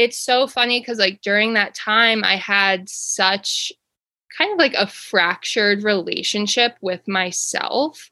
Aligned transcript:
it's 0.00 0.18
so 0.18 0.46
funny 0.46 0.80
because 0.80 0.98
like 0.98 1.20
during 1.20 1.52
that 1.52 1.74
time 1.74 2.24
I 2.24 2.36
had 2.36 2.88
such 2.88 3.70
kind 4.36 4.50
of 4.50 4.58
like 4.58 4.72
a 4.72 4.86
fractured 4.86 5.82
relationship 5.82 6.74
with 6.80 7.06
myself. 7.06 8.10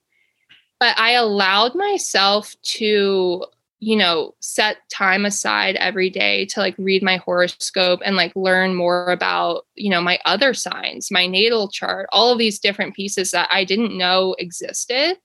But 0.78 0.98
I 0.98 1.12
allowed 1.12 1.74
myself 1.74 2.54
to, 2.74 3.42
you 3.80 3.96
know, 3.96 4.34
set 4.40 4.76
time 4.92 5.24
aside 5.24 5.76
every 5.76 6.10
day 6.10 6.44
to 6.46 6.60
like 6.60 6.74
read 6.76 7.02
my 7.02 7.16
horoscope 7.16 8.00
and 8.04 8.16
like 8.16 8.36
learn 8.36 8.74
more 8.74 9.10
about, 9.10 9.64
you 9.74 9.88
know, 9.88 10.02
my 10.02 10.18
other 10.26 10.52
signs, 10.52 11.10
my 11.10 11.26
natal 11.26 11.70
chart, 11.70 12.06
all 12.12 12.30
of 12.30 12.38
these 12.38 12.58
different 12.58 12.94
pieces 12.94 13.30
that 13.30 13.48
I 13.50 13.64
didn't 13.64 13.96
know 13.96 14.36
existed. 14.38 15.16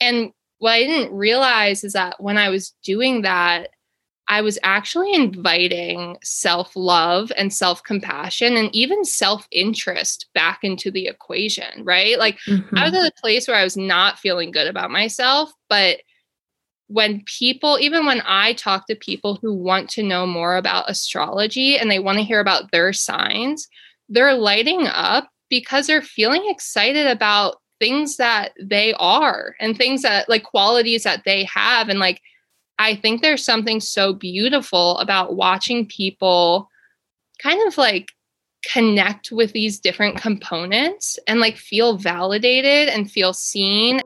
And 0.00 0.30
what 0.58 0.74
I 0.74 0.84
didn't 0.84 1.12
realize 1.12 1.82
is 1.82 1.94
that 1.94 2.22
when 2.22 2.38
I 2.38 2.50
was 2.50 2.72
doing 2.84 3.22
that, 3.22 3.70
I 4.28 4.40
was 4.40 4.58
actually 4.62 5.12
inviting 5.12 6.16
self 6.22 6.74
love 6.76 7.32
and 7.36 7.52
self 7.52 7.82
compassion 7.82 8.56
and 8.56 8.74
even 8.74 9.04
self 9.04 9.46
interest 9.50 10.26
back 10.34 10.60
into 10.62 10.90
the 10.90 11.06
equation, 11.06 11.84
right? 11.84 12.18
Like 12.18 12.38
mm-hmm. 12.46 12.76
I 12.76 12.84
was 12.84 12.92
mm-hmm. 12.92 13.04
at 13.04 13.12
a 13.12 13.20
place 13.20 13.48
where 13.48 13.56
I 13.56 13.64
was 13.64 13.76
not 13.76 14.18
feeling 14.18 14.50
good 14.50 14.68
about 14.68 14.90
myself, 14.90 15.52
but 15.68 15.98
when 16.86 17.22
people, 17.38 17.78
even 17.80 18.04
when 18.04 18.22
I 18.26 18.52
talk 18.52 18.86
to 18.86 18.94
people 18.94 19.38
who 19.40 19.54
want 19.54 19.88
to 19.90 20.02
know 20.02 20.26
more 20.26 20.56
about 20.56 20.90
astrology 20.90 21.78
and 21.78 21.90
they 21.90 21.98
want 21.98 22.18
to 22.18 22.24
hear 22.24 22.40
about 22.40 22.70
their 22.70 22.92
signs, 22.92 23.66
they're 24.08 24.34
lighting 24.34 24.86
up 24.86 25.28
because 25.48 25.86
they're 25.86 26.02
feeling 26.02 26.44
excited 26.46 27.06
about 27.06 27.56
things 27.80 28.16
that 28.16 28.52
they 28.60 28.94
are 28.94 29.56
and 29.58 29.76
things 29.76 30.02
that 30.02 30.28
like 30.28 30.44
qualities 30.44 31.02
that 31.02 31.22
they 31.24 31.44
have 31.44 31.88
and 31.88 31.98
like 31.98 32.20
I 32.82 32.96
think 32.96 33.22
there's 33.22 33.44
something 33.44 33.78
so 33.78 34.12
beautiful 34.12 34.98
about 34.98 35.36
watching 35.36 35.86
people 35.86 36.68
kind 37.40 37.64
of 37.68 37.78
like 37.78 38.08
connect 38.72 39.30
with 39.30 39.52
these 39.52 39.78
different 39.78 40.16
components 40.16 41.16
and 41.28 41.38
like 41.38 41.56
feel 41.56 41.96
validated 41.96 42.88
and 42.88 43.08
feel 43.08 43.32
seen. 43.32 44.00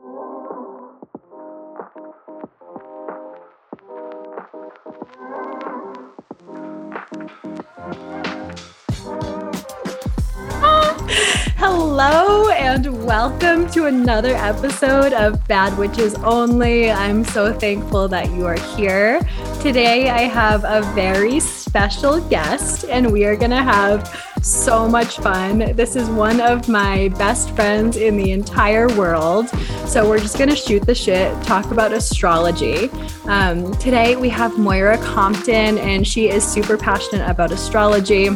Hello 11.99 12.51
and 12.51 13.03
welcome 13.07 13.67
to 13.71 13.87
another 13.87 14.35
episode 14.35 15.13
of 15.13 15.43
Bad 15.47 15.75
Witches 15.79 16.13
Only. 16.13 16.91
I'm 16.91 17.23
so 17.23 17.51
thankful 17.51 18.07
that 18.09 18.29
you 18.33 18.45
are 18.45 18.59
here. 18.77 19.19
Today 19.63 20.11
I 20.11 20.25
have 20.25 20.63
a 20.63 20.83
very 20.93 21.39
special 21.39 22.21
guest 22.29 22.85
and 22.85 23.11
we 23.11 23.25
are 23.25 23.35
going 23.35 23.49
to 23.49 23.63
have 23.63 24.07
so 24.43 24.87
much 24.87 25.17
fun. 25.17 25.73
This 25.75 25.95
is 25.95 26.07
one 26.07 26.39
of 26.39 26.69
my 26.69 27.07
best 27.17 27.49
friends 27.55 27.97
in 27.97 28.15
the 28.15 28.29
entire 28.29 28.89
world. 28.89 29.49
So 29.87 30.07
we're 30.07 30.19
just 30.19 30.37
going 30.37 30.51
to 30.51 30.55
shoot 30.55 30.85
the 30.85 30.93
shit, 30.93 31.33
talk 31.45 31.71
about 31.71 31.93
astrology. 31.93 32.91
Um, 33.25 33.73
today 33.77 34.15
we 34.15 34.29
have 34.29 34.59
Moira 34.59 34.99
Compton 34.99 35.79
and 35.79 36.07
she 36.07 36.29
is 36.29 36.45
super 36.45 36.77
passionate 36.77 37.27
about 37.27 37.51
astrology 37.51 38.29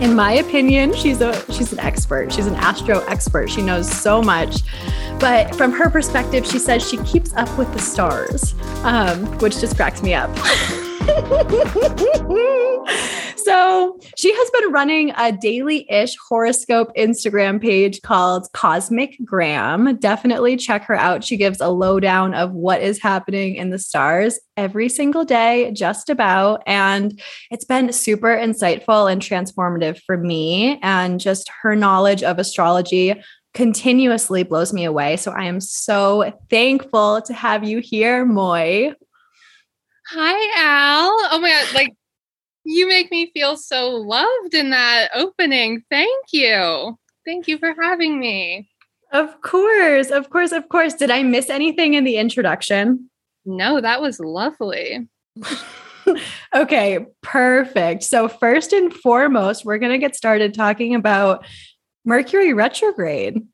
in 0.00 0.14
my 0.14 0.32
opinion, 0.34 0.94
she's 0.94 1.20
a 1.20 1.34
she's 1.52 1.72
an 1.72 1.80
expert. 1.80 2.32
She's 2.32 2.46
an 2.46 2.54
astro 2.54 3.00
expert. 3.06 3.50
She 3.50 3.62
knows 3.62 3.90
so 3.90 4.22
much. 4.22 4.62
But 5.18 5.54
from 5.54 5.72
her 5.72 5.90
perspective, 5.90 6.46
she 6.46 6.58
says 6.58 6.88
she 6.88 6.96
keeps 6.98 7.34
up 7.34 7.56
with 7.58 7.70
the 7.72 7.78
stars, 7.80 8.54
um, 8.82 9.26
which 9.38 9.60
just 9.60 9.76
cracks 9.76 10.02
me 10.02 10.14
up. 10.14 10.30
so 13.36 13.98
she 14.16 14.32
has 14.32 14.50
been 14.50 14.72
running 14.72 15.12
a 15.16 15.32
daily 15.32 15.90
ish 15.90 16.16
horoscope 16.28 16.92
Instagram 16.96 17.60
page 17.60 18.00
called 18.02 18.46
Cosmic 18.52 19.16
Gram. 19.24 19.96
Definitely 19.96 20.56
check 20.56 20.84
her 20.84 20.94
out. 20.94 21.24
She 21.24 21.36
gives 21.36 21.60
a 21.60 21.68
lowdown 21.68 22.34
of 22.34 22.52
what 22.52 22.80
is 22.80 23.02
happening 23.02 23.56
in 23.56 23.70
the 23.70 23.78
stars 23.78 24.38
every 24.56 24.88
single 24.88 25.24
day, 25.24 25.72
just 25.72 26.10
about. 26.10 26.62
And 26.66 27.20
it's 27.50 27.64
been 27.64 27.92
super 27.92 28.36
insightful 28.36 29.10
and 29.10 29.20
transformative 29.20 30.00
for 30.06 30.16
me. 30.16 30.78
And 30.82 31.18
just 31.18 31.50
her 31.62 31.74
knowledge 31.74 32.22
of 32.22 32.38
astrology 32.38 33.20
continuously 33.52 34.44
blows 34.44 34.72
me 34.72 34.84
away. 34.84 35.16
So 35.16 35.32
I 35.32 35.44
am 35.44 35.60
so 35.60 36.32
thankful 36.50 37.20
to 37.22 37.32
have 37.32 37.64
you 37.64 37.78
here, 37.78 38.24
Moi. 38.24 38.92
Hi, 40.12 40.60
Al. 40.60 41.08
Oh 41.30 41.38
my 41.40 41.50
God. 41.50 41.72
Like, 41.72 41.94
you 42.64 42.88
make 42.88 43.12
me 43.12 43.30
feel 43.32 43.56
so 43.56 43.90
loved 43.90 44.54
in 44.54 44.70
that 44.70 45.10
opening. 45.14 45.84
Thank 45.88 46.32
you. 46.32 46.98
Thank 47.24 47.46
you 47.46 47.58
for 47.58 47.76
having 47.80 48.18
me. 48.18 48.68
Of 49.12 49.40
course. 49.40 50.10
Of 50.10 50.28
course. 50.28 50.50
Of 50.50 50.68
course. 50.68 50.94
Did 50.94 51.12
I 51.12 51.22
miss 51.22 51.48
anything 51.48 51.94
in 51.94 52.02
the 52.02 52.16
introduction? 52.16 53.08
No, 53.44 53.80
that 53.80 54.02
was 54.02 54.18
lovely. 54.18 55.08
okay, 56.54 57.06
perfect. 57.22 58.02
So, 58.02 58.26
first 58.26 58.72
and 58.72 58.92
foremost, 58.92 59.64
we're 59.64 59.78
going 59.78 59.92
to 59.92 59.98
get 59.98 60.16
started 60.16 60.54
talking 60.54 60.96
about 60.96 61.46
Mercury 62.04 62.52
retrograde, 62.52 63.46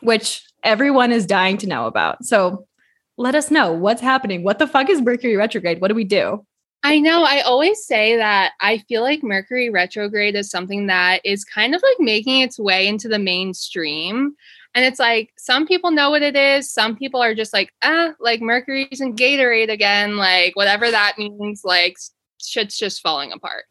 which 0.00 0.44
everyone 0.62 1.10
is 1.10 1.26
dying 1.26 1.56
to 1.58 1.66
know 1.66 1.86
about. 1.86 2.24
So, 2.24 2.68
let 3.16 3.34
us 3.34 3.50
know 3.50 3.72
what's 3.72 4.00
happening. 4.00 4.42
What 4.42 4.58
the 4.58 4.66
fuck 4.66 4.90
is 4.90 5.00
Mercury 5.00 5.36
retrograde? 5.36 5.80
What 5.80 5.88
do 5.88 5.94
we 5.94 6.04
do? 6.04 6.44
I 6.82 6.98
know. 7.00 7.24
I 7.24 7.40
always 7.40 7.84
say 7.84 8.16
that 8.16 8.52
I 8.60 8.78
feel 8.88 9.02
like 9.02 9.22
Mercury 9.22 9.70
retrograde 9.70 10.34
is 10.34 10.50
something 10.50 10.86
that 10.88 11.20
is 11.24 11.44
kind 11.44 11.74
of 11.74 11.82
like 11.82 11.96
making 11.98 12.42
its 12.42 12.58
way 12.58 12.86
into 12.86 13.08
the 13.08 13.18
mainstream. 13.18 14.34
And 14.74 14.84
it's 14.84 14.98
like 14.98 15.32
some 15.38 15.66
people 15.66 15.92
know 15.92 16.10
what 16.10 16.22
it 16.22 16.36
is. 16.36 16.70
Some 16.70 16.94
people 16.96 17.22
are 17.22 17.34
just 17.34 17.54
like, 17.54 17.72
ah, 17.82 18.12
like 18.20 18.42
Mercury's 18.42 19.00
in 19.00 19.16
Gatorade 19.16 19.70
again, 19.70 20.16
like 20.16 20.56
whatever 20.56 20.90
that 20.90 21.14
means, 21.16 21.62
like 21.64 21.96
shit's 22.38 22.76
just 22.76 23.00
falling 23.00 23.32
apart. 23.32 23.64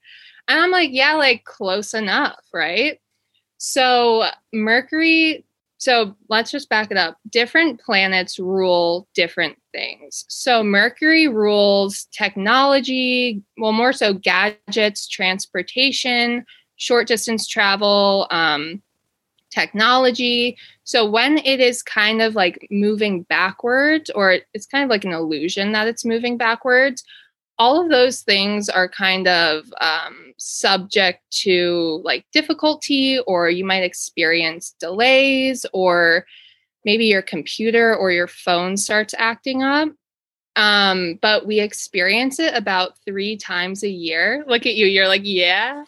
And 0.47 0.59
I'm 0.59 0.71
like, 0.71 0.89
yeah, 0.91 1.13
like 1.13 1.43
close 1.43 1.93
enough, 1.93 2.39
right? 2.51 2.99
So 3.57 4.25
Mercury 4.51 5.45
so 5.83 6.15
let's 6.29 6.49
just 6.49 6.69
back 6.69 6.91
it 6.91 6.97
up. 6.97 7.17
Different 7.29 7.81
planets 7.81 8.39
rule 8.39 9.05
different 9.13 9.57
things. 9.73 10.23
So 10.29 10.63
Mercury 10.63 11.27
rules 11.27 12.05
technology, 12.13 13.43
well, 13.57 13.73
more 13.73 13.91
so 13.91 14.13
gadgets, 14.13 15.09
transportation, 15.09 16.45
short 16.77 17.05
distance 17.05 17.47
travel, 17.47 18.27
um, 18.31 18.81
technology. 19.51 20.57
So 20.85 21.09
when 21.09 21.37
it 21.39 21.59
is 21.59 21.83
kind 21.83 22.21
of 22.21 22.33
like 22.33 22.65
moving 22.71 23.23
backwards, 23.23 24.09
or 24.09 24.37
it's 24.53 24.65
kind 24.65 24.85
of 24.85 24.89
like 24.89 25.03
an 25.03 25.11
illusion 25.11 25.73
that 25.73 25.89
it's 25.89 26.05
moving 26.05 26.37
backwards, 26.37 27.03
all 27.63 27.81
of 27.81 27.89
those 27.89 28.23
things 28.23 28.67
are 28.67 28.89
kind 28.89 29.25
of 29.25 29.63
um, 29.79 30.33
subject 30.37 31.21
to 31.43 32.01
like 32.03 32.25
difficulty, 32.33 33.19
or 33.25 33.49
you 33.49 33.63
might 33.63 33.83
experience 33.83 34.75
delays, 34.81 35.65
or 35.71 36.25
maybe 36.83 37.05
your 37.05 37.21
computer 37.21 37.95
or 37.95 38.11
your 38.11 38.27
phone 38.27 38.75
starts 38.75 39.13
acting 39.17 39.63
up. 39.63 39.87
Um, 40.57 41.17
but 41.21 41.47
we 41.47 41.61
experience 41.61 42.37
it 42.37 42.53
about 42.53 42.97
three 43.05 43.37
times 43.37 43.83
a 43.83 43.89
year. 43.89 44.43
Look 44.45 44.65
at 44.65 44.75
you, 44.75 44.85
you're 44.87 45.07
like, 45.07 45.23
yeah. 45.23 45.85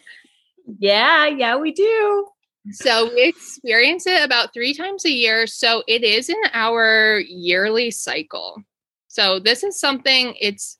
Yeah, 0.79 1.27
yeah, 1.27 1.57
we 1.57 1.73
do. 1.73 2.27
So 2.71 3.13
we 3.13 3.23
experience 3.23 4.07
it 4.07 4.23
about 4.23 4.53
three 4.53 4.73
times 4.73 5.03
a 5.05 5.11
year. 5.11 5.45
So 5.45 5.83
it 5.87 6.03
is 6.03 6.29
in 6.29 6.41
our 6.53 7.19
yearly 7.19 7.91
cycle. 7.91 8.63
So 9.09 9.39
this 9.39 9.63
is 9.63 9.77
something, 9.77 10.35
it's 10.39 10.77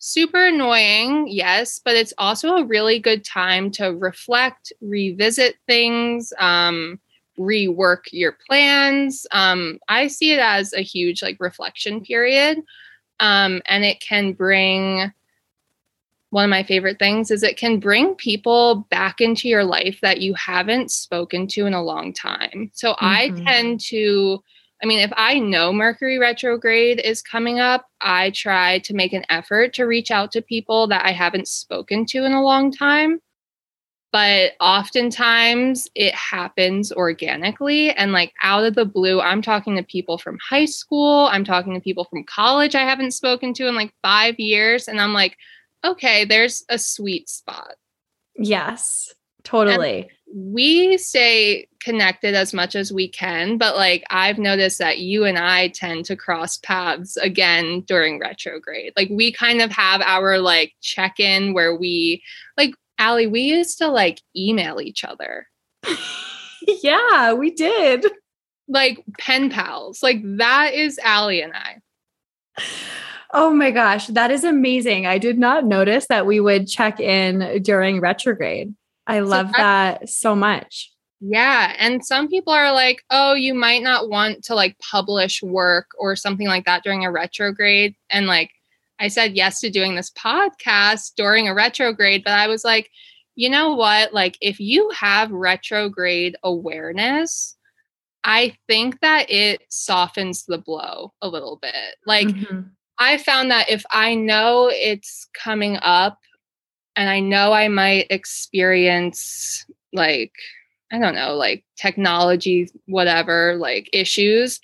super 0.00 0.46
annoying, 0.46 1.28
yes, 1.28 1.78
but 1.84 1.94
it's 1.94 2.14
also 2.18 2.56
a 2.56 2.64
really 2.64 2.98
good 2.98 3.24
time 3.24 3.70
to 3.72 3.94
reflect, 3.94 4.72
revisit 4.80 5.56
things, 5.66 6.32
um, 6.38 6.98
rework 7.38 8.04
your 8.10 8.36
plans. 8.48 9.26
Um, 9.30 9.78
I 9.88 10.08
see 10.08 10.32
it 10.32 10.40
as 10.40 10.72
a 10.72 10.80
huge 10.80 11.22
like 11.22 11.36
reflection 11.38 12.00
period. 12.00 12.58
Um, 13.20 13.60
and 13.66 13.84
it 13.84 14.00
can 14.00 14.32
bring 14.32 15.12
one 16.30 16.44
of 16.44 16.50
my 16.50 16.62
favorite 16.62 16.98
things 16.98 17.30
is 17.30 17.42
it 17.42 17.56
can 17.56 17.78
bring 17.78 18.14
people 18.14 18.86
back 18.88 19.20
into 19.20 19.48
your 19.48 19.64
life 19.64 19.98
that 20.00 20.20
you 20.20 20.32
haven't 20.34 20.90
spoken 20.90 21.46
to 21.48 21.66
in 21.66 21.74
a 21.74 21.82
long 21.82 22.12
time. 22.12 22.70
So 22.72 22.92
mm-hmm. 22.92 23.04
I 23.04 23.30
tend 23.44 23.80
to 23.88 24.42
I 24.82 24.86
mean, 24.86 25.00
if 25.00 25.12
I 25.16 25.38
know 25.38 25.72
Mercury 25.72 26.18
retrograde 26.18 27.00
is 27.00 27.22
coming 27.22 27.60
up, 27.60 27.86
I 28.00 28.30
try 28.30 28.78
to 28.80 28.94
make 28.94 29.12
an 29.12 29.26
effort 29.28 29.74
to 29.74 29.84
reach 29.84 30.10
out 30.10 30.32
to 30.32 30.42
people 30.42 30.86
that 30.88 31.04
I 31.04 31.12
haven't 31.12 31.48
spoken 31.48 32.06
to 32.06 32.24
in 32.24 32.32
a 32.32 32.42
long 32.42 32.72
time. 32.72 33.20
But 34.12 34.52
oftentimes 34.58 35.86
it 35.94 36.14
happens 36.14 36.90
organically 36.92 37.92
and 37.92 38.10
like 38.10 38.32
out 38.42 38.64
of 38.64 38.74
the 38.74 38.84
blue. 38.84 39.20
I'm 39.20 39.42
talking 39.42 39.76
to 39.76 39.84
people 39.84 40.18
from 40.18 40.38
high 40.48 40.64
school, 40.64 41.28
I'm 41.30 41.44
talking 41.44 41.74
to 41.74 41.80
people 41.80 42.04
from 42.04 42.24
college 42.24 42.74
I 42.74 42.80
haven't 42.80 43.12
spoken 43.12 43.54
to 43.54 43.68
in 43.68 43.76
like 43.76 43.92
five 44.02 44.40
years. 44.40 44.88
And 44.88 45.00
I'm 45.00 45.12
like, 45.12 45.36
okay, 45.84 46.24
there's 46.24 46.64
a 46.68 46.78
sweet 46.78 47.28
spot. 47.28 47.74
Yes, 48.34 49.14
totally. 49.50 50.02
And 50.02 50.10
we 50.32 50.96
stay 50.96 51.66
connected 51.80 52.34
as 52.34 52.54
much 52.54 52.76
as 52.76 52.92
we 52.92 53.08
can, 53.08 53.58
but 53.58 53.76
like 53.76 54.04
I've 54.10 54.38
noticed 54.38 54.78
that 54.78 54.98
you 54.98 55.24
and 55.24 55.38
I 55.38 55.68
tend 55.68 56.04
to 56.06 56.16
cross 56.16 56.56
paths 56.58 57.16
again 57.16 57.80
during 57.80 58.20
retrograde. 58.20 58.92
Like 58.96 59.08
we 59.10 59.32
kind 59.32 59.60
of 59.60 59.72
have 59.72 60.00
our 60.02 60.38
like 60.38 60.74
check 60.80 61.18
in 61.18 61.52
where 61.52 61.74
we, 61.74 62.22
like, 62.56 62.74
Allie, 62.98 63.26
we 63.26 63.40
used 63.40 63.78
to 63.78 63.88
like 63.88 64.20
email 64.36 64.80
each 64.80 65.04
other. 65.04 65.46
yeah, 66.82 67.32
we 67.32 67.50
did. 67.50 68.06
Like 68.68 69.02
pen 69.18 69.50
pals. 69.50 70.02
Like 70.02 70.20
that 70.22 70.74
is 70.74 70.98
Allie 71.02 71.42
and 71.42 71.52
I. 71.54 71.80
Oh 73.32 73.52
my 73.52 73.70
gosh, 73.70 74.08
that 74.08 74.30
is 74.30 74.44
amazing. 74.44 75.06
I 75.06 75.18
did 75.18 75.38
not 75.38 75.64
notice 75.64 76.06
that 76.08 76.26
we 76.26 76.40
would 76.40 76.68
check 76.68 77.00
in 77.00 77.62
during 77.62 78.00
retrograde. 78.00 78.74
I 79.10 79.20
love 79.20 79.48
so 79.48 79.52
that 79.56 80.08
so 80.08 80.34
much. 80.34 80.92
Yeah. 81.20 81.74
And 81.78 82.04
some 82.04 82.28
people 82.28 82.52
are 82.52 82.72
like, 82.72 83.02
oh, 83.10 83.34
you 83.34 83.52
might 83.52 83.82
not 83.82 84.08
want 84.08 84.42
to 84.44 84.54
like 84.54 84.78
publish 84.78 85.42
work 85.42 85.90
or 85.98 86.16
something 86.16 86.46
like 86.46 86.64
that 86.64 86.82
during 86.82 87.04
a 87.04 87.10
retrograde. 87.10 87.94
And 88.08 88.26
like, 88.26 88.50
I 88.98 89.08
said 89.08 89.36
yes 89.36 89.60
to 89.60 89.70
doing 89.70 89.94
this 89.94 90.10
podcast 90.10 91.12
during 91.16 91.48
a 91.48 91.54
retrograde, 91.54 92.22
but 92.24 92.34
I 92.34 92.48
was 92.48 92.64
like, 92.64 92.90
you 93.34 93.48
know 93.48 93.74
what? 93.74 94.12
Like, 94.12 94.36
if 94.40 94.60
you 94.60 94.90
have 94.90 95.30
retrograde 95.30 96.36
awareness, 96.42 97.56
I 98.24 98.54
think 98.68 99.00
that 99.00 99.30
it 99.30 99.62
softens 99.70 100.44
the 100.44 100.58
blow 100.58 101.12
a 101.22 101.28
little 101.28 101.58
bit. 101.60 101.96
Like, 102.06 102.28
mm-hmm. 102.28 102.60
I 102.98 103.16
found 103.16 103.50
that 103.50 103.70
if 103.70 103.82
I 103.90 104.14
know 104.14 104.70
it's 104.70 105.26
coming 105.32 105.78
up 105.80 106.18
and 107.00 107.08
I 107.08 107.20
know 107.20 107.54
I 107.54 107.68
might 107.68 108.08
experience 108.10 109.64
like, 109.94 110.34
I 110.92 110.98
don't 110.98 111.14
know, 111.14 111.34
like 111.34 111.64
technology, 111.76 112.68
whatever, 112.84 113.56
like 113.56 113.88
issues, 113.94 114.60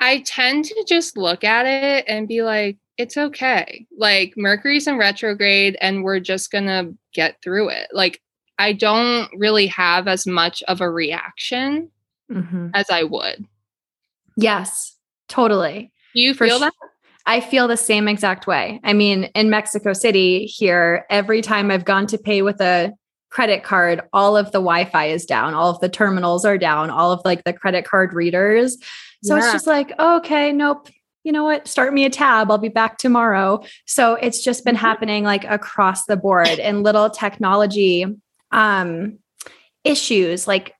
I 0.00 0.24
tend 0.26 0.64
to 0.64 0.84
just 0.88 1.16
look 1.16 1.44
at 1.44 1.64
it 1.64 2.04
and 2.08 2.26
be 2.26 2.42
like, 2.42 2.78
it's 2.98 3.16
okay. 3.16 3.86
Like 3.96 4.34
Mercury's 4.36 4.88
in 4.88 4.98
retrograde 4.98 5.78
and 5.80 6.02
we're 6.02 6.18
just 6.18 6.50
going 6.50 6.66
to 6.66 6.96
get 7.14 7.40
through 7.44 7.68
it. 7.68 7.86
Like 7.92 8.20
I 8.58 8.72
don't 8.72 9.28
really 9.38 9.68
have 9.68 10.08
as 10.08 10.26
much 10.26 10.64
of 10.66 10.80
a 10.80 10.90
reaction 10.90 11.92
mm-hmm. 12.28 12.70
as 12.74 12.90
I 12.90 13.04
would. 13.04 13.46
Yes, 14.36 14.96
totally. 15.28 15.92
Do 16.12 16.22
you 16.22 16.34
feel 16.34 16.58
that? 16.58 16.74
I 17.26 17.40
feel 17.40 17.68
the 17.68 17.76
same 17.76 18.08
exact 18.08 18.46
way. 18.46 18.80
I 18.82 18.92
mean, 18.92 19.24
in 19.34 19.50
Mexico 19.50 19.92
City 19.92 20.46
here, 20.46 21.06
every 21.08 21.40
time 21.40 21.70
I've 21.70 21.84
gone 21.84 22.06
to 22.08 22.18
pay 22.18 22.42
with 22.42 22.60
a 22.60 22.92
credit 23.30 23.62
card, 23.62 24.02
all 24.12 24.36
of 24.36 24.46
the 24.46 24.58
Wi-Fi 24.58 25.06
is 25.06 25.24
down, 25.24 25.54
all 25.54 25.70
of 25.70 25.80
the 25.80 25.88
terminals 25.88 26.44
are 26.44 26.58
down, 26.58 26.90
all 26.90 27.12
of 27.12 27.20
like 27.24 27.44
the 27.44 27.52
credit 27.52 27.84
card 27.84 28.12
readers. 28.12 28.76
So 29.22 29.36
yeah. 29.36 29.44
it's 29.44 29.52
just 29.52 29.66
like, 29.66 29.92
oh, 29.98 30.16
okay, 30.18 30.52
nope, 30.52 30.88
you 31.24 31.32
know 31.32 31.44
what, 31.44 31.68
start 31.68 31.94
me 31.94 32.04
a 32.04 32.10
tab. 32.10 32.50
I'll 32.50 32.58
be 32.58 32.68
back 32.68 32.98
tomorrow. 32.98 33.62
So 33.86 34.14
it's 34.14 34.42
just 34.42 34.64
been 34.64 34.74
mm-hmm. 34.74 34.84
happening 34.84 35.24
like 35.24 35.44
across 35.44 36.06
the 36.06 36.16
board 36.16 36.48
and 36.48 36.82
little 36.82 37.10
technology 37.10 38.06
um, 38.50 39.18
issues 39.84 40.46
like 40.46 40.74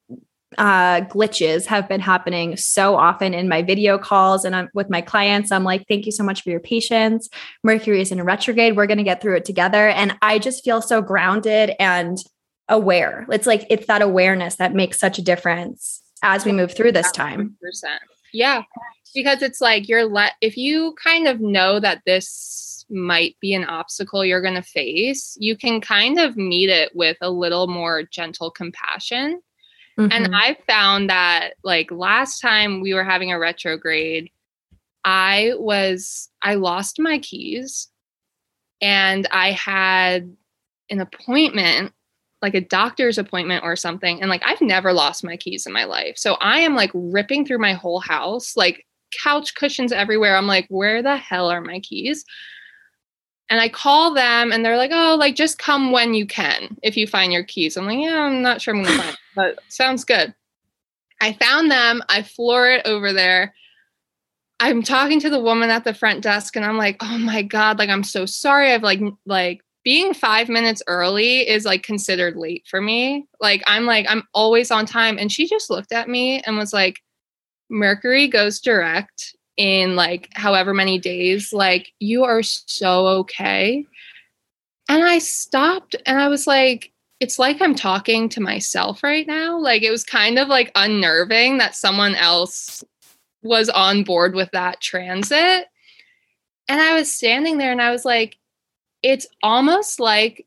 uh, 0.58 1.02
glitches 1.02 1.66
have 1.66 1.88
been 1.88 2.00
happening 2.00 2.56
so 2.56 2.96
often 2.96 3.34
in 3.34 3.48
my 3.48 3.62
video 3.62 3.98
calls 3.98 4.44
and 4.44 4.54
I'm 4.54 4.68
with 4.74 4.90
my 4.90 5.00
clients. 5.00 5.50
I'm 5.52 5.64
like, 5.64 5.86
thank 5.88 6.06
you 6.06 6.12
so 6.12 6.24
much 6.24 6.42
for 6.42 6.50
your 6.50 6.60
patience. 6.60 7.28
Mercury 7.62 8.00
is 8.00 8.12
in 8.12 8.22
retrograde. 8.22 8.76
We're 8.76 8.86
going 8.86 8.98
to 8.98 9.04
get 9.04 9.20
through 9.20 9.36
it 9.36 9.44
together. 9.44 9.88
And 9.88 10.16
I 10.22 10.38
just 10.38 10.64
feel 10.64 10.82
so 10.82 11.02
grounded 11.02 11.72
and 11.78 12.18
aware. 12.68 13.26
It's 13.30 13.46
like, 13.46 13.66
it's 13.70 13.86
that 13.86 14.02
awareness 14.02 14.56
that 14.56 14.74
makes 14.74 14.98
such 14.98 15.18
a 15.18 15.22
difference 15.22 16.02
as 16.22 16.44
we 16.44 16.52
move 16.52 16.74
through 16.74 16.92
this 16.92 17.10
time. 17.12 17.56
100%. 17.84 17.98
Yeah 18.32 18.62
because 19.14 19.42
it's 19.42 19.60
like 19.60 19.88
you're 19.88 20.04
let 20.04 20.32
if 20.40 20.56
you 20.56 20.94
kind 21.02 21.28
of 21.28 21.40
know 21.40 21.80
that 21.80 22.02
this 22.06 22.84
might 22.90 23.36
be 23.40 23.54
an 23.54 23.64
obstacle 23.64 24.24
you're 24.24 24.42
going 24.42 24.54
to 24.54 24.62
face, 24.62 25.36
you 25.40 25.56
can 25.56 25.80
kind 25.80 26.18
of 26.18 26.36
meet 26.36 26.68
it 26.68 26.94
with 26.94 27.16
a 27.20 27.30
little 27.30 27.66
more 27.66 28.02
gentle 28.02 28.50
compassion. 28.50 29.40
Mm-hmm. 29.98 30.12
And 30.12 30.34
I 30.34 30.56
found 30.66 31.10
that 31.10 31.54
like 31.62 31.90
last 31.90 32.40
time 32.40 32.80
we 32.80 32.94
were 32.94 33.04
having 33.04 33.32
a 33.32 33.38
retrograde, 33.38 34.30
I 35.04 35.52
was 35.56 36.28
I 36.42 36.54
lost 36.54 36.98
my 36.98 37.18
keys 37.18 37.88
and 38.80 39.26
I 39.30 39.52
had 39.52 40.34
an 40.90 41.00
appointment 41.00 41.92
like 42.40 42.54
a 42.54 42.60
doctor's 42.60 43.18
appointment 43.18 43.64
or 43.64 43.76
something 43.76 44.20
and 44.20 44.28
like 44.28 44.42
I've 44.44 44.60
never 44.60 44.92
lost 44.92 45.24
my 45.24 45.36
keys 45.36 45.66
in 45.66 45.72
my 45.72 45.84
life. 45.84 46.18
So 46.18 46.34
I 46.34 46.60
am 46.60 46.74
like 46.74 46.90
ripping 46.94 47.46
through 47.46 47.58
my 47.58 47.72
whole 47.72 48.00
house 48.00 48.56
like 48.56 48.86
couch 49.22 49.54
cushions 49.54 49.92
everywhere. 49.92 50.36
I'm 50.36 50.46
like, 50.46 50.66
where 50.68 51.02
the 51.02 51.16
hell 51.16 51.50
are 51.50 51.60
my 51.60 51.80
keys? 51.80 52.24
And 53.52 53.60
I 53.60 53.68
call 53.68 54.14
them 54.14 54.50
and 54.50 54.64
they're 54.64 54.78
like, 54.78 54.92
oh, 54.94 55.14
like 55.14 55.34
just 55.34 55.58
come 55.58 55.92
when 55.92 56.14
you 56.14 56.26
can 56.26 56.74
if 56.82 56.96
you 56.96 57.06
find 57.06 57.34
your 57.34 57.44
keys. 57.44 57.76
I'm 57.76 57.84
like, 57.84 57.98
yeah, 57.98 58.22
I'm 58.22 58.40
not 58.40 58.62
sure 58.62 58.74
I'm 58.74 58.82
gonna 58.82 58.96
find 58.96 59.10
it, 59.10 59.18
but 59.36 59.58
sounds 59.68 60.06
good. 60.06 60.34
I 61.20 61.34
found 61.34 61.70
them, 61.70 62.02
I 62.08 62.22
floor 62.22 62.70
it 62.70 62.86
over 62.86 63.12
there. 63.12 63.52
I'm 64.58 64.82
talking 64.82 65.20
to 65.20 65.28
the 65.28 65.38
woman 65.38 65.68
at 65.68 65.84
the 65.84 65.92
front 65.92 66.22
desk 66.22 66.56
and 66.56 66.64
I'm 66.64 66.78
like, 66.78 66.96
oh 67.02 67.18
my 67.18 67.42
God, 67.42 67.78
like 67.78 67.90
I'm 67.90 68.04
so 68.04 68.24
sorry. 68.24 68.72
I've 68.72 68.82
like 68.82 69.02
like 69.26 69.60
being 69.84 70.14
five 70.14 70.48
minutes 70.48 70.82
early 70.86 71.46
is 71.46 71.66
like 71.66 71.82
considered 71.82 72.36
late 72.36 72.64
for 72.66 72.80
me. 72.80 73.26
Like 73.38 73.62
I'm 73.66 73.84
like, 73.84 74.06
I'm 74.08 74.22
always 74.32 74.70
on 74.70 74.86
time. 74.86 75.18
And 75.18 75.30
she 75.30 75.46
just 75.46 75.68
looked 75.68 75.92
at 75.92 76.08
me 76.08 76.40
and 76.46 76.56
was 76.56 76.72
like, 76.72 77.00
Mercury 77.68 78.28
goes 78.28 78.60
direct 78.60 79.36
in 79.56 79.96
like 79.96 80.28
however 80.32 80.74
many 80.74 80.98
days, 80.98 81.52
like 81.52 81.92
you 81.98 82.24
are 82.24 82.42
so 82.42 83.06
okay. 83.06 83.84
And 84.88 85.04
I 85.04 85.18
stopped 85.18 85.96
and 86.06 86.18
I 86.18 86.28
was 86.28 86.46
like, 86.46 86.92
it's 87.20 87.38
like 87.38 87.62
I'm 87.62 87.74
talking 87.74 88.28
to 88.30 88.40
myself 88.40 89.02
right 89.02 89.26
now. 89.26 89.58
Like 89.58 89.82
it 89.82 89.90
was 89.90 90.04
kind 90.04 90.38
of 90.38 90.48
like 90.48 90.72
unnerving 90.74 91.58
that 91.58 91.76
someone 91.76 92.14
else 92.14 92.82
was 93.42 93.68
on 93.68 94.02
board 94.02 94.34
with 94.34 94.50
that 94.52 94.80
transit. 94.80 95.66
And 96.68 96.80
I 96.80 96.94
was 96.94 97.12
standing 97.12 97.58
there 97.58 97.72
and 97.72 97.82
I 97.82 97.90
was 97.90 98.04
like, 98.04 98.38
it's 99.02 99.26
almost 99.42 100.00
like 100.00 100.46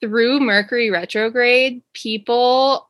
through 0.00 0.40
Mercury 0.40 0.90
retrograde, 0.90 1.82
people 1.92 2.88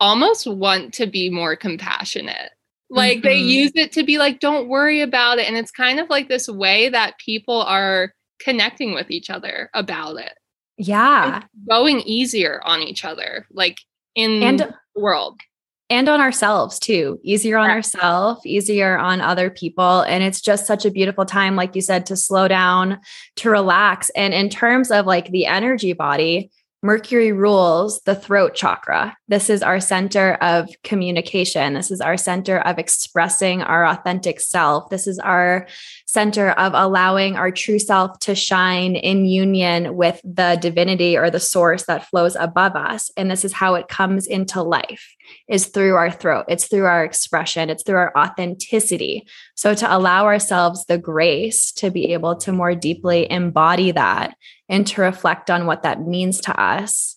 almost 0.00 0.46
want 0.46 0.94
to 0.94 1.06
be 1.06 1.30
more 1.30 1.56
compassionate. 1.56 2.50
Like 2.88 3.18
mm-hmm. 3.18 3.26
they 3.26 3.38
use 3.38 3.72
it 3.74 3.92
to 3.92 4.04
be 4.04 4.18
like, 4.18 4.40
don't 4.40 4.68
worry 4.68 5.00
about 5.00 5.38
it. 5.38 5.48
And 5.48 5.56
it's 5.56 5.70
kind 5.70 5.98
of 5.98 6.08
like 6.08 6.28
this 6.28 6.48
way 6.48 6.88
that 6.88 7.18
people 7.18 7.62
are 7.62 8.12
connecting 8.40 8.94
with 8.94 9.10
each 9.10 9.30
other 9.30 9.70
about 9.74 10.16
it. 10.18 10.34
Yeah. 10.78 11.38
It's 11.38 11.46
going 11.68 12.00
easier 12.00 12.60
on 12.64 12.82
each 12.82 13.04
other, 13.04 13.46
like 13.50 13.78
in 14.14 14.42
and, 14.42 14.60
the 14.60 14.74
world. 14.94 15.40
And 15.88 16.08
on 16.08 16.20
ourselves 16.20 16.78
too. 16.78 17.18
Easier 17.22 17.56
on 17.58 17.68
yeah. 17.68 17.76
ourselves, 17.76 18.44
easier 18.44 18.98
on 18.98 19.20
other 19.20 19.50
people. 19.50 20.02
And 20.02 20.22
it's 20.22 20.40
just 20.40 20.66
such 20.66 20.84
a 20.84 20.90
beautiful 20.90 21.24
time, 21.24 21.56
like 21.56 21.74
you 21.74 21.80
said, 21.80 22.06
to 22.06 22.16
slow 22.16 22.46
down, 22.46 22.98
to 23.36 23.50
relax. 23.50 24.10
And 24.10 24.34
in 24.34 24.48
terms 24.48 24.90
of 24.90 25.06
like 25.06 25.30
the 25.30 25.46
energy 25.46 25.92
body, 25.92 26.50
Mercury 26.82 27.32
rules 27.32 28.00
the 28.04 28.14
throat 28.14 28.54
chakra. 28.54 29.16
This 29.28 29.50
is 29.50 29.60
our 29.60 29.80
center 29.80 30.34
of 30.34 30.68
communication. 30.84 31.74
This 31.74 31.90
is 31.90 32.00
our 32.00 32.16
center 32.16 32.58
of 32.60 32.78
expressing 32.78 33.60
our 33.60 33.84
authentic 33.84 34.38
self. 34.38 34.88
This 34.88 35.08
is 35.08 35.18
our 35.18 35.66
center 36.06 36.50
of 36.50 36.72
allowing 36.76 37.34
our 37.34 37.50
true 37.50 37.80
self 37.80 38.20
to 38.20 38.36
shine 38.36 38.94
in 38.94 39.24
union 39.24 39.96
with 39.96 40.20
the 40.22 40.56
divinity 40.60 41.16
or 41.16 41.28
the 41.28 41.40
source 41.40 41.86
that 41.86 42.06
flows 42.06 42.36
above 42.36 42.76
us. 42.76 43.10
And 43.16 43.28
this 43.28 43.44
is 43.44 43.52
how 43.52 43.74
it 43.74 43.88
comes 43.88 44.28
into 44.28 44.62
life 44.62 45.16
is 45.48 45.66
through 45.66 45.96
our 45.96 46.10
throat. 46.10 46.44
It's 46.48 46.68
through 46.68 46.86
our 46.86 47.04
expression. 47.04 47.68
It's 47.68 47.82
through 47.82 47.96
our 47.96 48.16
authenticity. 48.16 49.26
So 49.56 49.74
to 49.74 49.96
allow 49.96 50.26
ourselves 50.26 50.84
the 50.84 50.98
grace 50.98 51.72
to 51.72 51.90
be 51.90 52.12
able 52.12 52.36
to 52.36 52.52
more 52.52 52.76
deeply 52.76 53.28
embody 53.28 53.90
that 53.90 54.36
and 54.68 54.86
to 54.86 55.00
reflect 55.00 55.50
on 55.50 55.66
what 55.66 55.82
that 55.82 56.06
means 56.06 56.40
to 56.42 56.60
us 56.60 57.16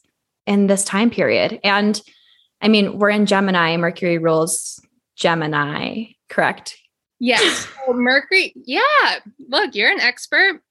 in 0.50 0.66
this 0.68 0.84
time 0.84 1.12
period. 1.12 1.60
And 1.64 2.02
I 2.60 2.68
mean, 2.68 2.98
we're 2.98 3.12
in 3.12 3.28
Gemini, 3.28 3.78
Mercury 3.78 4.18
rules 4.18 4.82
Gemini, 5.16 6.06
correct? 6.28 6.78
Yes. 7.20 7.68
So 7.88 7.94
Mercury, 7.94 8.54
yeah. 8.66 9.20
Look, 9.48 9.74
you're 9.74 9.90
an 9.90 10.00
expert. 10.00 10.62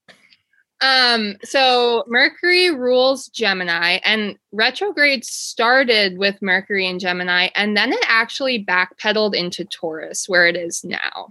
Um, 0.80 1.34
so 1.42 2.04
Mercury 2.06 2.70
rules 2.70 3.26
Gemini, 3.26 3.98
and 4.04 4.38
retrograde 4.52 5.24
started 5.24 6.16
with 6.16 6.40
Mercury 6.40 6.86
in 6.86 7.00
Gemini, 7.00 7.48
and 7.56 7.76
then 7.76 7.92
it 7.92 8.04
actually 8.06 8.64
backpedaled 8.64 9.34
into 9.34 9.64
Taurus, 9.64 10.28
where 10.28 10.46
it 10.46 10.54
is 10.54 10.84
now. 10.84 11.30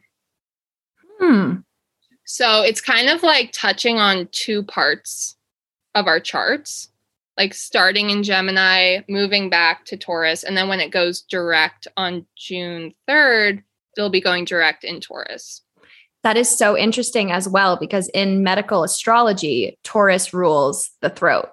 Hmm. 1.22 1.54
So 2.26 2.64
it's 2.64 2.82
kind 2.82 3.08
of 3.08 3.24
like 3.24 3.54
touching 3.54 3.98
on 3.98 4.28
two 4.34 4.64
parts 4.64 5.38
of 5.96 6.06
our 6.06 6.20
charts, 6.20 6.90
like 7.38 7.54
starting 7.54 8.10
in 8.10 8.24
Gemini, 8.24 9.02
moving 9.08 9.50
back 9.50 9.86
to 9.86 9.98
Taurus. 9.98 10.44
And 10.44 10.58
then 10.58 10.68
when 10.68 10.80
it 10.80 10.92
goes 10.92 11.22
direct 11.22 11.88
on 11.96 12.26
June 12.36 12.94
3rd, 13.08 13.64
it'll 13.96 14.10
be 14.10 14.22
going 14.22 14.46
direct 14.46 14.84
in 14.84 15.00
Taurus. 15.00 15.62
That 16.24 16.36
is 16.36 16.50
so 16.50 16.76
interesting 16.78 17.32
as 17.32 17.48
well, 17.48 17.78
because 17.78 18.10
in 18.10 18.44
medical 18.44 18.84
astrology, 18.84 19.78
Taurus 19.84 20.34
rules 20.34 20.90
the 21.02 21.10
throat. 21.10 21.50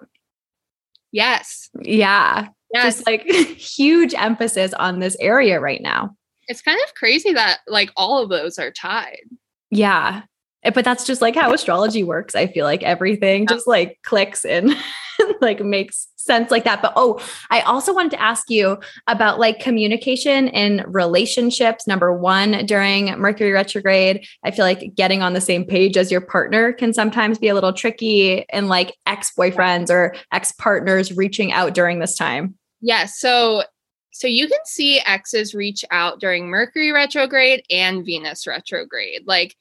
Yes. 1.12 1.68
Yeah. 1.80 2.48
Yes. 2.72 2.96
Just 2.96 3.06
like 3.06 3.22
huge 3.56 4.14
emphasis 4.14 4.72
on 4.74 4.98
this 4.98 5.16
area 5.20 5.60
right 5.60 5.80
now. 5.80 6.16
It's 6.48 6.60
kind 6.60 6.80
of 6.86 6.94
crazy 6.94 7.32
that 7.32 7.60
like 7.68 7.90
all 7.96 8.22
of 8.22 8.30
those 8.30 8.58
are 8.58 8.72
tied. 8.72 9.22
Yeah. 9.70 10.22
Eh, 10.64 10.70
But 10.70 10.84
that's 10.84 11.04
just 11.04 11.20
like 11.22 11.34
how 11.36 11.52
astrology 11.52 12.02
works. 12.02 12.34
I 12.34 12.46
feel 12.46 12.64
like 12.64 12.82
everything 12.82 13.42
Yeah. 13.42 13.54
just 13.56 13.66
like 13.66 13.98
clicks 14.02 14.44
and 14.44 14.74
like 15.40 15.60
makes 15.60 16.08
sense 16.16 16.50
like 16.50 16.64
that. 16.64 16.80
But 16.80 16.94
oh, 16.96 17.20
I 17.50 17.60
also 17.60 17.92
wanted 17.94 18.12
to 18.12 18.20
ask 18.20 18.48
you 18.48 18.78
about 19.06 19.38
like 19.38 19.60
communication 19.60 20.48
in 20.48 20.82
relationships. 20.88 21.86
Number 21.86 22.16
one, 22.16 22.64
during 22.64 23.06
Mercury 23.18 23.52
retrograde, 23.52 24.26
I 24.42 24.50
feel 24.50 24.64
like 24.64 24.94
getting 24.94 25.22
on 25.22 25.34
the 25.34 25.40
same 25.40 25.64
page 25.66 25.96
as 25.98 26.10
your 26.10 26.22
partner 26.22 26.72
can 26.72 26.94
sometimes 26.94 27.38
be 27.38 27.48
a 27.48 27.54
little 27.54 27.74
tricky 27.74 28.48
and 28.50 28.68
like 28.68 28.96
ex 29.06 29.32
boyfriends 29.38 29.90
or 29.90 30.14
ex 30.32 30.52
partners 30.52 31.12
reaching 31.14 31.52
out 31.52 31.74
during 31.74 31.98
this 31.98 32.16
time. 32.16 32.54
Yes. 32.80 33.18
So 33.20 33.64
so 34.12 34.28
you 34.28 34.46
can 34.48 34.60
see 34.64 35.00
exes 35.00 35.54
reach 35.54 35.84
out 35.90 36.20
during 36.20 36.48
Mercury 36.48 36.92
retrograde 36.92 37.64
and 37.68 38.06
Venus 38.06 38.46
retrograde. 38.46 39.22
Like 39.26 39.56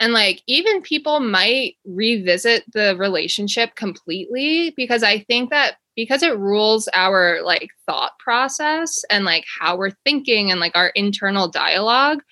and 0.00 0.12
like 0.12 0.42
even 0.46 0.82
people 0.82 1.20
might 1.20 1.74
revisit 1.84 2.64
the 2.72 2.96
relationship 2.98 3.74
completely 3.76 4.74
because 4.76 5.02
I 5.02 5.20
think 5.20 5.50
that 5.50 5.76
because 5.94 6.22
it 6.22 6.38
rules 6.38 6.88
our 6.94 7.40
like 7.42 7.70
thought 7.86 8.12
process 8.18 9.04
and 9.10 9.24
like 9.24 9.44
how 9.60 9.76
we're 9.76 9.96
thinking 10.04 10.50
and 10.50 10.60
like 10.60 10.76
our 10.76 10.88
internal 10.88 11.48
dialogue 11.48 12.22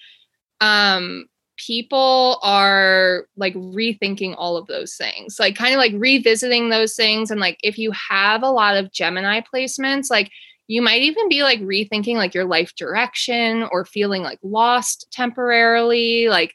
um 0.61 1.25
people 1.57 2.39
are 2.43 3.27
like 3.37 3.55
rethinking 3.55 4.35
all 4.37 4.57
of 4.57 4.67
those 4.67 4.97
things 4.97 5.37
like 5.39 5.57
kind 5.57 5.73
of 5.73 5.79
like 5.79 5.93
revisiting 5.95 6.69
those 6.69 6.95
things. 6.95 7.31
And 7.31 7.41
like 7.41 7.59
if 7.63 7.79
you 7.79 7.93
have 7.93 8.43
a 8.43 8.51
lot 8.51 8.77
of 8.77 8.93
gemini 8.93 9.41
placements 9.41 10.11
like 10.11 10.31
you 10.67 10.83
might 10.83 11.03
even 11.03 11.29
be 11.29 11.43
like 11.43 11.61
rethinking 11.61 12.17
like 12.17 12.35
your 12.35 12.47
life 12.47 12.75
direction 12.77 13.69
or 13.71 13.85
feeling 13.85 14.23
like 14.23 14.39
lost 14.43 15.07
temporarily 15.13 16.29
like 16.29 16.55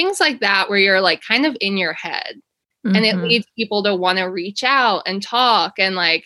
things 0.00 0.20
like 0.20 0.40
that 0.40 0.68
where 0.70 0.78
you're 0.78 1.00
like 1.00 1.20
kind 1.22 1.44
of 1.44 1.56
in 1.60 1.76
your 1.76 1.92
head 1.92 2.40
and 2.84 3.04
it 3.04 3.14
Mhm. 3.14 3.22
leads 3.28 3.46
people 3.56 3.82
to 3.82 3.94
want 3.94 4.18
to 4.18 4.24
reach 4.24 4.64
out 4.64 5.02
and 5.06 5.22
talk 5.22 5.74
and 5.78 5.94
like 5.94 6.24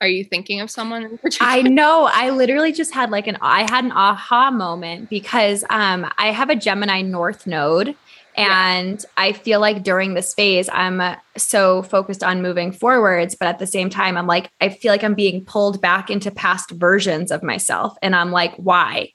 are 0.00 0.08
you 0.08 0.24
thinking 0.24 0.60
of 0.60 0.70
someone 0.70 1.18
I 1.40 1.60
know. 1.62 2.08
I 2.10 2.30
literally 2.30 2.72
just 2.72 2.92
had 2.94 3.10
like 3.10 3.26
an 3.26 3.36
I 3.40 3.70
had 3.70 3.84
an 3.84 3.92
aha 3.92 4.50
moment 4.50 5.10
because 5.10 5.62
um 5.70 6.10
I 6.18 6.32
have 6.32 6.50
a 6.50 6.56
Gemini 6.56 7.02
North 7.02 7.46
node 7.46 7.94
Yeah. 8.36 8.76
and 8.78 9.04
I 9.18 9.32
feel 9.32 9.60
like 9.60 9.82
during 9.84 10.14
this 10.14 10.32
phase 10.34 10.68
I'm 10.72 11.00
uh, 11.00 11.16
so 11.36 11.82
focused 11.82 12.24
on 12.24 12.40
moving 12.42 12.72
forwards 12.72 13.36
but 13.38 13.46
at 13.46 13.58
the 13.58 13.66
same 13.66 13.90
time 13.90 14.16
I'm 14.16 14.26
like 14.26 14.50
I 14.60 14.70
feel 14.70 14.90
like 14.90 15.04
I'm 15.04 15.14
being 15.14 15.44
pulled 15.44 15.80
back 15.80 16.10
into 16.10 16.30
past 16.30 16.70
versions 16.70 17.30
of 17.30 17.42
myself 17.42 17.96
and 18.02 18.16
I'm 18.16 18.32
like 18.32 18.54
why? 18.56 19.12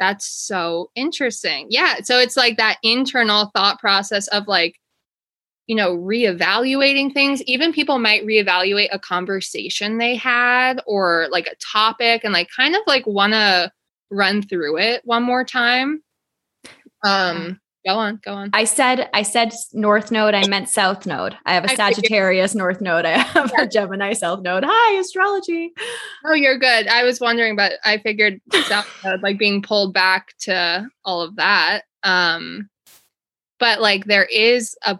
That's 0.00 0.26
so 0.26 0.90
interesting. 0.96 1.66
Yeah. 1.68 1.96
So 2.02 2.18
it's 2.18 2.36
like 2.36 2.56
that 2.56 2.78
internal 2.82 3.52
thought 3.54 3.78
process 3.78 4.26
of 4.28 4.48
like, 4.48 4.80
you 5.66 5.76
know, 5.76 5.96
reevaluating 5.96 7.12
things. 7.12 7.42
Even 7.42 7.72
people 7.72 7.98
might 7.98 8.26
reevaluate 8.26 8.88
a 8.90 8.98
conversation 8.98 9.98
they 9.98 10.16
had 10.16 10.80
or 10.86 11.28
like 11.30 11.46
a 11.46 11.54
topic 11.56 12.24
and 12.24 12.32
like 12.32 12.48
kind 12.48 12.74
of 12.74 12.80
like 12.86 13.06
want 13.06 13.34
to 13.34 13.70
run 14.10 14.42
through 14.42 14.78
it 14.78 15.02
one 15.04 15.22
more 15.22 15.44
time. 15.44 16.02
Um, 17.04 17.60
go 17.86 17.94
on, 17.94 18.20
go 18.22 18.34
on. 18.34 18.50
I 18.52 18.64
said 18.64 19.08
I 19.14 19.22
said 19.22 19.52
North 19.72 20.10
node 20.10 20.34
I 20.34 20.46
meant 20.46 20.68
South 20.68 21.06
node. 21.06 21.36
I 21.46 21.54
have 21.54 21.64
a. 21.64 21.68
Sagittarius 21.68 22.54
North 22.54 22.80
node. 22.80 23.04
I 23.04 23.18
have 23.18 23.52
a 23.58 23.66
Gemini 23.66 24.12
South 24.12 24.42
node. 24.42 24.64
Hi 24.66 24.98
astrology. 24.98 25.72
Oh, 26.24 26.34
you're 26.34 26.58
good. 26.58 26.86
I 26.88 27.04
was 27.04 27.20
wondering, 27.20 27.56
but 27.56 27.74
I 27.84 27.98
figured 27.98 28.40
South 28.52 28.88
Node, 29.04 29.22
like 29.22 29.38
being 29.38 29.62
pulled 29.62 29.94
back 29.94 30.34
to 30.40 30.88
all 31.04 31.22
of 31.22 31.36
that. 31.36 31.82
Um, 32.02 32.68
but 33.58 33.80
like 33.80 34.04
there 34.04 34.24
is 34.24 34.76
a 34.84 34.98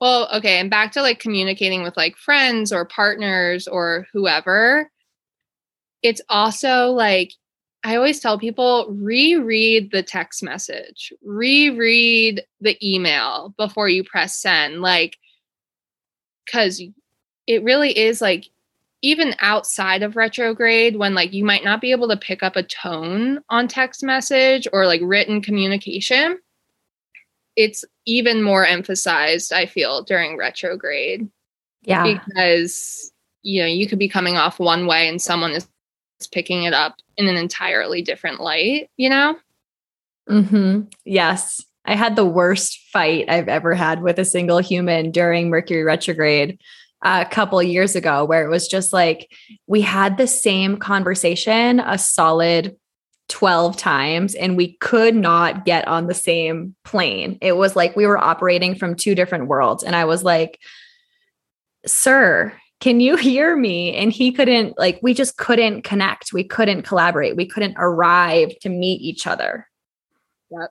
well, 0.00 0.28
okay, 0.34 0.58
and 0.58 0.68
back 0.68 0.90
to 0.92 1.02
like 1.02 1.20
communicating 1.20 1.84
with 1.84 1.96
like 1.96 2.16
friends 2.16 2.72
or 2.72 2.84
partners 2.84 3.68
or 3.68 4.06
whoever. 4.12 4.90
It's 6.02 6.20
also 6.28 6.90
like 6.90 7.30
I 7.84 7.96
always 7.96 8.20
tell 8.20 8.38
people 8.38 8.86
reread 8.90 9.90
the 9.90 10.02
text 10.02 10.42
message, 10.42 11.12
reread 11.24 12.42
the 12.60 12.78
email 12.86 13.54
before 13.56 13.88
you 13.88 14.04
press 14.04 14.36
send. 14.36 14.82
Like, 14.82 15.16
because 16.44 16.82
it 17.46 17.62
really 17.62 17.96
is 17.96 18.20
like 18.20 18.48
even 19.02 19.34
outside 19.40 20.02
of 20.02 20.16
retrograde 20.16 20.96
when 20.96 21.14
like 21.14 21.32
you 21.32 21.44
might 21.44 21.64
not 21.64 21.80
be 21.80 21.90
able 21.90 22.08
to 22.08 22.16
pick 22.16 22.42
up 22.42 22.56
a 22.56 22.62
tone 22.62 23.40
on 23.48 23.66
text 23.68 24.02
message 24.02 24.68
or 24.72 24.86
like 24.86 25.00
written 25.02 25.40
communication 25.40 26.38
it's 27.56 27.84
even 28.06 28.42
more 28.42 28.64
emphasized 28.64 29.52
i 29.52 29.66
feel 29.66 30.02
during 30.02 30.36
retrograde 30.36 31.28
Yeah. 31.82 32.04
because 32.04 33.12
you 33.42 33.60
know 33.60 33.68
you 33.68 33.86
could 33.88 33.98
be 33.98 34.08
coming 34.08 34.36
off 34.36 34.58
one 34.58 34.86
way 34.86 35.08
and 35.08 35.20
someone 35.20 35.52
is 35.52 35.68
picking 36.26 36.64
it 36.64 36.74
up 36.74 36.96
in 37.16 37.28
an 37.28 37.36
entirely 37.36 38.02
different 38.02 38.40
light 38.40 38.90
you 38.96 39.08
know 39.08 39.36
hmm 40.28 40.82
Yes. 41.04 41.64
I 41.84 41.96
had 41.96 42.16
the 42.16 42.24
worst 42.24 42.78
fight 42.92 43.28
I've 43.28 43.48
ever 43.48 43.74
had 43.74 44.02
with 44.02 44.18
a 44.18 44.24
single 44.24 44.58
human 44.58 45.10
during 45.10 45.50
Mercury 45.50 45.82
retrograde 45.82 46.60
uh, 47.02 47.24
a 47.26 47.30
couple 47.30 47.60
years 47.62 47.96
ago, 47.96 48.24
where 48.24 48.44
it 48.44 48.48
was 48.48 48.68
just 48.68 48.92
like 48.92 49.32
we 49.66 49.80
had 49.80 50.16
the 50.16 50.28
same 50.28 50.76
conversation 50.76 51.80
a 51.80 51.98
solid 51.98 52.76
12 53.28 53.76
times 53.76 54.34
and 54.34 54.56
we 54.56 54.74
could 54.74 55.14
not 55.14 55.64
get 55.64 55.88
on 55.88 56.06
the 56.06 56.14
same 56.14 56.74
plane. 56.84 57.38
It 57.40 57.56
was 57.56 57.74
like 57.74 57.96
we 57.96 58.06
were 58.06 58.18
operating 58.18 58.74
from 58.74 58.94
two 58.94 59.14
different 59.14 59.48
worlds. 59.48 59.82
And 59.82 59.96
I 59.96 60.04
was 60.04 60.22
like, 60.22 60.60
Sir, 61.84 62.52
can 62.82 62.98
you 62.98 63.14
hear 63.16 63.56
me? 63.56 63.94
And 63.94 64.12
he 64.12 64.32
couldn't, 64.32 64.76
like, 64.76 64.98
we 65.02 65.14
just 65.14 65.36
couldn't 65.36 65.82
connect. 65.82 66.32
We 66.32 66.42
couldn't 66.42 66.82
collaborate. 66.82 67.36
We 67.36 67.46
couldn't 67.46 67.76
arrive 67.78 68.58
to 68.60 68.68
meet 68.68 69.00
each 69.00 69.24
other. 69.24 69.68
Yep. 70.50 70.70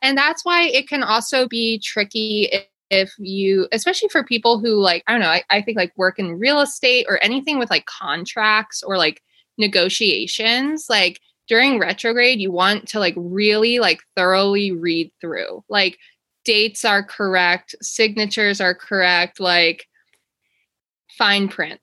and 0.00 0.16
that's 0.16 0.42
why 0.44 0.62
it 0.62 0.88
can 0.88 1.02
also 1.02 1.46
be 1.46 1.78
tricky 1.78 2.48
if, 2.50 2.64
if 2.90 3.12
you 3.18 3.68
especially 3.70 4.08
for 4.08 4.24
people 4.24 4.58
who 4.58 4.80
like 4.80 5.04
i 5.06 5.12
don't 5.12 5.20
know 5.20 5.28
I, 5.28 5.44
I 5.50 5.62
think 5.62 5.76
like 5.76 5.92
work 5.96 6.18
in 6.18 6.38
real 6.38 6.60
estate 6.60 7.06
or 7.08 7.22
anything 7.22 7.60
with 7.60 7.70
like 7.70 7.86
contracts 7.86 8.82
or 8.82 8.98
like 8.98 9.22
negotiations 9.56 10.86
like 10.90 11.20
during 11.46 11.78
retrograde 11.78 12.40
you 12.40 12.50
want 12.50 12.88
to 12.88 12.98
like 12.98 13.14
really 13.16 13.78
like 13.78 14.00
thoroughly 14.16 14.72
read 14.72 15.12
through 15.20 15.62
like 15.68 15.96
dates 16.44 16.84
are 16.84 17.04
correct 17.04 17.76
signatures 17.80 18.60
are 18.60 18.74
correct 18.74 19.38
like 19.38 19.86
fine 21.16 21.48
print 21.48 21.80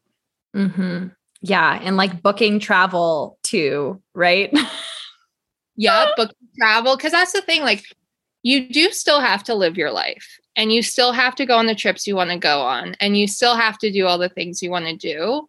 hmm 0.53 1.07
Yeah. 1.41 1.79
And 1.81 1.97
like 1.97 2.21
booking 2.21 2.59
travel 2.59 3.37
too, 3.43 4.01
right? 4.13 4.55
yeah. 5.75 6.07
book 6.15 6.31
travel. 6.57 6.95
Because 6.95 7.11
that's 7.11 7.31
the 7.33 7.41
thing. 7.41 7.61
Like, 7.61 7.83
you 8.43 8.69
do 8.69 8.91
still 8.91 9.19
have 9.19 9.43
to 9.43 9.55
live 9.55 9.77
your 9.77 9.91
life 9.91 10.39
and 10.55 10.71
you 10.71 10.81
still 10.81 11.11
have 11.11 11.35
to 11.35 11.45
go 11.45 11.57
on 11.57 11.67
the 11.67 11.75
trips 11.75 12.07
you 12.07 12.15
want 12.15 12.31
to 12.31 12.37
go 12.37 12.61
on 12.61 12.95
and 12.99 13.15
you 13.15 13.27
still 13.27 13.55
have 13.55 13.77
to 13.77 13.91
do 13.91 14.07
all 14.07 14.17
the 14.17 14.29
things 14.29 14.63
you 14.63 14.71
want 14.71 14.85
to 14.85 14.95
do. 14.95 15.47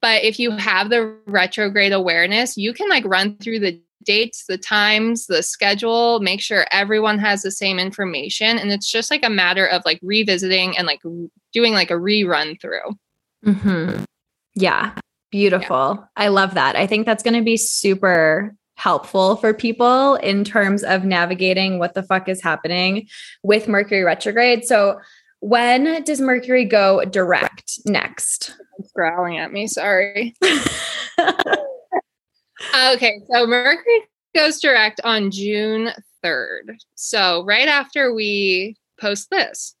But 0.00 0.24
if 0.24 0.38
you 0.38 0.50
have 0.52 0.88
the 0.88 1.14
retrograde 1.26 1.92
awareness, 1.92 2.56
you 2.56 2.72
can 2.72 2.88
like 2.88 3.04
run 3.04 3.36
through 3.36 3.60
the 3.60 3.80
dates, 4.04 4.44
the 4.48 4.58
times, 4.58 5.26
the 5.26 5.42
schedule, 5.42 6.20
make 6.20 6.40
sure 6.40 6.66
everyone 6.70 7.18
has 7.18 7.42
the 7.42 7.50
same 7.50 7.78
information. 7.78 8.58
And 8.58 8.70
it's 8.70 8.90
just 8.90 9.10
like 9.10 9.24
a 9.24 9.30
matter 9.30 9.66
of 9.66 9.82
like 9.84 10.00
revisiting 10.02 10.76
and 10.76 10.86
like 10.86 11.02
doing 11.52 11.72
like 11.72 11.90
a 11.90 11.94
rerun 11.94 12.60
through. 12.60 12.96
hmm 13.44 14.04
Yeah. 14.54 14.94
Beautiful. 15.32 16.08
I 16.16 16.28
love 16.28 16.54
that. 16.54 16.76
I 16.76 16.86
think 16.86 17.04
that's 17.04 17.22
going 17.22 17.34
to 17.34 17.42
be 17.42 17.56
super 17.56 18.54
helpful 18.76 19.36
for 19.36 19.52
people 19.52 20.14
in 20.16 20.44
terms 20.44 20.84
of 20.84 21.04
navigating 21.04 21.78
what 21.78 21.94
the 21.94 22.02
fuck 22.02 22.28
is 22.28 22.42
happening 22.42 23.08
with 23.42 23.68
Mercury 23.68 24.02
retrograde. 24.02 24.64
So, 24.64 25.00
when 25.40 26.02
does 26.04 26.20
Mercury 26.20 26.64
go 26.64 27.04
direct 27.04 27.80
next? 27.84 28.54
It's 28.78 28.92
growling 28.92 29.38
at 29.38 29.52
me. 29.52 29.66
Sorry. 29.66 30.34
Okay, 32.92 33.20
so 33.30 33.46
Mercury 33.46 34.02
goes 34.34 34.60
direct 34.60 35.00
on 35.04 35.30
June 35.30 35.90
3rd. 36.24 36.78
So 36.94 37.44
right 37.44 37.68
after 37.68 38.14
we 38.14 38.76
post 39.00 39.30
this. 39.30 39.74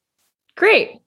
Great. 0.56 0.98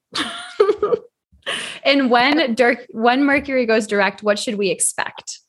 and 1.84 2.10
when 2.10 2.54
Dirk, 2.54 2.86
when 2.90 3.24
Mercury 3.24 3.66
goes 3.66 3.86
direct, 3.86 4.22
what 4.22 4.38
should 4.38 4.56
we 4.56 4.70
expect? 4.70 5.40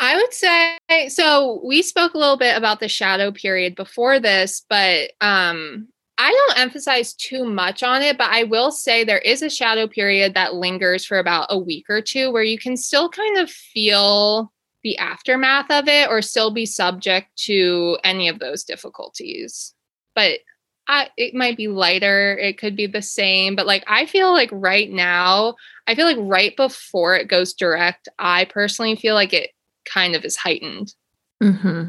I 0.00 0.14
would 0.14 0.32
say 0.32 1.08
so. 1.08 1.60
We 1.64 1.82
spoke 1.82 2.14
a 2.14 2.18
little 2.18 2.36
bit 2.36 2.56
about 2.56 2.78
the 2.80 2.88
shadow 2.88 3.32
period 3.32 3.74
before 3.74 4.20
this, 4.20 4.64
but 4.68 5.10
um, 5.20 5.88
I 6.18 6.30
don't 6.30 6.60
emphasize 6.60 7.14
too 7.14 7.44
much 7.44 7.82
on 7.82 8.02
it. 8.02 8.16
But 8.16 8.30
I 8.30 8.44
will 8.44 8.70
say 8.70 9.02
there 9.02 9.18
is 9.18 9.42
a 9.42 9.50
shadow 9.50 9.88
period 9.88 10.34
that 10.34 10.54
lingers 10.54 11.04
for 11.04 11.18
about 11.18 11.48
a 11.50 11.58
week 11.58 11.86
or 11.88 12.00
two 12.00 12.30
where 12.30 12.44
you 12.44 12.58
can 12.58 12.76
still 12.76 13.08
kind 13.08 13.38
of 13.38 13.50
feel 13.50 14.52
the 14.82 14.96
aftermath 14.98 15.70
of 15.70 15.88
it 15.88 16.08
or 16.08 16.22
still 16.22 16.50
be 16.50 16.66
subject 16.66 17.28
to 17.36 17.98
any 18.04 18.28
of 18.28 18.38
those 18.38 18.64
difficulties. 18.64 19.74
But 20.14 20.40
I, 20.88 21.10
it 21.18 21.34
might 21.34 21.56
be 21.56 21.68
lighter, 21.68 22.36
it 22.38 22.56
could 22.56 22.74
be 22.74 22.86
the 22.86 23.02
same, 23.02 23.54
but 23.54 23.66
like 23.66 23.84
I 23.86 24.06
feel 24.06 24.32
like 24.32 24.48
right 24.50 24.90
now, 24.90 25.56
I 25.86 25.94
feel 25.94 26.06
like 26.06 26.16
right 26.18 26.56
before 26.56 27.14
it 27.14 27.28
goes 27.28 27.52
direct, 27.52 28.08
I 28.18 28.46
personally 28.46 28.96
feel 28.96 29.14
like 29.14 29.34
it 29.34 29.50
kind 29.84 30.14
of 30.14 30.24
is 30.24 30.36
heightened. 30.36 30.94
Mm-hmm. 31.42 31.88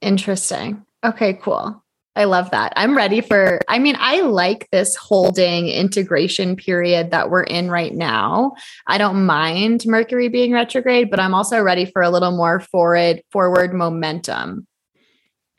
Interesting. 0.00 0.86
Okay, 1.04 1.34
cool. 1.34 1.83
I 2.16 2.24
love 2.24 2.50
that. 2.52 2.72
I'm 2.76 2.96
ready 2.96 3.20
for, 3.20 3.60
I 3.68 3.80
mean, 3.80 3.96
I 3.98 4.20
like 4.20 4.68
this 4.70 4.94
holding 4.94 5.68
integration 5.68 6.54
period 6.54 7.10
that 7.10 7.28
we're 7.28 7.42
in 7.42 7.70
right 7.70 7.92
now. 7.92 8.54
I 8.86 8.98
don't 8.98 9.26
mind 9.26 9.84
Mercury 9.84 10.28
being 10.28 10.52
retrograde, 10.52 11.10
but 11.10 11.18
I'm 11.18 11.34
also 11.34 11.60
ready 11.60 11.86
for 11.86 12.02
a 12.02 12.10
little 12.10 12.30
more 12.30 12.60
forward, 12.60 13.22
forward 13.32 13.74
momentum. 13.74 14.66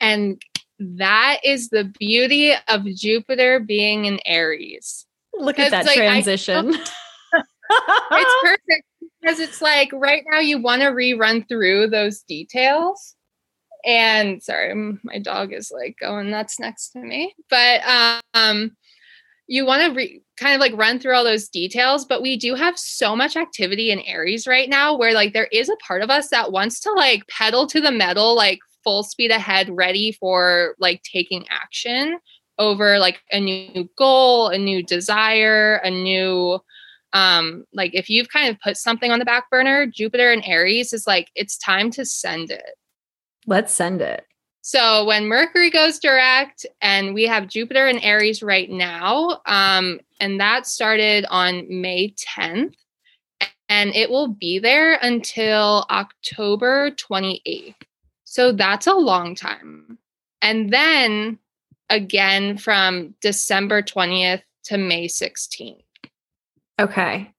And 0.00 0.40
that 0.78 1.40
is 1.44 1.68
the 1.68 1.84
beauty 1.84 2.54
of 2.68 2.86
Jupiter 2.86 3.60
being 3.60 4.06
in 4.06 4.18
Aries. 4.24 5.06
Look 5.34 5.58
at 5.58 5.70
that 5.70 5.86
like, 5.86 5.96
transition. 5.96 6.74
it's 7.30 8.34
perfect 8.42 8.84
because 9.20 9.40
it's 9.40 9.60
like 9.60 9.90
right 9.92 10.22
now 10.30 10.38
you 10.38 10.58
want 10.58 10.82
to 10.82 10.88
rerun 10.88 11.46
through 11.48 11.88
those 11.88 12.22
details. 12.22 13.15
And 13.86 14.42
sorry, 14.42 14.74
my 15.04 15.18
dog 15.20 15.52
is 15.52 15.72
like 15.72 15.96
going 16.00 16.30
nuts 16.30 16.58
next 16.58 16.90
to 16.90 16.98
me. 16.98 17.34
But 17.48 17.82
um 18.34 18.76
you 19.48 19.64
want 19.64 19.82
to 19.82 19.96
re- 19.96 20.22
kind 20.36 20.54
of 20.54 20.60
like 20.60 20.76
run 20.76 20.98
through 20.98 21.14
all 21.14 21.22
those 21.22 21.48
details, 21.48 22.04
but 22.04 22.20
we 22.20 22.36
do 22.36 22.56
have 22.56 22.76
so 22.76 23.14
much 23.14 23.36
activity 23.36 23.92
in 23.92 24.00
Aries 24.00 24.46
right 24.46 24.68
now 24.68 24.96
where 24.96 25.14
like 25.14 25.32
there 25.32 25.48
is 25.52 25.68
a 25.68 25.76
part 25.76 26.02
of 26.02 26.10
us 26.10 26.30
that 26.30 26.50
wants 26.50 26.80
to 26.80 26.92
like 26.92 27.26
pedal 27.28 27.66
to 27.68 27.80
the 27.80 27.92
metal, 27.92 28.34
like 28.34 28.58
full 28.82 29.04
speed 29.04 29.30
ahead, 29.30 29.68
ready 29.70 30.12
for 30.12 30.74
like 30.80 31.00
taking 31.04 31.46
action 31.48 32.18
over 32.58 32.98
like 32.98 33.20
a 33.30 33.38
new 33.38 33.88
goal, 33.96 34.48
a 34.48 34.58
new 34.58 34.82
desire, 34.82 35.76
a 35.76 35.90
new 35.90 36.58
um 37.12 37.64
like 37.72 37.94
if 37.94 38.10
you've 38.10 38.28
kind 38.28 38.50
of 38.50 38.60
put 38.60 38.76
something 38.76 39.12
on 39.12 39.20
the 39.20 39.24
back 39.24 39.48
burner 39.48 39.86
jupiter 39.86 40.32
and 40.32 40.42
aries 40.44 40.92
is 40.92 41.06
like 41.06 41.30
it's 41.36 41.56
time 41.56 41.88
to 41.88 42.04
send 42.04 42.50
it 42.50 42.74
let's 43.46 43.72
send 43.72 44.00
it 44.00 44.24
so 44.62 45.04
when 45.04 45.26
mercury 45.26 45.70
goes 45.70 45.98
direct 45.98 46.66
and 46.80 47.14
we 47.14 47.24
have 47.24 47.48
jupiter 47.48 47.86
and 47.86 48.02
aries 48.02 48.42
right 48.42 48.70
now 48.70 49.40
um 49.46 50.00
and 50.20 50.40
that 50.40 50.66
started 50.66 51.24
on 51.30 51.64
may 51.68 52.14
10th 52.36 52.74
and 53.68 53.94
it 53.94 54.10
will 54.10 54.28
be 54.28 54.58
there 54.58 54.98
until 55.02 55.86
october 55.90 56.90
28th 56.92 57.74
so 58.24 58.52
that's 58.52 58.86
a 58.86 58.94
long 58.94 59.34
time 59.34 59.98
and 60.42 60.70
then 60.70 61.38
again 61.90 62.58
from 62.58 63.14
december 63.20 63.82
20th 63.82 64.42
to 64.64 64.76
may 64.76 65.06
16th 65.06 65.82
Okay. 66.78 67.32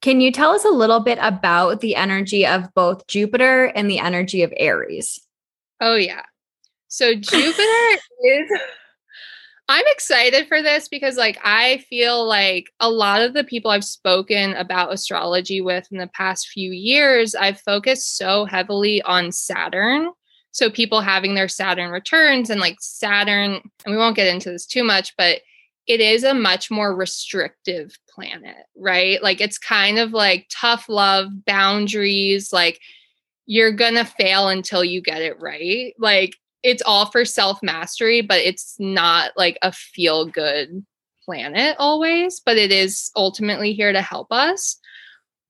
Can 0.00 0.20
you 0.20 0.30
tell 0.30 0.52
us 0.52 0.64
a 0.64 0.70
little 0.70 1.00
bit 1.00 1.18
about 1.20 1.80
the 1.80 1.96
energy 1.96 2.46
of 2.46 2.72
both 2.74 3.06
Jupiter 3.08 3.64
and 3.64 3.90
the 3.90 3.98
energy 3.98 4.42
of 4.42 4.52
Aries? 4.56 5.18
Oh, 5.80 5.94
yeah. 5.94 6.22
So 6.88 7.14
Jupiter 7.14 7.62
is. 8.24 8.50
I'm 9.70 9.84
excited 9.88 10.48
for 10.48 10.62
this 10.62 10.88
because, 10.88 11.18
like, 11.18 11.38
I 11.44 11.84
feel 11.90 12.26
like 12.26 12.70
a 12.80 12.88
lot 12.88 13.20
of 13.20 13.34
the 13.34 13.44
people 13.44 13.70
I've 13.70 13.84
spoken 13.84 14.54
about 14.54 14.94
astrology 14.94 15.60
with 15.60 15.86
in 15.92 15.98
the 15.98 16.06
past 16.06 16.48
few 16.48 16.70
years, 16.72 17.34
I've 17.34 17.60
focused 17.60 18.16
so 18.16 18.46
heavily 18.46 19.02
on 19.02 19.30
Saturn. 19.30 20.12
So, 20.52 20.70
people 20.70 21.02
having 21.02 21.34
their 21.34 21.48
Saturn 21.48 21.90
returns 21.90 22.48
and 22.48 22.62
like 22.62 22.78
Saturn, 22.80 23.60
and 23.84 23.94
we 23.94 23.98
won't 23.98 24.16
get 24.16 24.32
into 24.32 24.50
this 24.50 24.64
too 24.64 24.84
much, 24.84 25.14
but 25.18 25.42
it 25.88 26.00
is 26.00 26.22
a 26.22 26.34
much 26.34 26.70
more 26.70 26.94
restrictive 26.94 27.98
planet, 28.08 28.56
right? 28.76 29.22
Like 29.22 29.40
it's 29.40 29.58
kind 29.58 29.98
of 29.98 30.12
like 30.12 30.46
tough 30.50 30.88
love, 30.88 31.28
boundaries, 31.46 32.52
like 32.52 32.80
you're 33.48 33.72
gonna 33.72 34.04
fail 34.04 34.48
until 34.48 34.84
you 34.84 35.00
get 35.00 35.22
it 35.22 35.40
right. 35.40 35.94
Like 35.98 36.36
it's 36.62 36.82
all 36.82 37.06
for 37.06 37.24
self 37.24 37.62
mastery, 37.62 38.20
but 38.20 38.38
it's 38.38 38.76
not 38.78 39.32
like 39.36 39.58
a 39.62 39.72
feel 39.72 40.26
good 40.26 40.84
planet 41.24 41.74
always, 41.78 42.40
but 42.44 42.58
it 42.58 42.70
is 42.70 43.10
ultimately 43.16 43.72
here 43.72 43.92
to 43.92 44.02
help 44.02 44.28
us. 44.30 44.76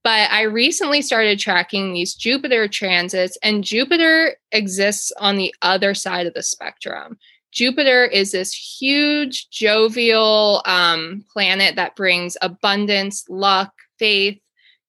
But 0.04 0.30
I 0.30 0.42
recently 0.42 1.02
started 1.02 1.40
tracking 1.40 1.92
these 1.92 2.14
Jupiter 2.14 2.68
transits, 2.68 3.36
and 3.42 3.64
Jupiter 3.64 4.36
exists 4.52 5.12
on 5.18 5.36
the 5.36 5.52
other 5.62 5.92
side 5.92 6.28
of 6.28 6.34
the 6.34 6.42
spectrum. 6.42 7.18
Jupiter 7.50 8.04
is 8.04 8.30
this 8.30 8.52
huge, 8.52 9.50
jovial 9.50 10.62
um, 10.66 11.24
planet 11.32 11.74
that 11.74 11.96
brings 11.96 12.36
abundance, 12.42 13.24
luck, 13.28 13.72
faith, 13.98 14.38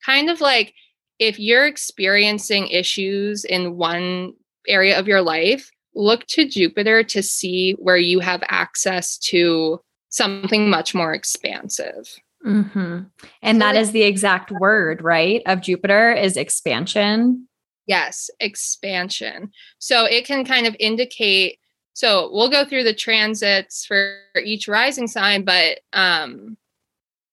kind 0.06 0.30
of 0.30 0.42
like 0.42 0.76
if 1.20 1.38
you're 1.38 1.68
experiencing 1.68 2.68
issues 2.68 3.46
in 3.46 3.78
one 3.78 4.34
area 4.68 4.98
of 4.98 5.08
your 5.08 5.22
life, 5.22 5.70
look 5.94 6.26
to 6.28 6.48
Jupiter 6.48 7.04
to 7.04 7.22
see 7.22 7.74
where 7.74 7.98
you 7.98 8.20
have 8.20 8.42
access 8.48 9.18
to 9.18 9.82
something 10.10 10.70
much 10.70 10.96
more 10.96 11.14
expansive. 11.14 12.16
Mm-hmm. 12.46 13.02
And 13.42 13.62
that 13.62 13.76
is 13.76 13.92
the 13.92 14.04
exact 14.04 14.52
word, 14.52 15.02
right? 15.02 15.42
Of 15.46 15.62
Jupiter 15.62 16.14
is 16.14 16.38
expansion. 16.38 17.48
Yes, 17.86 18.30
expansion. 18.40 19.52
So 19.80 20.06
it 20.06 20.26
can 20.26 20.46
kind 20.46 20.66
of 20.66 20.76
indicate 20.80 21.60
so 21.94 22.30
we'll 22.32 22.50
go 22.50 22.64
through 22.64 22.84
the 22.84 22.94
transits 22.94 23.86
for 23.86 24.20
each 24.42 24.70
rising 24.70 25.08
sign, 25.08 25.44
but 25.44 25.80
um 25.92 26.56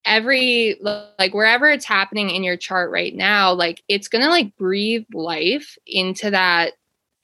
every 0.07 0.79
like 0.81 1.35
wherever 1.35 1.69
it's 1.69 1.85
happening 1.85 2.31
in 2.31 2.45
your 2.45 2.57
chart 2.57 2.90
right 2.90 3.14
now, 3.14 3.53
like 3.53 3.83
it's 3.88 4.09
gonna 4.09 4.31
like 4.31 4.57
breathe 4.57 5.05
life 5.12 5.77
into 5.87 6.31
that 6.31 6.73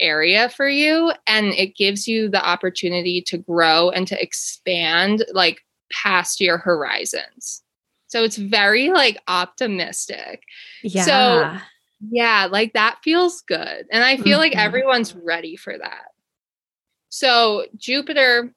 area 0.00 0.48
for 0.48 0.68
you 0.68 1.12
and 1.26 1.46
it 1.54 1.76
gives 1.76 2.08
you 2.08 2.28
the 2.28 2.44
opportunity 2.44 3.22
to 3.22 3.38
grow 3.38 3.90
and 3.90 4.08
to 4.08 4.20
expand 4.20 5.24
like 5.32 5.62
past 5.92 6.40
your 6.40 6.58
horizons. 6.58 7.62
So 8.08 8.24
it's 8.24 8.36
very 8.36 8.90
like 8.90 9.18
optimistic. 9.28 10.42
Yeah. 10.82 11.04
So 11.04 11.58
yeah, 12.10 12.48
like 12.50 12.72
that 12.72 12.98
feels 13.02 13.40
good. 13.42 13.86
And 13.90 14.02
I 14.02 14.16
feel 14.16 14.24
mm-hmm. 14.24 14.38
like 14.38 14.56
everyone's 14.56 15.14
ready 15.14 15.56
for 15.56 15.78
that. 15.78 16.06
So 17.08 17.66
Jupiter, 17.76 18.52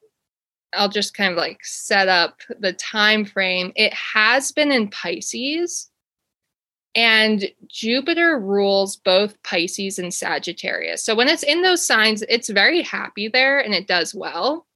I'll 0.76 0.88
just 0.88 1.14
kind 1.14 1.32
of 1.32 1.38
like 1.38 1.64
set 1.64 2.08
up 2.08 2.40
the 2.58 2.72
time 2.72 3.24
frame. 3.24 3.72
It 3.74 3.92
has 3.92 4.52
been 4.52 4.72
in 4.72 4.88
Pisces. 4.88 5.90
And 6.94 7.50
Jupiter 7.66 8.38
rules 8.38 8.96
both 8.96 9.42
Pisces 9.42 9.98
and 9.98 10.14
Sagittarius. 10.14 11.04
So 11.04 11.14
when 11.14 11.28
it's 11.28 11.42
in 11.42 11.60
those 11.60 11.86
signs, 11.86 12.22
it's 12.28 12.48
very 12.48 12.80
happy 12.82 13.28
there 13.28 13.58
and 13.58 13.74
it 13.74 13.86
does 13.86 14.14
well. 14.14 14.66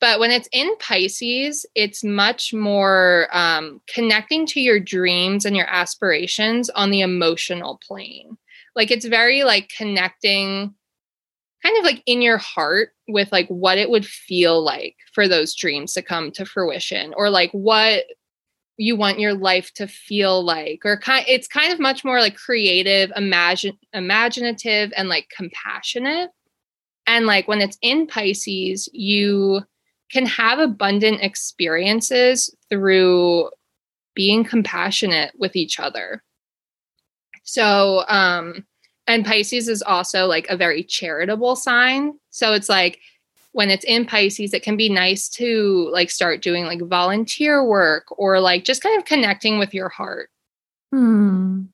But 0.00 0.18
when 0.18 0.30
it's 0.30 0.48
in 0.50 0.74
Pisces, 0.78 1.66
it's 1.74 2.02
much 2.02 2.54
more 2.54 3.28
um, 3.32 3.82
connecting 3.86 4.46
to 4.46 4.60
your 4.60 4.80
dreams 4.80 5.44
and 5.44 5.54
your 5.54 5.68
aspirations 5.68 6.70
on 6.70 6.90
the 6.90 7.02
emotional 7.02 7.78
plane. 7.86 8.36
Like 8.74 8.90
it's 8.90 9.06
very 9.06 9.44
like 9.44 9.70
connecting 9.76 10.74
kind 11.62 11.78
of 11.78 11.84
like 11.84 12.02
in 12.06 12.22
your 12.22 12.38
heart 12.38 12.90
with 13.08 13.30
like 13.32 13.48
what 13.48 13.78
it 13.78 13.90
would 13.90 14.06
feel 14.06 14.62
like 14.62 14.96
for 15.14 15.28
those 15.28 15.54
dreams 15.54 15.92
to 15.92 16.02
come 16.02 16.30
to 16.32 16.44
fruition 16.44 17.14
or 17.16 17.30
like 17.30 17.50
what 17.52 18.04
you 18.78 18.96
want 18.96 19.20
your 19.20 19.34
life 19.34 19.72
to 19.74 19.86
feel 19.86 20.42
like 20.44 20.80
or 20.84 20.96
kind 20.96 21.24
it's 21.28 21.46
kind 21.46 21.72
of 21.72 21.78
much 21.78 22.04
more 22.04 22.20
like 22.20 22.36
creative 22.36 23.12
imagine 23.16 23.78
imaginative 23.92 24.92
and 24.96 25.08
like 25.08 25.28
compassionate. 25.34 26.30
And 27.06 27.26
like 27.26 27.48
when 27.48 27.60
it's 27.60 27.78
in 27.82 28.06
pisces 28.06 28.88
you 28.92 29.60
can 30.10 30.26
have 30.26 30.58
abundant 30.58 31.22
experiences 31.22 32.54
through 32.68 33.50
being 34.14 34.44
compassionate 34.44 35.32
with 35.38 35.56
each 35.56 35.78
other. 35.78 36.22
So 37.44 38.04
um 38.08 38.66
and 39.12 39.26
Pisces 39.26 39.68
is 39.68 39.82
also 39.82 40.24
like 40.26 40.46
a 40.48 40.56
very 40.56 40.82
charitable 40.82 41.54
sign. 41.54 42.18
So 42.30 42.54
it's 42.54 42.70
like 42.70 42.98
when 43.52 43.68
it's 43.68 43.84
in 43.84 44.06
Pisces, 44.06 44.54
it 44.54 44.62
can 44.62 44.74
be 44.74 44.88
nice 44.88 45.28
to 45.30 45.90
like 45.92 46.10
start 46.10 46.40
doing 46.40 46.64
like 46.64 46.80
volunteer 46.80 47.62
work 47.62 48.06
or 48.18 48.40
like 48.40 48.64
just 48.64 48.82
kind 48.82 48.98
of 48.98 49.04
connecting 49.04 49.58
with 49.58 49.74
your 49.74 49.90
heart. 49.90 50.30
Hmm. 50.90 51.64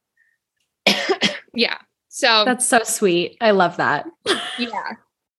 yeah. 1.54 1.78
So 2.08 2.44
That's 2.44 2.66
so 2.66 2.80
sweet. 2.82 3.36
I 3.40 3.52
love 3.52 3.76
that. 3.76 4.06
yeah. 4.58 4.94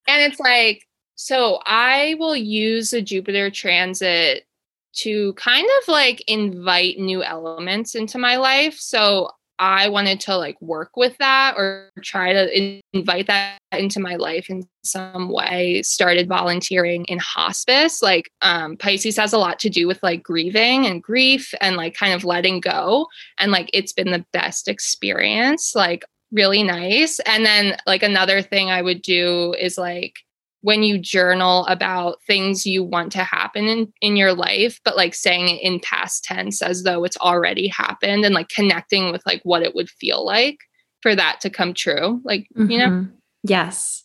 And 0.08 0.32
it's 0.32 0.40
like, 0.40 0.88
so 1.16 1.60
I 1.66 2.16
will 2.18 2.38
use 2.38 2.94
a 2.94 3.02
Jupiter 3.02 3.52
transit 3.52 4.46
to 4.94 5.34
kind 5.34 5.68
of 5.82 5.88
like 5.90 6.24
invite 6.30 6.98
new 6.98 7.24
elements 7.24 7.94
into 7.94 8.18
my 8.18 8.38
life. 8.38 8.80
So 8.80 9.32
I 9.60 9.89
wanted 9.89 10.22
to 10.22 10.38
like 10.38 10.60
work 10.62 10.95
with 10.95 11.17
that 11.17 11.56
or 11.58 11.89
try 12.02 12.32
to 12.32 12.58
in- 12.58 12.82
invite 12.93 13.28
that 13.28 13.58
into 13.74 14.00
my 14.00 14.15
life 14.15 14.50
in 14.50 14.63
some 14.84 15.30
way. 15.30 15.82
Started 15.84 16.30
volunteering 16.30 17.04
in 17.06 17.19
hospice. 17.19 18.02
Like 18.02 18.32
um, 18.41 18.78
Pisces 18.78 19.17
has 19.17 19.34
a 19.34 19.38
lot 19.38 19.60
to 19.60 19.69
do 19.69 19.86
with 19.86 20.02
like 20.02 20.24
grieving 20.24 20.86
and 20.86 21.04
grief 21.04 21.54
and 21.60 21.76
like 21.76 21.93
kind 21.93 22.13
of 22.13 22.24
letting 22.24 22.62
go. 22.62 23.08
And 23.38 23.52
like 23.52 23.69
it's 23.74 23.93
been 23.93 24.12
the 24.12 24.26
best 24.32 24.69
experience, 24.69 25.76
like 25.76 26.06
really 26.32 26.63
nice. 26.63 27.19
And 27.26 27.45
then 27.45 27.78
like 27.86 28.02
another 28.02 28.41
thing 28.41 28.72
I 28.72 28.82
would 28.82 29.02
do 29.02 29.54
is 29.60 29.78
like 29.78 30.15
when 30.62 30.84
you 30.84 30.98
journal 30.98 31.65
about 31.67 32.22
things 32.28 32.65
you 32.65 32.84
want 32.84 33.12
to 33.13 33.24
happen 33.24 33.65
in, 33.67 33.93
in 34.02 34.17
your 34.17 34.34
life, 34.34 34.80
but 34.84 34.98
like 34.98 35.15
saying 35.15 35.48
it 35.48 35.62
in 35.62 35.80
past 35.80 36.24
tense 36.24 36.62
as 36.62 36.84
though 36.84 37.04
it's 37.04 37.17
already 37.17 37.67
happened 37.67 38.26
and 38.26 38.36
like 38.36 38.50
connecting 38.50 39.12
with 39.12 39.22
like 39.26 39.41
what 39.43 39.63
it 39.63 39.74
would 39.74 39.89
feel 39.89 40.26
like 40.26 40.58
for 41.02 41.15
that 41.15 41.39
to 41.41 41.50
come 41.50 41.74
true. 41.74 42.22
Like, 42.26 42.48
mm-hmm. 42.58 42.72
you 42.72 42.78
know? 42.78 42.89
Mm-hmm. 42.89 43.15
Yes. 43.43 44.04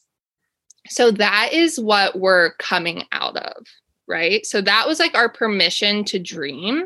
So 0.88 1.10
that 1.12 1.50
is 1.52 1.80
what 1.80 2.18
we're 2.20 2.52
coming 2.54 3.04
out 3.10 3.36
of, 3.36 3.66
right? 4.06 4.46
So 4.46 4.60
that 4.60 4.86
was 4.86 5.00
like 5.00 5.16
our 5.16 5.28
permission 5.28 6.04
to 6.04 6.18
dream. 6.18 6.84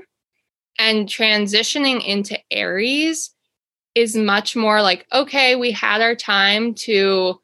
And 0.79 1.09
transitioning 1.09 2.05
into 2.07 2.39
Aries 2.53 3.35
is 3.97 4.17
much 4.17 4.55
more 4.55 4.81
like, 4.81 5.07
okay, 5.13 5.57
we 5.57 5.73
had 5.73 6.01
our 6.01 6.15
time 6.15 6.73
to 6.73 7.41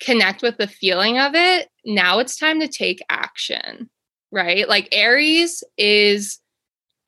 connect 0.00 0.42
with 0.42 0.56
the 0.56 0.66
feeling 0.66 1.18
of 1.18 1.34
it, 1.34 1.68
now 1.84 2.18
it's 2.18 2.36
time 2.36 2.60
to 2.60 2.68
take 2.68 3.04
action, 3.08 3.88
right? 4.32 4.68
Like 4.68 4.88
Aries 4.92 5.62
is 5.76 6.38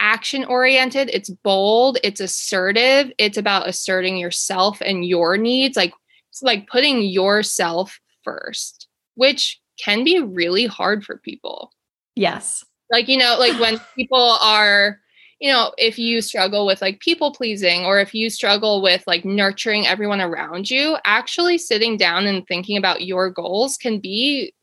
action 0.00 0.44
oriented, 0.44 1.10
it's 1.12 1.30
bold, 1.30 1.98
it's 2.02 2.20
assertive, 2.20 3.12
it's 3.18 3.38
about 3.38 3.68
asserting 3.68 4.16
yourself 4.16 4.80
and 4.84 5.04
your 5.04 5.36
needs, 5.36 5.76
like 5.76 5.92
it's 6.30 6.42
like 6.42 6.68
putting 6.68 7.02
yourself 7.02 7.98
first, 8.24 8.88
which 9.14 9.60
can 9.82 10.04
be 10.04 10.20
really 10.20 10.66
hard 10.66 11.04
for 11.04 11.18
people. 11.18 11.72
Yes. 12.14 12.64
Like, 12.90 13.08
you 13.08 13.16
know, 13.16 13.36
like 13.38 13.58
when 13.60 13.80
people 13.96 14.38
are 14.40 14.98
you 15.42 15.50
know, 15.50 15.72
if 15.76 15.98
you 15.98 16.22
struggle 16.22 16.64
with 16.64 16.80
like 16.80 17.00
people 17.00 17.32
pleasing 17.32 17.84
or 17.84 17.98
if 17.98 18.14
you 18.14 18.30
struggle 18.30 18.80
with 18.80 19.02
like 19.08 19.24
nurturing 19.24 19.88
everyone 19.88 20.20
around 20.20 20.70
you, 20.70 20.96
actually 21.04 21.58
sitting 21.58 21.96
down 21.96 22.28
and 22.28 22.46
thinking 22.46 22.76
about 22.76 23.02
your 23.02 23.28
goals 23.28 23.76
can 23.76 23.98
be 23.98 24.54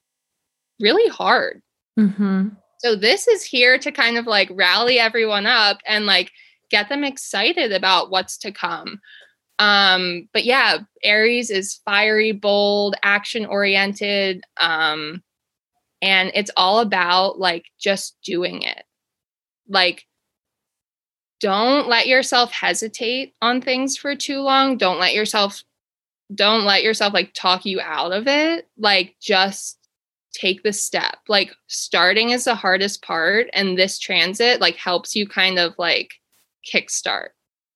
really 0.79 1.09
hard. 1.09 1.61
Mm-hmm. 1.99 2.47
So, 2.77 2.95
this 2.95 3.27
is 3.27 3.43
here 3.43 3.77
to 3.77 3.91
kind 3.91 4.17
of 4.17 4.25
like 4.25 4.49
rally 4.53 4.99
everyone 4.99 5.45
up 5.45 5.79
and 5.85 6.05
like 6.05 6.31
get 6.71 6.87
them 6.87 7.03
excited 7.03 7.73
about 7.73 8.09
what's 8.09 8.37
to 8.37 8.53
come. 8.53 9.01
Um, 9.59 10.29
but 10.31 10.45
yeah, 10.45 10.77
Aries 11.03 11.49
is 11.49 11.81
fiery, 11.83 12.31
bold, 12.31 12.95
action 13.03 13.45
oriented. 13.45 14.45
Um, 14.55 15.23
and 16.01 16.31
it's 16.33 16.51
all 16.55 16.79
about 16.79 17.37
like 17.37 17.65
just 17.77 18.17
doing 18.23 18.61
it. 18.61 18.83
Like, 19.67 20.05
don't 21.39 21.87
let 21.87 22.07
yourself 22.07 22.51
hesitate 22.51 23.33
on 23.41 23.61
things 23.61 23.97
for 23.97 24.15
too 24.15 24.41
long. 24.41 24.77
Don't 24.77 24.99
let 24.99 25.13
yourself 25.13 25.63
don't 26.35 26.63
let 26.63 26.83
yourself 26.83 27.13
like 27.13 27.33
talk 27.33 27.65
you 27.65 27.81
out 27.81 28.11
of 28.11 28.27
it. 28.27 28.67
Like 28.77 29.15
just 29.19 29.79
take 30.33 30.61
the 30.63 30.73
step. 30.73 31.17
Like 31.27 31.53
starting 31.67 32.29
is 32.29 32.43
the 32.43 32.55
hardest 32.55 33.01
part 33.01 33.47
and 33.53 33.77
this 33.77 33.97
transit 33.97 34.61
like 34.61 34.75
helps 34.75 35.15
you 35.15 35.27
kind 35.27 35.57
of 35.57 35.73
like 35.77 36.13
kickstart. 36.71 37.29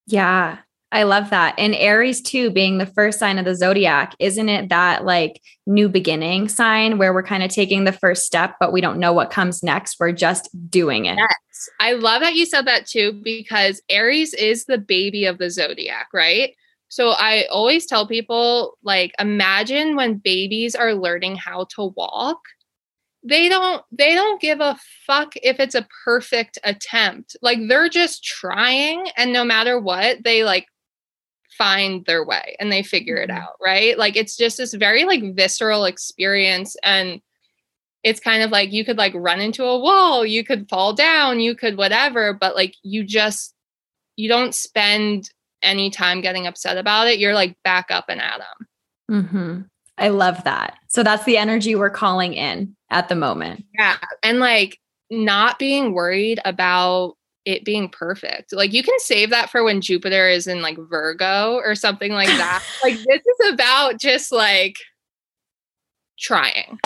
Yeah. 0.05 0.59
I 0.93 1.03
love 1.03 1.31
that. 1.31 1.55
And 1.57 1.73
Aries 1.73 2.21
too, 2.21 2.51
being 2.51 2.77
the 2.77 2.85
first 2.85 3.17
sign 3.17 3.39
of 3.39 3.45
the 3.45 3.55
zodiac, 3.55 4.15
isn't 4.19 4.47
it 4.47 4.69
that 4.69 5.03
like 5.03 5.41
new 5.65 5.89
beginning 5.89 6.47
sign 6.47 6.99
where 6.99 7.13
we're 7.13 7.23
kind 7.23 7.41
of 7.41 7.49
taking 7.49 7.83
the 7.83 7.91
first 7.91 8.25
step, 8.25 8.55
but 8.59 8.71
we 8.71 8.79
don't 8.79 8.99
know 8.99 9.11
what 9.11 9.31
comes 9.31 9.63
next? 9.63 9.99
We're 9.99 10.11
just 10.11 10.49
doing 10.69 11.05
it. 11.05 11.17
Yes. 11.17 11.69
I 11.79 11.93
love 11.93 12.21
that 12.21 12.35
you 12.35 12.45
said 12.45 12.67
that 12.67 12.85
too, 12.85 13.19
because 13.23 13.81
Aries 13.89 14.35
is 14.35 14.65
the 14.65 14.77
baby 14.77 15.25
of 15.25 15.39
the 15.39 15.49
zodiac, 15.49 16.09
right? 16.13 16.53
So 16.89 17.09
I 17.09 17.45
always 17.51 17.87
tell 17.87 18.07
people 18.07 18.77
like 18.83 19.13
imagine 19.19 19.95
when 19.95 20.19
babies 20.19 20.75
are 20.75 20.93
learning 20.93 21.37
how 21.37 21.65
to 21.75 21.91
walk 21.95 22.37
they 23.25 23.47
don't 23.47 23.83
they 23.91 24.13
don't 24.13 24.41
give 24.41 24.59
a 24.59 24.77
fuck 25.07 25.33
if 25.37 25.57
it's 25.59 25.75
a 25.75 25.87
perfect 26.03 26.57
attempt 26.65 27.37
like 27.41 27.57
they're 27.69 27.87
just 27.87 28.21
trying 28.21 29.07
and 29.15 29.31
no 29.31 29.45
matter 29.45 29.79
what 29.79 30.21
they 30.25 30.43
like 30.43 30.67
find 31.57 32.05
their 32.05 32.25
way 32.25 32.55
and 32.59 32.71
they 32.71 32.83
figure 32.83 33.17
it 33.17 33.29
mm-hmm. 33.29 33.41
out, 33.41 33.53
right? 33.63 33.97
Like 33.97 34.15
it's 34.15 34.35
just 34.35 34.57
this 34.57 34.73
very 34.73 35.05
like 35.05 35.35
visceral 35.35 35.85
experience 35.85 36.75
and 36.83 37.21
it's 38.03 38.19
kind 38.19 38.43
of 38.43 38.51
like 38.51 38.73
you 38.73 38.83
could 38.83 38.97
like 38.97 39.13
run 39.15 39.39
into 39.39 39.63
a 39.63 39.79
wall, 39.79 40.25
you 40.25 40.43
could 40.43 40.67
fall 40.69 40.93
down, 40.93 41.39
you 41.39 41.55
could 41.55 41.77
whatever, 41.77 42.33
but 42.33 42.55
like 42.55 42.75
you 42.83 43.03
just 43.03 43.53
you 44.15 44.29
don't 44.29 44.53
spend 44.53 45.29
any 45.61 45.89
time 45.89 46.21
getting 46.21 46.45
upset 46.45 46.77
about 46.77 47.07
it. 47.07 47.19
You're 47.19 47.33
like 47.33 47.55
back 47.63 47.89
up 47.89 48.05
and 48.09 48.21
at 48.21 48.39
them. 48.39 48.67
Mm-hmm. 49.09 49.61
I 49.97 50.09
love 50.09 50.43
that. 50.43 50.75
So 50.87 51.03
that's 51.03 51.23
the 51.23 51.37
energy 51.37 51.75
we're 51.75 51.89
calling 51.89 52.33
in 52.33 52.75
at 52.89 53.09
the 53.09 53.15
moment. 53.15 53.65
Yeah. 53.77 53.97
And 54.21 54.39
like 54.39 54.79
not 55.09 55.59
being 55.59 55.93
worried 55.93 56.39
about 56.45 57.15
it 57.45 57.65
being 57.65 57.89
perfect. 57.89 58.53
Like 58.53 58.73
you 58.73 58.83
can 58.83 58.97
save 58.99 59.29
that 59.31 59.49
for 59.49 59.63
when 59.63 59.81
Jupiter 59.81 60.27
is 60.27 60.47
in 60.47 60.61
like 60.61 60.77
Virgo 60.77 61.55
or 61.55 61.75
something 61.75 62.13
like 62.13 62.27
that. 62.37 62.63
like 62.83 62.95
this 62.95 63.21
is 63.21 63.53
about 63.53 63.99
just 63.99 64.31
like 64.31 64.77
trying. 66.17 66.79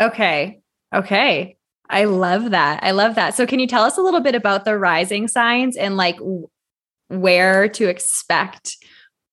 Okay. 0.00 0.60
Okay. 0.94 1.56
I 1.90 2.04
love 2.04 2.50
that. 2.50 2.80
I 2.82 2.90
love 2.90 3.14
that. 3.14 3.34
So 3.34 3.46
can 3.46 3.60
you 3.60 3.66
tell 3.66 3.82
us 3.82 3.96
a 3.96 4.02
little 4.02 4.20
bit 4.20 4.34
about 4.34 4.64
the 4.64 4.78
rising 4.78 5.26
signs 5.26 5.76
and 5.76 5.96
like 5.96 6.18
where 7.08 7.68
to 7.68 7.88
expect 7.88 8.76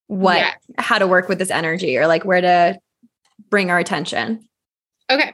what 0.07 0.53
how 0.77 0.97
to 0.97 1.07
work 1.07 1.27
with 1.27 1.39
this 1.39 1.51
energy 1.51 1.97
or 1.97 2.07
like 2.07 2.23
where 2.23 2.41
to 2.41 2.79
bring 3.49 3.69
our 3.69 3.79
attention? 3.79 4.47
Okay. 5.09 5.33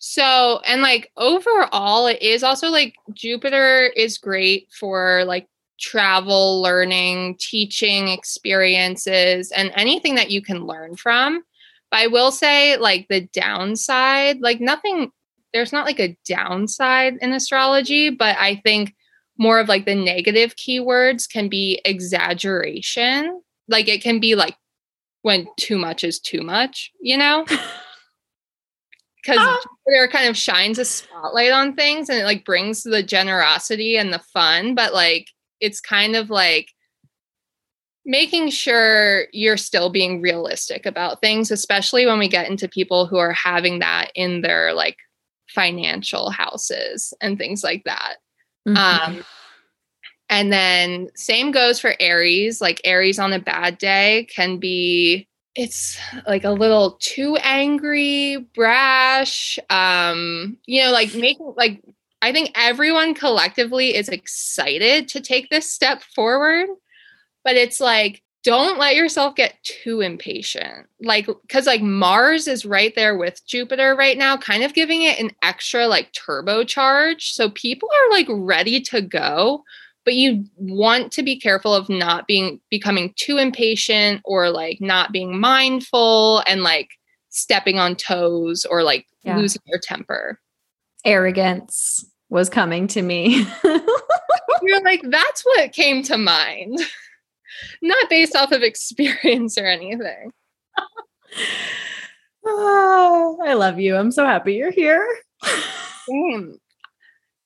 So, 0.00 0.60
and 0.66 0.82
like 0.82 1.12
overall, 1.16 2.06
it 2.06 2.20
is 2.22 2.42
also 2.42 2.68
like 2.68 2.96
Jupiter 3.14 3.92
is 3.94 4.18
great 4.18 4.68
for 4.72 5.24
like 5.26 5.46
travel, 5.78 6.62
learning, 6.62 7.36
teaching 7.38 8.08
experiences, 8.08 9.50
and 9.52 9.72
anything 9.74 10.14
that 10.14 10.30
you 10.30 10.42
can 10.42 10.66
learn 10.66 10.96
from. 10.96 11.42
But 11.90 12.00
I 12.00 12.06
will 12.06 12.30
say, 12.30 12.76
like, 12.76 13.08
the 13.08 13.22
downside, 13.32 14.40
like, 14.40 14.60
nothing, 14.60 15.10
there's 15.52 15.72
not 15.72 15.86
like 15.86 15.98
a 15.98 16.16
downside 16.24 17.16
in 17.20 17.32
astrology, 17.32 18.10
but 18.10 18.36
I 18.38 18.56
think 18.64 18.94
more 19.38 19.58
of 19.58 19.68
like 19.68 19.86
the 19.86 19.94
negative 19.94 20.54
keywords 20.54 21.28
can 21.28 21.48
be 21.48 21.80
exaggeration. 21.84 23.42
Like, 23.68 23.88
it 23.88 24.02
can 24.02 24.20
be 24.20 24.36
like 24.36 24.56
when 25.22 25.48
too 25.58 25.78
much 25.78 26.04
is 26.04 26.20
too 26.20 26.42
much, 26.42 26.92
you 27.00 27.16
know? 27.16 27.44
because 29.22 29.38
ah. 29.40 29.60
Jupiter 29.86 30.08
kind 30.08 30.28
of 30.28 30.36
shines 30.36 30.78
a 30.78 30.84
spotlight 30.84 31.52
on 31.52 31.74
things 31.74 32.08
and 32.08 32.18
it 32.18 32.24
like 32.24 32.44
brings 32.44 32.82
the 32.82 33.02
generosity 33.02 33.96
and 33.96 34.12
the 34.12 34.18
fun, 34.32 34.74
but 34.74 34.94
like 34.94 35.28
it's 35.60 35.80
kind 35.80 36.16
of 36.16 36.30
like 36.30 36.68
making 38.04 38.50
sure 38.50 39.26
you're 39.32 39.56
still 39.56 39.90
being 39.90 40.20
realistic 40.20 40.86
about 40.86 41.20
things, 41.20 41.50
especially 41.50 42.06
when 42.06 42.18
we 42.18 42.28
get 42.28 42.48
into 42.48 42.68
people 42.68 43.06
who 43.06 43.18
are 43.18 43.32
having 43.32 43.78
that 43.80 44.10
in 44.14 44.40
their 44.40 44.72
like 44.72 44.96
financial 45.48 46.30
houses 46.30 47.12
and 47.20 47.38
things 47.38 47.62
like 47.62 47.84
that. 47.84 48.16
Mm-hmm. 48.66 48.76
Um, 49.18 49.24
and 50.28 50.52
then 50.52 51.08
same 51.14 51.50
goes 51.50 51.80
for 51.80 51.94
Aries. 52.00 52.60
Like 52.60 52.80
Aries 52.84 53.18
on 53.18 53.32
a 53.32 53.40
bad 53.40 53.78
day 53.78 54.26
can 54.34 54.58
be 54.58 55.28
it's 55.60 55.98
like 56.26 56.44
a 56.44 56.50
little 56.50 56.92
too 57.00 57.36
angry, 57.36 58.38
brash, 58.54 59.58
um, 59.68 60.56
you 60.64 60.82
know, 60.82 60.90
like 60.90 61.14
making 61.14 61.52
like 61.54 61.82
I 62.22 62.32
think 62.32 62.52
everyone 62.54 63.12
collectively 63.14 63.94
is 63.94 64.08
excited 64.08 65.08
to 65.08 65.20
take 65.20 65.50
this 65.50 65.70
step 65.70 66.02
forward, 66.02 66.68
but 67.44 67.56
it's 67.56 67.78
like 67.78 68.22
don't 68.42 68.78
let 68.78 68.96
yourself 68.96 69.34
get 69.34 69.62
too 69.62 70.00
impatient. 70.00 70.86
Like, 71.02 71.26
because 71.26 71.66
like 71.66 71.82
Mars 71.82 72.48
is 72.48 72.64
right 72.64 72.94
there 72.94 73.18
with 73.18 73.46
Jupiter 73.46 73.94
right 73.94 74.16
now, 74.16 74.38
kind 74.38 74.62
of 74.62 74.72
giving 74.72 75.02
it 75.02 75.20
an 75.20 75.30
extra 75.42 75.86
like 75.86 76.14
turbocharge. 76.14 77.34
So 77.34 77.50
people 77.50 77.90
are 77.94 78.10
like 78.10 78.28
ready 78.30 78.80
to 78.80 79.02
go, 79.02 79.62
but 80.04 80.14
you 80.14 80.44
want 80.56 81.12
to 81.12 81.22
be 81.22 81.38
careful 81.38 81.74
of 81.74 81.88
not 81.88 82.26
being 82.26 82.60
becoming 82.70 83.12
too 83.16 83.36
impatient 83.36 84.20
or 84.24 84.50
like 84.50 84.78
not 84.80 85.12
being 85.12 85.38
mindful 85.38 86.42
and 86.46 86.62
like 86.62 86.90
stepping 87.28 87.78
on 87.78 87.96
toes 87.96 88.64
or 88.64 88.82
like 88.82 89.06
yeah. 89.22 89.36
losing 89.36 89.62
your 89.66 89.78
temper. 89.78 90.40
Arrogance 91.04 92.04
was 92.28 92.48
coming 92.48 92.86
to 92.88 93.02
me. 93.02 93.46
You're 94.62 94.82
like, 94.82 95.00
that's 95.04 95.42
what 95.42 95.72
came 95.72 96.02
to 96.04 96.18
mind 96.18 96.78
not 97.82 98.10
based 98.10 98.36
off 98.36 98.52
of 98.52 98.62
experience 98.62 99.58
or 99.58 99.66
anything. 99.66 100.32
oh, 102.44 103.38
I 103.44 103.54
love 103.54 103.78
you. 103.78 103.96
I'm 103.96 104.10
so 104.10 104.24
happy 104.24 104.54
you're 104.54 104.70
here. 104.70 105.06
Same. 106.08 106.58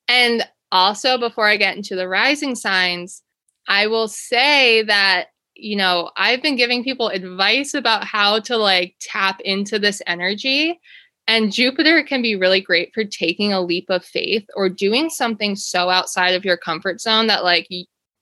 And 0.08 0.46
also, 0.74 1.16
before 1.16 1.46
I 1.46 1.56
get 1.56 1.76
into 1.76 1.94
the 1.94 2.08
rising 2.08 2.56
signs, 2.56 3.22
I 3.68 3.86
will 3.86 4.08
say 4.08 4.82
that, 4.82 5.28
you 5.54 5.76
know, 5.76 6.10
I've 6.16 6.42
been 6.42 6.56
giving 6.56 6.82
people 6.82 7.08
advice 7.08 7.74
about 7.74 8.04
how 8.04 8.40
to 8.40 8.56
like 8.56 8.96
tap 9.00 9.40
into 9.42 9.78
this 9.78 10.02
energy. 10.06 10.80
And 11.28 11.52
Jupiter 11.52 12.02
can 12.02 12.20
be 12.20 12.34
really 12.34 12.60
great 12.60 12.92
for 12.92 13.04
taking 13.04 13.52
a 13.52 13.60
leap 13.60 13.86
of 13.88 14.04
faith 14.04 14.44
or 14.56 14.68
doing 14.68 15.08
something 15.08 15.54
so 15.54 15.88
outside 15.88 16.34
of 16.34 16.44
your 16.44 16.56
comfort 16.56 17.00
zone 17.00 17.28
that, 17.28 17.44
like, 17.44 17.68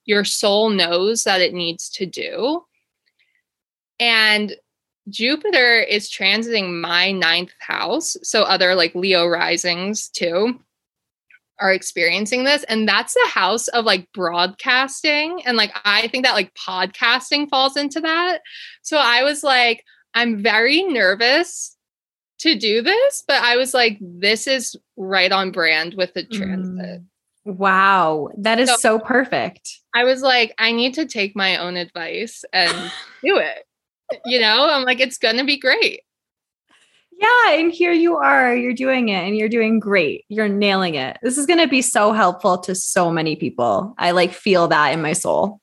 your 0.04 0.24
soul 0.24 0.68
knows 0.68 1.24
that 1.24 1.40
it 1.40 1.54
needs 1.54 1.88
to 1.90 2.06
do. 2.06 2.64
And 3.98 4.54
Jupiter 5.08 5.80
is 5.80 6.10
transiting 6.10 6.80
my 6.80 7.12
ninth 7.12 7.52
house. 7.60 8.16
So 8.22 8.42
other 8.42 8.74
like 8.74 8.94
Leo 8.94 9.26
risings 9.26 10.08
too 10.08 10.60
are 11.60 11.72
experiencing 11.72 12.44
this. 12.44 12.64
And 12.64 12.88
that's 12.88 13.14
the 13.14 13.28
house 13.28 13.68
of 13.68 13.84
like 13.84 14.08
broadcasting. 14.12 15.42
And 15.44 15.56
like 15.56 15.72
I 15.84 16.08
think 16.08 16.24
that 16.24 16.34
like 16.34 16.54
podcasting 16.54 17.48
falls 17.48 17.76
into 17.76 18.00
that. 18.00 18.40
So 18.82 18.98
I 18.98 19.22
was 19.22 19.42
like, 19.42 19.84
I'm 20.14 20.42
very 20.42 20.82
nervous 20.82 21.76
to 22.40 22.58
do 22.58 22.82
this, 22.82 23.22
but 23.26 23.40
I 23.42 23.56
was 23.56 23.72
like, 23.72 23.98
this 24.00 24.46
is 24.46 24.76
right 24.96 25.30
on 25.30 25.52
brand 25.52 25.94
with 25.94 26.12
the 26.14 26.24
transit. 26.24 27.00
Mm. 27.00 27.06
Wow, 27.44 28.28
that 28.38 28.60
is 28.60 28.68
so, 28.68 28.76
so 28.76 28.98
perfect. 28.98 29.68
I 29.94 30.04
was 30.04 30.22
like, 30.22 30.54
I 30.58 30.72
need 30.72 30.94
to 30.94 31.06
take 31.06 31.34
my 31.34 31.56
own 31.56 31.76
advice 31.76 32.44
and 32.52 32.72
do 33.24 33.38
it. 33.38 33.64
You 34.24 34.40
know, 34.40 34.68
I'm 34.68 34.84
like, 34.84 35.00
it's 35.00 35.18
to 35.38 35.44
be 35.44 35.58
great. 35.58 36.02
Yeah. 37.22 37.52
And 37.52 37.70
here 37.70 37.92
you 37.92 38.16
are, 38.16 38.54
you're 38.56 38.74
doing 38.74 39.08
it 39.08 39.24
and 39.24 39.36
you're 39.36 39.48
doing 39.48 39.78
great. 39.78 40.24
You're 40.28 40.48
nailing 40.48 40.96
it. 40.96 41.18
This 41.22 41.38
is 41.38 41.46
going 41.46 41.60
to 41.60 41.68
be 41.68 41.80
so 41.80 42.12
helpful 42.12 42.58
to 42.58 42.74
so 42.74 43.12
many 43.12 43.36
people. 43.36 43.94
I 43.96 44.10
like 44.10 44.32
feel 44.32 44.66
that 44.68 44.92
in 44.92 45.00
my 45.00 45.12
soul. 45.12 45.60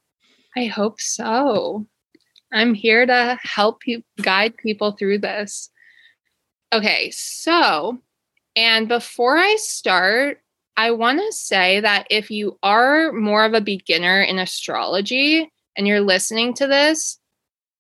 I 0.56 0.66
hope 0.66 1.02
so. 1.02 1.86
I'm 2.54 2.74
here 2.74 3.06
to 3.06 3.38
help 3.44 3.86
you 3.86 4.04
guide 4.22 4.56
people 4.56 4.94
through 4.94 5.20
this. 5.20 5.70
Okay. 6.72 7.12
So, 7.12 8.00
and 8.56 8.88
before 8.88 9.38
I 9.38 9.58
start, 9.58 10.42
I 10.78 10.92
want 10.92 11.20
to 11.20 11.32
say 11.34 11.82
that 11.82 12.08
if 12.10 12.32
you 12.32 12.58
are 12.64 13.12
more 13.12 13.44
of 13.44 13.54
a 13.54 13.60
beginner 13.60 14.22
in 14.22 14.40
astrology 14.40 15.52
and 15.76 15.86
you're 15.86 16.00
listening 16.00 16.54
to 16.54 16.68
this, 16.68 17.19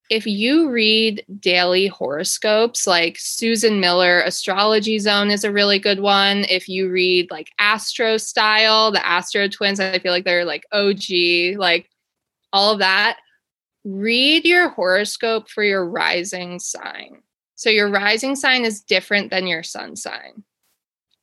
if 0.09 0.25
you 0.25 0.69
read 0.69 1.23
daily 1.39 1.87
horoscopes, 1.87 2.87
like 2.87 3.17
Susan 3.19 3.79
Miller, 3.79 4.21
Astrology 4.21 4.97
Zone 4.97 5.29
is 5.29 5.43
a 5.43 5.51
really 5.51 5.77
good 5.77 5.99
one. 5.99 6.45
If 6.49 6.67
you 6.67 6.89
read 6.89 7.29
like 7.29 7.51
Astro 7.59 8.17
Style, 8.17 8.91
the 8.91 9.05
Astro 9.05 9.47
Twins, 9.47 9.79
I 9.79 9.99
feel 9.99 10.11
like 10.11 10.25
they're 10.25 10.45
like 10.45 10.65
OG, 10.71 11.57
like 11.57 11.89
all 12.51 12.73
of 12.73 12.79
that. 12.79 13.19
Read 13.85 14.45
your 14.45 14.69
horoscope 14.69 15.47
for 15.47 15.63
your 15.63 15.87
rising 15.87 16.59
sign. 16.59 17.21
So 17.53 17.69
your 17.69 17.89
rising 17.89 18.35
sign 18.35 18.65
is 18.65 18.81
different 18.81 19.29
than 19.29 19.45
your 19.45 19.63
sun 19.63 19.95
sign. 19.95 20.43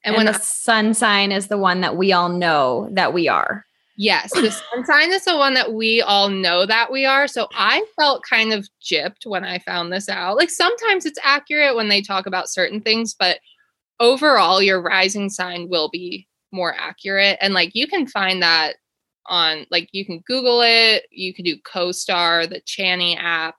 And, 0.05 0.15
and 0.15 0.17
when 0.17 0.27
the 0.27 0.35
I, 0.35 0.43
sun 0.43 0.95
sign 0.95 1.33
is 1.33 1.49
the 1.49 1.59
one 1.59 1.81
that 1.81 1.97
we 1.97 2.13
all 2.13 2.29
know 2.29 2.89
that 2.93 3.13
we 3.13 3.27
are. 3.27 3.66
Yes, 3.97 4.31
the 4.33 4.51
sun 4.51 4.85
sign 4.85 5.13
is 5.13 5.25
the 5.25 5.37
one 5.37 5.55
that 5.55 5.73
we 5.73 6.03
all 6.03 6.29
know 6.29 6.67
that 6.67 6.93
we 6.93 7.07
are. 7.07 7.27
So 7.27 7.49
I 7.55 7.85
felt 7.97 8.23
kind 8.29 8.53
of 8.53 8.69
gypped 8.83 9.25
when 9.25 9.45
I 9.45 9.59
found 9.61 9.93
this 9.93 10.09
out. 10.09 10.37
Like 10.37 10.51
sometimes 10.51 11.07
it's 11.07 11.19
accurate 11.23 11.77
when 11.77 11.89
they 11.89 12.03
talk 12.03 12.27
about 12.27 12.51
certain 12.51 12.83
things, 12.83 13.15
but 13.19 13.39
overall, 13.99 14.61
your 14.61 14.83
rising 14.83 15.31
sign 15.31 15.69
will 15.71 15.89
be 15.89 16.29
more 16.53 16.75
accurate. 16.79 17.39
And 17.41 17.55
like 17.55 17.75
you 17.75 17.87
can 17.87 18.07
find 18.07 18.43
that 18.43 18.77
on, 19.27 19.67
like, 19.71 19.89
you 19.93 20.05
can 20.05 20.23
Google 20.27 20.61
it, 20.63 21.07
you 21.11 21.35
can 21.35 21.45
do 21.45 21.57
CoStar, 21.63 22.49
the 22.49 22.61
Chani 22.61 23.17
app, 23.19 23.57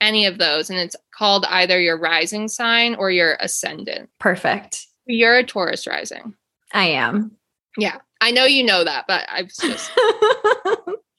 any 0.00 0.26
of 0.26 0.38
those. 0.38 0.70
And 0.70 0.78
it's 0.78 0.96
called 1.16 1.44
either 1.48 1.80
your 1.80 1.98
rising 1.98 2.48
sign 2.48 2.94
or 2.96 3.10
your 3.10 3.36
ascendant. 3.40 4.10
Perfect. 4.18 4.86
You're 5.06 5.36
a 5.36 5.44
Taurus 5.44 5.86
rising. 5.86 6.34
I 6.72 6.86
am. 6.86 7.36
Yeah. 7.76 7.98
I 8.24 8.30
know 8.30 8.46
you 8.46 8.64
know 8.64 8.84
that, 8.84 9.04
but 9.06 9.26
I've 9.28 9.48
just 9.48 9.92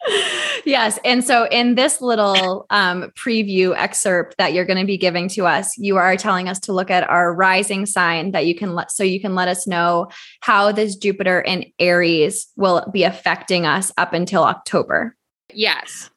yes. 0.65 0.98
And 1.06 1.24
so 1.24 1.48
in 1.52 1.76
this 1.76 2.02
little 2.02 2.65
um, 2.72 3.12
preview 3.12 3.76
excerpt 3.78 4.38
that 4.39 4.54
you're 4.54 4.65
going 4.65 4.80
to 4.80 4.88
be 4.88 4.98
giving 4.98 5.30
to 5.30 5.46
us, 5.46 5.78
you 5.78 5.98
are 5.98 6.18
telling 6.18 6.50
us 6.50 6.60
to 6.62 6.74
look 6.74 6.89
at 6.89 7.08
our 7.08 7.32
rising 7.32 7.86
sign 7.86 8.32
that 8.32 8.48
you 8.48 8.56
can 8.56 8.74
let 8.74 8.89
so 8.89 9.04
you 9.04 9.22
can 9.22 9.36
let 9.36 9.48
us 9.48 9.68
know 9.68 10.08
how 10.39 10.72
this 10.72 10.96
Jupiter 10.96 11.41
in 11.41 11.72
Aries 11.78 12.48
will 12.56 12.84
be 12.91 13.04
affecting 13.04 13.68
us 13.68 13.91
up 14.00 14.13
until 14.13 14.44
October. 14.44 15.15
Yes. 15.54 16.10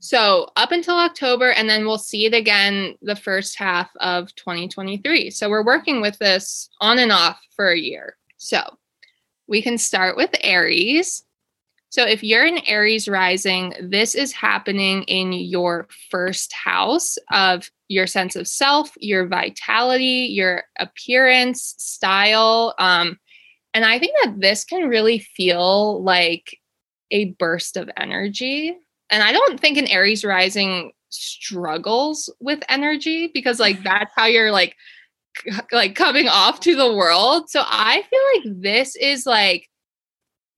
So 0.00 0.48
up 0.56 0.72
until 0.72 0.96
October, 0.96 1.52
and 1.52 1.68
then 1.68 1.86
we'll 1.86 1.98
see 1.98 2.26
it 2.26 2.34
again 2.34 2.96
the 3.00 3.14
first 3.14 3.56
half 3.56 3.92
of 4.00 4.34
2023. 4.34 5.30
So 5.30 5.48
we're 5.48 5.64
working 5.64 6.00
with 6.00 6.18
this 6.18 6.68
on 6.80 6.98
and 6.98 7.12
off 7.12 7.38
for 7.54 7.70
a 7.70 7.78
year. 7.78 8.16
So 8.38 8.60
we 9.52 9.60
can 9.60 9.76
start 9.76 10.16
with 10.16 10.30
Aries. 10.42 11.24
So 11.90 12.06
if 12.06 12.24
you're 12.24 12.46
an 12.46 12.60
Aries 12.66 13.06
rising, 13.06 13.74
this 13.82 14.14
is 14.14 14.32
happening 14.32 15.02
in 15.02 15.34
your 15.34 15.88
first 16.10 16.54
house 16.54 17.18
of 17.30 17.70
your 17.88 18.06
sense 18.06 18.34
of 18.34 18.48
self, 18.48 18.92
your 18.96 19.26
vitality, 19.26 20.26
your 20.30 20.64
appearance, 20.78 21.74
style. 21.76 22.74
Um, 22.78 23.18
and 23.74 23.84
I 23.84 23.98
think 23.98 24.14
that 24.22 24.40
this 24.40 24.64
can 24.64 24.88
really 24.88 25.18
feel 25.18 26.02
like 26.02 26.58
a 27.10 27.26
burst 27.38 27.76
of 27.76 27.90
energy 27.98 28.74
and 29.10 29.22
I 29.22 29.30
don't 29.30 29.60
think 29.60 29.76
an 29.76 29.86
Aries 29.88 30.24
rising 30.24 30.92
struggles 31.10 32.32
with 32.40 32.60
energy 32.70 33.30
because 33.32 33.60
like 33.60 33.82
that's 33.82 34.10
how 34.16 34.24
you're 34.24 34.50
like 34.50 34.74
like 35.72 35.94
coming 35.94 36.28
off 36.28 36.60
to 36.60 36.76
the 36.76 36.92
world. 36.92 37.50
So 37.50 37.62
I 37.64 38.02
feel 38.10 38.20
like 38.34 38.62
this 38.62 38.96
is 38.96 39.26
like 39.26 39.68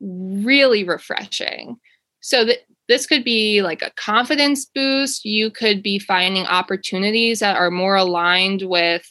really 0.00 0.84
refreshing. 0.84 1.76
So 2.20 2.44
that 2.44 2.58
this 2.88 3.06
could 3.06 3.24
be 3.24 3.62
like 3.62 3.82
a 3.82 3.92
confidence 3.96 4.64
boost. 4.66 5.24
You 5.24 5.50
could 5.50 5.82
be 5.82 5.98
finding 5.98 6.46
opportunities 6.46 7.40
that 7.40 7.56
are 7.56 7.70
more 7.70 7.96
aligned 7.96 8.62
with 8.62 9.10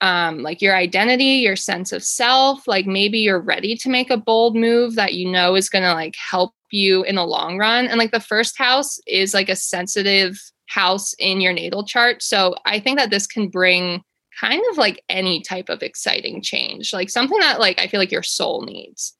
um, 0.00 0.42
like 0.42 0.60
your 0.60 0.74
identity, 0.74 1.24
your 1.24 1.56
sense 1.56 1.92
of 1.92 2.02
self. 2.02 2.66
Like 2.66 2.86
maybe 2.86 3.20
you're 3.20 3.40
ready 3.40 3.76
to 3.76 3.88
make 3.88 4.10
a 4.10 4.16
bold 4.16 4.56
move 4.56 4.96
that 4.96 5.14
you 5.14 5.30
know 5.30 5.54
is 5.54 5.68
going 5.68 5.84
to 5.84 5.94
like 5.94 6.14
help 6.16 6.52
you 6.70 7.04
in 7.04 7.14
the 7.14 7.24
long 7.24 7.58
run. 7.58 7.86
And 7.86 7.98
like 7.98 8.10
the 8.10 8.20
first 8.20 8.58
house 8.58 8.98
is 9.06 9.34
like 9.34 9.48
a 9.48 9.56
sensitive 9.56 10.40
house 10.66 11.14
in 11.18 11.40
your 11.40 11.52
natal 11.52 11.84
chart. 11.84 12.22
So 12.22 12.56
I 12.64 12.80
think 12.80 12.98
that 12.98 13.10
this 13.10 13.26
can 13.26 13.48
bring 13.48 14.02
kind 14.40 14.62
of 14.70 14.78
like 14.78 15.02
any 15.08 15.40
type 15.42 15.68
of 15.68 15.82
exciting 15.82 16.42
change, 16.42 16.92
like 16.92 17.10
something 17.10 17.38
that 17.40 17.60
like 17.60 17.80
I 17.80 17.86
feel 17.86 18.00
like 18.00 18.12
your 18.12 18.22
soul 18.22 18.62
needs. 18.62 19.14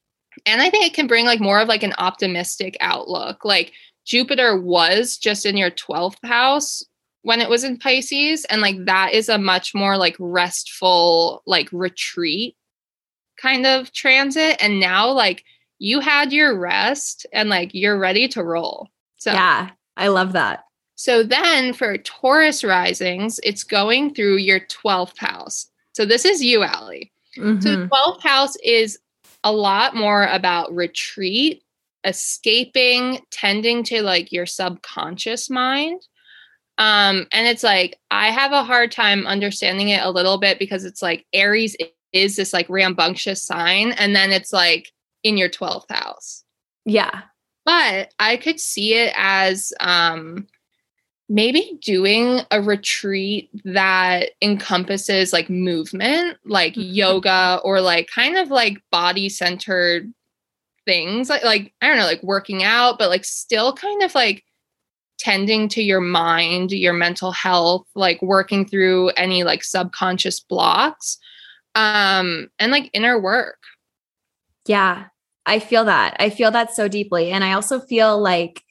And 0.46 0.62
I 0.62 0.70
think 0.70 0.86
it 0.86 0.94
can 0.94 1.06
bring 1.06 1.26
like 1.26 1.40
more 1.40 1.60
of 1.60 1.68
like 1.68 1.82
an 1.82 1.94
optimistic 1.98 2.76
outlook. 2.80 3.44
Like 3.44 3.72
Jupiter 4.04 4.58
was 4.58 5.18
just 5.18 5.46
in 5.46 5.56
your 5.56 5.70
12th 5.70 6.24
house 6.24 6.82
when 7.22 7.40
it 7.40 7.48
was 7.48 7.64
in 7.64 7.78
Pisces 7.78 8.44
and 8.46 8.60
like 8.60 8.84
that 8.86 9.12
is 9.12 9.28
a 9.28 9.38
much 9.38 9.74
more 9.74 9.96
like 9.96 10.16
restful 10.18 11.42
like 11.46 11.68
retreat 11.72 12.56
kind 13.40 13.66
of 13.66 13.92
transit 13.92 14.56
and 14.60 14.80
now 14.80 15.10
like 15.10 15.44
you 15.78 16.00
had 16.00 16.32
your 16.32 16.58
rest 16.58 17.26
and 17.32 17.48
like 17.48 17.70
you're 17.74 17.98
ready 17.98 18.28
to 18.28 18.42
roll. 18.42 18.88
So 19.16 19.32
Yeah, 19.32 19.70
I 19.96 20.08
love 20.08 20.32
that. 20.32 20.64
So 20.94 21.22
then 21.22 21.72
for 21.72 21.98
Taurus 21.98 22.62
risings, 22.62 23.40
it's 23.42 23.64
going 23.64 24.14
through 24.14 24.36
your 24.36 24.60
12th 24.60 25.18
house. 25.18 25.66
So 25.94 26.04
this 26.04 26.24
is 26.24 26.42
you, 26.42 26.62
Allie. 26.62 27.12
Mm-hmm. 27.36 27.60
So 27.60 27.76
the 27.76 27.86
12th 27.88 28.22
house 28.22 28.56
is 28.62 28.98
a 29.44 29.52
lot 29.52 29.96
more 29.96 30.26
about 30.26 30.72
retreat 30.74 31.62
escaping, 32.04 33.20
tending 33.30 33.84
to 33.84 34.02
like 34.02 34.32
your 34.32 34.46
subconscious 34.46 35.48
mind. 35.48 36.02
Um, 36.78 37.26
and 37.32 37.46
it's 37.46 37.62
like 37.62 37.98
I 38.10 38.30
have 38.30 38.52
a 38.52 38.64
hard 38.64 38.90
time 38.90 39.26
understanding 39.26 39.90
it 39.90 40.02
a 40.02 40.10
little 40.10 40.38
bit 40.38 40.58
because 40.58 40.84
it's 40.84 41.02
like 41.02 41.26
Aries 41.32 41.76
is 42.12 42.36
this 42.36 42.52
like 42.52 42.68
rambunctious 42.68 43.42
sign, 43.42 43.92
and 43.92 44.14
then 44.16 44.32
it's 44.32 44.52
like 44.52 44.90
in 45.22 45.36
your 45.36 45.48
12th 45.48 45.90
house. 45.90 46.44
Yeah. 46.84 47.22
But 47.64 48.12
I 48.18 48.36
could 48.36 48.58
see 48.58 48.94
it 48.94 49.12
as 49.16 49.72
um 49.80 50.46
maybe 51.32 51.78
doing 51.80 52.40
a 52.50 52.60
retreat 52.60 53.48
that 53.64 54.32
encompasses 54.42 55.32
like 55.32 55.48
movement, 55.48 56.36
like 56.44 56.74
mm-hmm. 56.74 56.92
yoga 56.92 57.58
or 57.64 57.80
like 57.80 58.06
kind 58.14 58.36
of 58.36 58.50
like 58.50 58.82
body 58.90 59.30
centered 59.30 60.12
things 60.84 61.30
like 61.30 61.42
like 61.42 61.72
I 61.80 61.88
don't 61.88 61.96
know, 61.96 62.04
like 62.04 62.22
working 62.22 62.62
out, 62.62 62.98
but 62.98 63.08
like 63.08 63.24
still 63.24 63.72
kind 63.72 64.02
of 64.02 64.14
like 64.14 64.44
tending 65.18 65.70
to 65.70 65.82
your 65.82 66.02
mind, 66.02 66.70
your 66.70 66.92
mental 66.92 67.32
health, 67.32 67.86
like 67.94 68.20
working 68.20 68.66
through 68.66 69.08
any 69.10 69.42
like 69.42 69.64
subconscious 69.64 70.38
blocks 70.38 71.16
um 71.74 72.50
and 72.58 72.70
like 72.70 72.90
inner 72.92 73.18
work. 73.18 73.58
Yeah. 74.66 75.06
I 75.46 75.60
feel 75.60 75.86
that. 75.86 76.14
I 76.20 76.28
feel 76.28 76.50
that 76.50 76.76
so 76.76 76.88
deeply 76.88 77.30
and 77.30 77.42
I 77.42 77.54
also 77.54 77.80
feel 77.80 78.20
like 78.20 78.62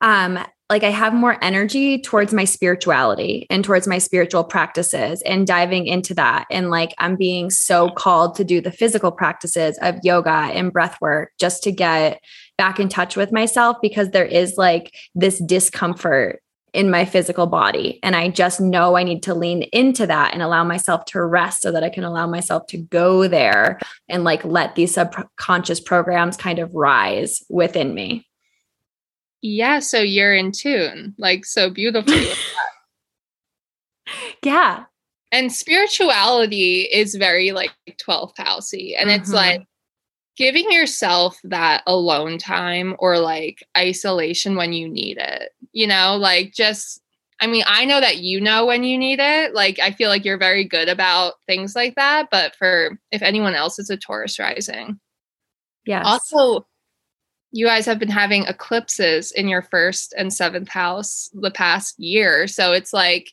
um 0.00 0.38
like 0.70 0.82
I 0.82 0.90
have 0.90 1.14
more 1.14 1.42
energy 1.42 1.98
towards 1.98 2.34
my 2.34 2.44
spirituality 2.44 3.46
and 3.48 3.64
towards 3.64 3.88
my 3.88 3.98
spiritual 3.98 4.44
practices 4.44 5.22
and 5.22 5.46
diving 5.46 5.86
into 5.86 6.14
that. 6.14 6.46
And 6.50 6.70
like 6.70 6.94
I'm 6.98 7.16
being 7.16 7.48
so 7.50 7.88
called 7.90 8.34
to 8.36 8.44
do 8.44 8.60
the 8.60 8.72
physical 8.72 9.10
practices 9.10 9.78
of 9.80 9.98
yoga 10.02 10.30
and 10.30 10.72
breath 10.72 11.00
work 11.00 11.32
just 11.40 11.62
to 11.62 11.72
get 11.72 12.20
back 12.58 12.78
in 12.78 12.88
touch 12.88 13.16
with 13.16 13.32
myself 13.32 13.78
because 13.80 14.10
there 14.10 14.26
is 14.26 14.58
like 14.58 14.94
this 15.14 15.38
discomfort 15.38 16.42
in 16.74 16.90
my 16.90 17.06
physical 17.06 17.46
body. 17.46 17.98
And 18.02 18.14
I 18.14 18.28
just 18.28 18.60
know 18.60 18.94
I 18.94 19.02
need 19.02 19.22
to 19.22 19.34
lean 19.34 19.62
into 19.72 20.06
that 20.06 20.34
and 20.34 20.42
allow 20.42 20.64
myself 20.64 21.06
to 21.06 21.24
rest 21.24 21.62
so 21.62 21.72
that 21.72 21.82
I 21.82 21.88
can 21.88 22.04
allow 22.04 22.26
myself 22.26 22.66
to 22.68 22.76
go 22.76 23.26
there 23.26 23.78
and 24.08 24.22
like 24.22 24.44
let 24.44 24.74
these 24.74 24.94
subconscious 24.94 25.80
programs 25.80 26.36
kind 26.36 26.58
of 26.58 26.74
rise 26.74 27.42
within 27.48 27.94
me. 27.94 28.27
Yeah, 29.40 29.78
so 29.78 30.00
you're 30.00 30.34
in 30.34 30.52
tune, 30.52 31.14
like 31.18 31.44
so 31.44 31.70
beautifully. 31.70 32.28
yeah. 34.42 34.84
And 35.30 35.52
spirituality 35.52 36.82
is 36.82 37.14
very 37.14 37.52
like 37.52 37.72
12th 37.88 38.34
housey. 38.36 38.94
And 38.98 39.10
mm-hmm. 39.10 39.20
it's 39.20 39.32
like 39.32 39.64
giving 40.36 40.70
yourself 40.72 41.38
that 41.44 41.82
alone 41.86 42.38
time 42.38 42.96
or 42.98 43.18
like 43.18 43.62
isolation 43.76 44.56
when 44.56 44.72
you 44.72 44.88
need 44.88 45.18
it. 45.18 45.50
You 45.72 45.86
know, 45.86 46.16
like 46.16 46.52
just 46.54 47.00
I 47.40 47.46
mean, 47.46 47.62
I 47.66 47.84
know 47.84 48.00
that 48.00 48.18
you 48.18 48.40
know 48.40 48.66
when 48.66 48.82
you 48.82 48.98
need 48.98 49.20
it. 49.20 49.54
Like 49.54 49.78
I 49.78 49.92
feel 49.92 50.08
like 50.08 50.24
you're 50.24 50.38
very 50.38 50.64
good 50.64 50.88
about 50.88 51.34
things 51.46 51.76
like 51.76 51.94
that, 51.94 52.28
but 52.30 52.56
for 52.56 52.98
if 53.12 53.22
anyone 53.22 53.54
else 53.54 53.78
is 53.78 53.90
a 53.90 53.96
Taurus 53.96 54.38
rising. 54.38 54.98
Yeah. 55.84 56.02
Also, 56.02 56.66
you 57.50 57.66
guys 57.66 57.86
have 57.86 57.98
been 57.98 58.10
having 58.10 58.44
eclipses 58.44 59.32
in 59.32 59.48
your 59.48 59.62
first 59.62 60.14
and 60.16 60.32
seventh 60.32 60.68
house 60.68 61.30
the 61.32 61.50
past 61.50 61.98
year. 61.98 62.46
So 62.46 62.72
it's 62.72 62.92
like 62.92 63.32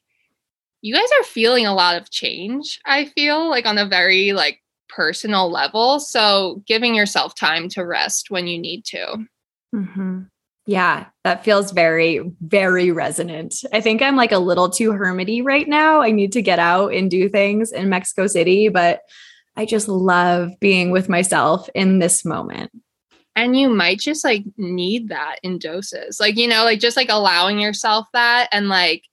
you 0.81 0.93
guys 0.93 1.09
are 1.19 1.25
feeling 1.25 1.65
a 1.65 1.73
lot 1.73 1.99
of 1.99 2.11
change, 2.11 2.79
I 2.85 3.05
feel 3.05 3.49
like 3.49 3.65
on 3.65 3.77
a 3.77 3.87
very 3.87 4.33
like 4.33 4.61
personal 4.87 5.51
level. 5.51 5.99
So 5.99 6.63
giving 6.67 6.95
yourself 6.95 7.35
time 7.35 7.69
to 7.69 7.83
rest 7.83 8.29
when 8.29 8.47
you 8.47 8.59
need 8.59 8.85
to. 8.85 9.25
Mm-hmm. 9.73 10.21
Yeah, 10.67 11.05
that 11.23 11.43
feels 11.43 11.71
very, 11.71 12.31
very 12.41 12.91
resonant. 12.91 13.55
I 13.71 13.81
think 13.81 14.01
I'm 14.01 14.15
like 14.15 14.31
a 14.31 14.39
little 14.39 14.69
too 14.69 14.91
hermity 14.91 15.43
right 15.43 15.67
now. 15.67 16.01
I 16.01 16.11
need 16.11 16.31
to 16.31 16.41
get 16.41 16.57
out 16.57 16.93
and 16.93 17.11
do 17.11 17.29
things 17.29 17.71
in 17.71 17.89
Mexico 17.89 18.25
City, 18.25 18.69
but 18.69 19.01
I 19.55 19.65
just 19.65 19.87
love 19.87 20.51
being 20.59 20.91
with 20.91 21.07
myself 21.07 21.69
in 21.75 21.99
this 21.99 22.25
moment 22.25 22.71
and 23.35 23.57
you 23.57 23.69
might 23.69 23.99
just 23.99 24.23
like 24.23 24.43
need 24.57 25.09
that 25.09 25.37
in 25.43 25.59
doses. 25.59 26.19
Like 26.19 26.37
you 26.37 26.47
know 26.47 26.63
like 26.63 26.79
just 26.79 26.97
like 26.97 27.09
allowing 27.09 27.59
yourself 27.59 28.07
that 28.13 28.49
and 28.51 28.69
like 28.69 29.03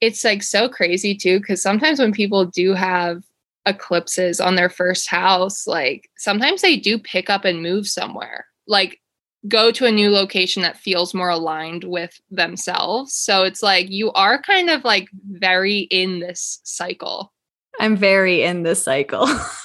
it's 0.00 0.24
like 0.24 0.42
so 0.42 0.68
crazy 0.68 1.14
too 1.14 1.40
because 1.40 1.62
sometimes 1.62 1.98
when 1.98 2.12
people 2.12 2.44
do 2.44 2.74
have 2.74 3.22
eclipses 3.66 4.40
on 4.40 4.56
their 4.56 4.68
first 4.68 5.08
house 5.08 5.66
like 5.66 6.10
sometimes 6.18 6.60
they 6.60 6.76
do 6.76 6.98
pick 6.98 7.30
up 7.30 7.44
and 7.44 7.62
move 7.62 7.88
somewhere. 7.88 8.46
Like 8.66 9.00
go 9.48 9.70
to 9.70 9.86
a 9.86 9.92
new 9.92 10.10
location 10.10 10.62
that 10.62 10.78
feels 10.78 11.14
more 11.14 11.28
aligned 11.28 11.84
with 11.84 12.18
themselves. 12.30 13.14
So 13.14 13.44
it's 13.44 13.62
like 13.62 13.90
you 13.90 14.10
are 14.12 14.40
kind 14.40 14.70
of 14.70 14.84
like 14.84 15.08
very 15.30 15.80
in 15.80 16.20
this 16.20 16.60
cycle. 16.64 17.32
I'm 17.80 17.96
very 17.96 18.42
in 18.42 18.62
this 18.62 18.82
cycle 18.82 19.26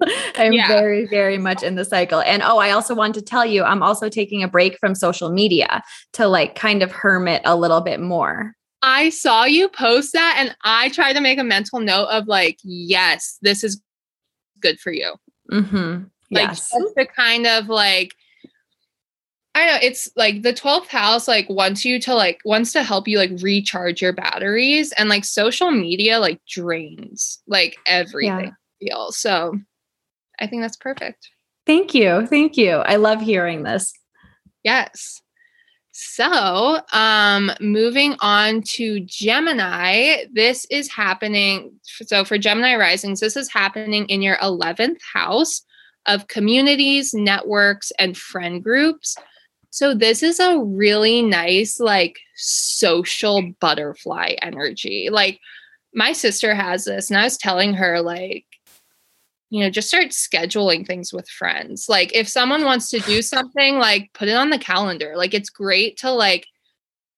I'm 0.36 0.52
yeah. 0.52 0.68
very, 0.68 1.06
very 1.06 1.38
much 1.38 1.62
in 1.62 1.76
the 1.76 1.84
cycle. 1.84 2.20
And 2.20 2.42
oh, 2.42 2.58
I 2.58 2.70
also 2.70 2.94
want 2.94 3.14
to 3.14 3.22
tell 3.22 3.44
you, 3.44 3.62
I'm 3.62 3.82
also 3.82 4.08
taking 4.08 4.42
a 4.42 4.48
break 4.48 4.78
from 4.78 4.94
social 4.94 5.30
media 5.30 5.82
to 6.14 6.26
like 6.26 6.54
kind 6.54 6.82
of 6.82 6.92
hermit 6.92 7.42
a 7.44 7.56
little 7.56 7.80
bit 7.80 8.00
more. 8.00 8.54
I 8.82 9.08
saw 9.08 9.44
you 9.44 9.68
post 9.68 10.12
that 10.12 10.36
and 10.38 10.54
I 10.62 10.90
tried 10.90 11.14
to 11.14 11.20
make 11.20 11.38
a 11.38 11.44
mental 11.44 11.80
note 11.80 12.08
of 12.08 12.26
like, 12.26 12.58
yes, 12.62 13.38
this 13.40 13.64
is 13.64 13.80
good 14.60 14.78
for 14.78 14.92
you. 14.92 15.14
Mm-hmm. 15.50 16.04
Like 16.30 16.48
yes. 16.48 16.70
just 16.70 16.94
to 16.96 17.06
kind 17.06 17.46
of 17.46 17.68
like 17.68 18.14
I 19.54 19.66
know 19.66 19.78
it's 19.80 20.08
like 20.16 20.42
the 20.42 20.52
12th 20.52 20.88
house 20.88 21.28
like 21.28 21.48
wants 21.48 21.84
you 21.84 22.00
to 22.00 22.14
like 22.14 22.40
wants 22.44 22.72
to 22.72 22.82
help 22.82 23.06
you 23.06 23.18
like 23.18 23.30
recharge 23.40 24.02
your 24.02 24.12
batteries 24.12 24.92
and 24.92 25.08
like 25.08 25.24
social 25.24 25.70
media 25.70 26.18
like 26.18 26.40
drains 26.48 27.40
like 27.46 27.76
everything 27.86 28.52
yeah. 28.80 28.88
feel. 28.88 29.12
So 29.12 29.56
I 30.40 30.46
think 30.46 30.62
that's 30.62 30.76
perfect. 30.76 31.28
Thank 31.66 31.94
you. 31.94 32.26
Thank 32.26 32.56
you. 32.56 32.76
I 32.76 32.96
love 32.96 33.20
hearing 33.20 33.62
this. 33.62 33.92
Yes. 34.62 35.20
So, 35.96 36.80
um, 36.92 37.52
moving 37.60 38.16
on 38.18 38.62
to 38.62 38.98
Gemini, 39.00 40.24
this 40.32 40.66
is 40.68 40.90
happening. 40.90 41.72
So, 41.84 42.24
for 42.24 42.36
Gemini 42.36 42.74
risings, 42.74 43.20
this 43.20 43.36
is 43.36 43.52
happening 43.52 44.06
in 44.06 44.20
your 44.20 44.36
11th 44.38 44.98
house 45.12 45.62
of 46.06 46.26
communities, 46.26 47.14
networks, 47.14 47.92
and 47.98 48.16
friend 48.16 48.62
groups. 48.62 49.16
So, 49.70 49.94
this 49.94 50.24
is 50.24 50.40
a 50.40 50.58
really 50.58 51.22
nice, 51.22 51.78
like, 51.78 52.18
social 52.34 53.52
butterfly 53.60 54.34
energy. 54.42 55.10
Like, 55.12 55.38
my 55.94 56.12
sister 56.12 56.56
has 56.56 56.86
this, 56.86 57.08
and 57.08 57.20
I 57.20 57.22
was 57.22 57.36
telling 57.36 57.74
her, 57.74 58.00
like, 58.02 58.46
you 59.54 59.60
know, 59.60 59.70
just 59.70 59.86
start 59.86 60.06
scheduling 60.06 60.84
things 60.84 61.12
with 61.12 61.28
friends. 61.28 61.88
Like 61.88 62.12
if 62.12 62.26
someone 62.26 62.64
wants 62.64 62.90
to 62.90 62.98
do 62.98 63.22
something, 63.22 63.78
like 63.78 64.10
put 64.12 64.26
it 64.26 64.34
on 64.34 64.50
the 64.50 64.58
calendar. 64.58 65.12
Like 65.16 65.32
it's 65.32 65.48
great 65.48 65.96
to 65.98 66.10
like 66.10 66.48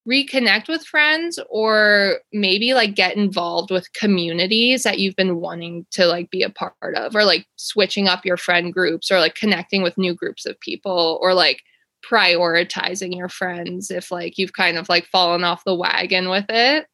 reconnect 0.06 0.68
with 0.68 0.84
friends 0.84 1.38
or 1.48 2.18
maybe 2.34 2.74
like 2.74 2.94
get 2.94 3.16
involved 3.16 3.70
with 3.70 3.90
communities 3.94 4.82
that 4.82 4.98
you've 4.98 5.16
been 5.16 5.40
wanting 5.40 5.86
to 5.92 6.04
like 6.04 6.30
be 6.30 6.42
a 6.42 6.50
part 6.50 6.74
of 6.94 7.16
or 7.16 7.24
like 7.24 7.46
switching 7.56 8.06
up 8.06 8.26
your 8.26 8.36
friend 8.36 8.70
groups 8.70 9.10
or 9.10 9.18
like 9.18 9.34
connecting 9.34 9.82
with 9.82 9.96
new 9.96 10.12
groups 10.12 10.44
of 10.44 10.60
people 10.60 11.18
or 11.22 11.32
like 11.32 11.62
prioritizing 12.04 13.16
your 13.16 13.30
friends 13.30 13.90
if 13.90 14.10
like 14.10 14.36
you've 14.36 14.52
kind 14.52 14.76
of 14.76 14.90
like 14.90 15.06
fallen 15.06 15.42
off 15.42 15.64
the 15.64 15.74
wagon 15.74 16.28
with 16.28 16.44
it 16.50 16.86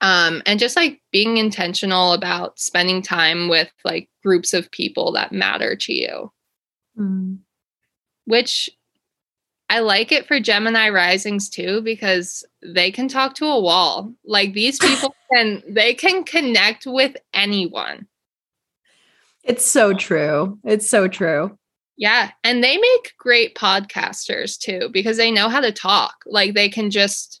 um, 0.00 0.42
and 0.46 0.60
just 0.60 0.76
like 0.76 1.00
being 1.10 1.38
intentional 1.38 2.12
about 2.12 2.58
spending 2.58 3.02
time 3.02 3.48
with 3.48 3.70
like 3.84 4.08
groups 4.22 4.52
of 4.52 4.70
people 4.70 5.12
that 5.12 5.32
matter 5.32 5.76
to 5.76 5.92
you. 5.92 6.32
Mm. 6.98 7.38
which 8.24 8.68
i 9.70 9.78
like 9.78 10.10
it 10.10 10.26
for 10.26 10.40
gemini 10.40 10.88
risings 10.88 11.48
too 11.48 11.80
because 11.82 12.44
they 12.62 12.90
can 12.90 13.08
talk 13.08 13.34
to 13.36 13.46
a 13.46 13.60
wall. 13.60 14.12
Like 14.24 14.52
these 14.52 14.78
people 14.82 15.14
can 15.32 15.62
they 15.68 15.94
can 15.94 16.24
connect 16.24 16.86
with 16.86 17.16
anyone. 17.32 18.06
It's 19.44 19.64
so 19.64 19.94
true. 19.94 20.58
It's 20.64 20.88
so 20.88 21.08
true. 21.08 21.56
Yeah 21.96 22.30
and 22.44 22.62
they 22.62 22.76
make 22.76 23.14
great 23.18 23.54
podcasters 23.54 24.58
too 24.58 24.88
because 24.92 25.16
they 25.16 25.30
know 25.30 25.48
how 25.48 25.60
to 25.60 25.72
talk. 25.72 26.24
Like 26.26 26.54
they 26.54 26.68
can 26.68 26.90
just 26.90 27.40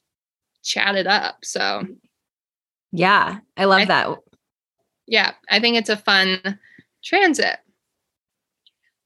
chat 0.62 0.96
it 0.96 1.06
up 1.06 1.38
so 1.44 1.86
yeah, 2.92 3.38
I 3.56 3.64
love 3.64 3.80
I 3.80 3.84
th- 3.84 3.88
that. 3.88 4.18
Yeah, 5.06 5.32
I 5.50 5.60
think 5.60 5.76
it's 5.76 5.88
a 5.88 5.96
fun 5.96 6.58
transit. 7.02 7.58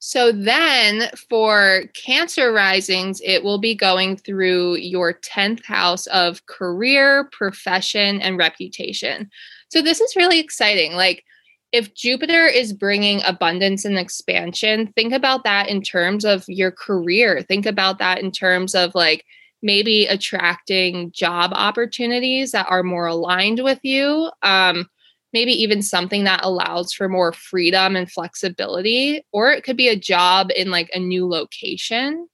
So 0.05 0.33
then 0.33 1.11
for 1.31 1.85
Cancer 1.95 2.53
risings, 2.53 3.21
it 3.25 3.45
will 3.45 3.59
be 3.59 3.77
going 3.77 4.17
through 4.17 4.79
your 4.79 5.15
10th 5.15 5.65
house 5.65 6.09
of 6.09 6.45
career, 6.47 7.29
profession, 7.31 8.21
and 8.21 8.37
reputation. 8.37 9.31
So 9.69 9.81
this 9.81 10.01
is 10.01 10.17
really 10.17 10.41
exciting. 10.41 10.95
Like 10.95 11.25
if 11.71 11.95
Jupiter 11.95 12.47
is 12.47 12.73
bringing 12.73 13.23
abundance 13.25 13.85
and 13.85 13.97
expansion, 13.97 14.93
think 14.97 15.13
about 15.13 15.45
that 15.45 15.69
in 15.69 15.81
terms 15.81 16.25
of 16.25 16.45
your 16.49 16.73
career. 16.73 17.41
Think 17.41 17.65
about 17.65 17.99
that 17.99 18.19
in 18.19 18.33
terms 18.33 18.75
of 18.75 18.97
like 18.97 19.25
maybe 19.63 20.07
attracting 20.07 21.13
job 21.13 21.53
opportunities 21.55 22.53
that 22.53 22.67
are 22.69 22.83
more 22.83 23.07
aligned 23.07 23.63
with 23.63 23.79
you. 23.83 24.31
Um, 24.43 24.89
maybe 25.33 25.53
even 25.53 25.83
something 25.83 26.25
that 26.25 26.41
allows 26.43 26.93
for 26.93 27.09
more 27.09 27.33
freedom 27.33 27.97
and 27.97 28.11
flexibility, 28.11 29.25
or 29.33 29.51
it 29.51 29.65
could 29.65 29.77
be 29.77 29.89
a 29.89 29.97
job 29.97 30.51
in 30.55 30.71
like 30.71 30.91
a 30.93 30.99
new 30.99 31.27
location. 31.27 32.29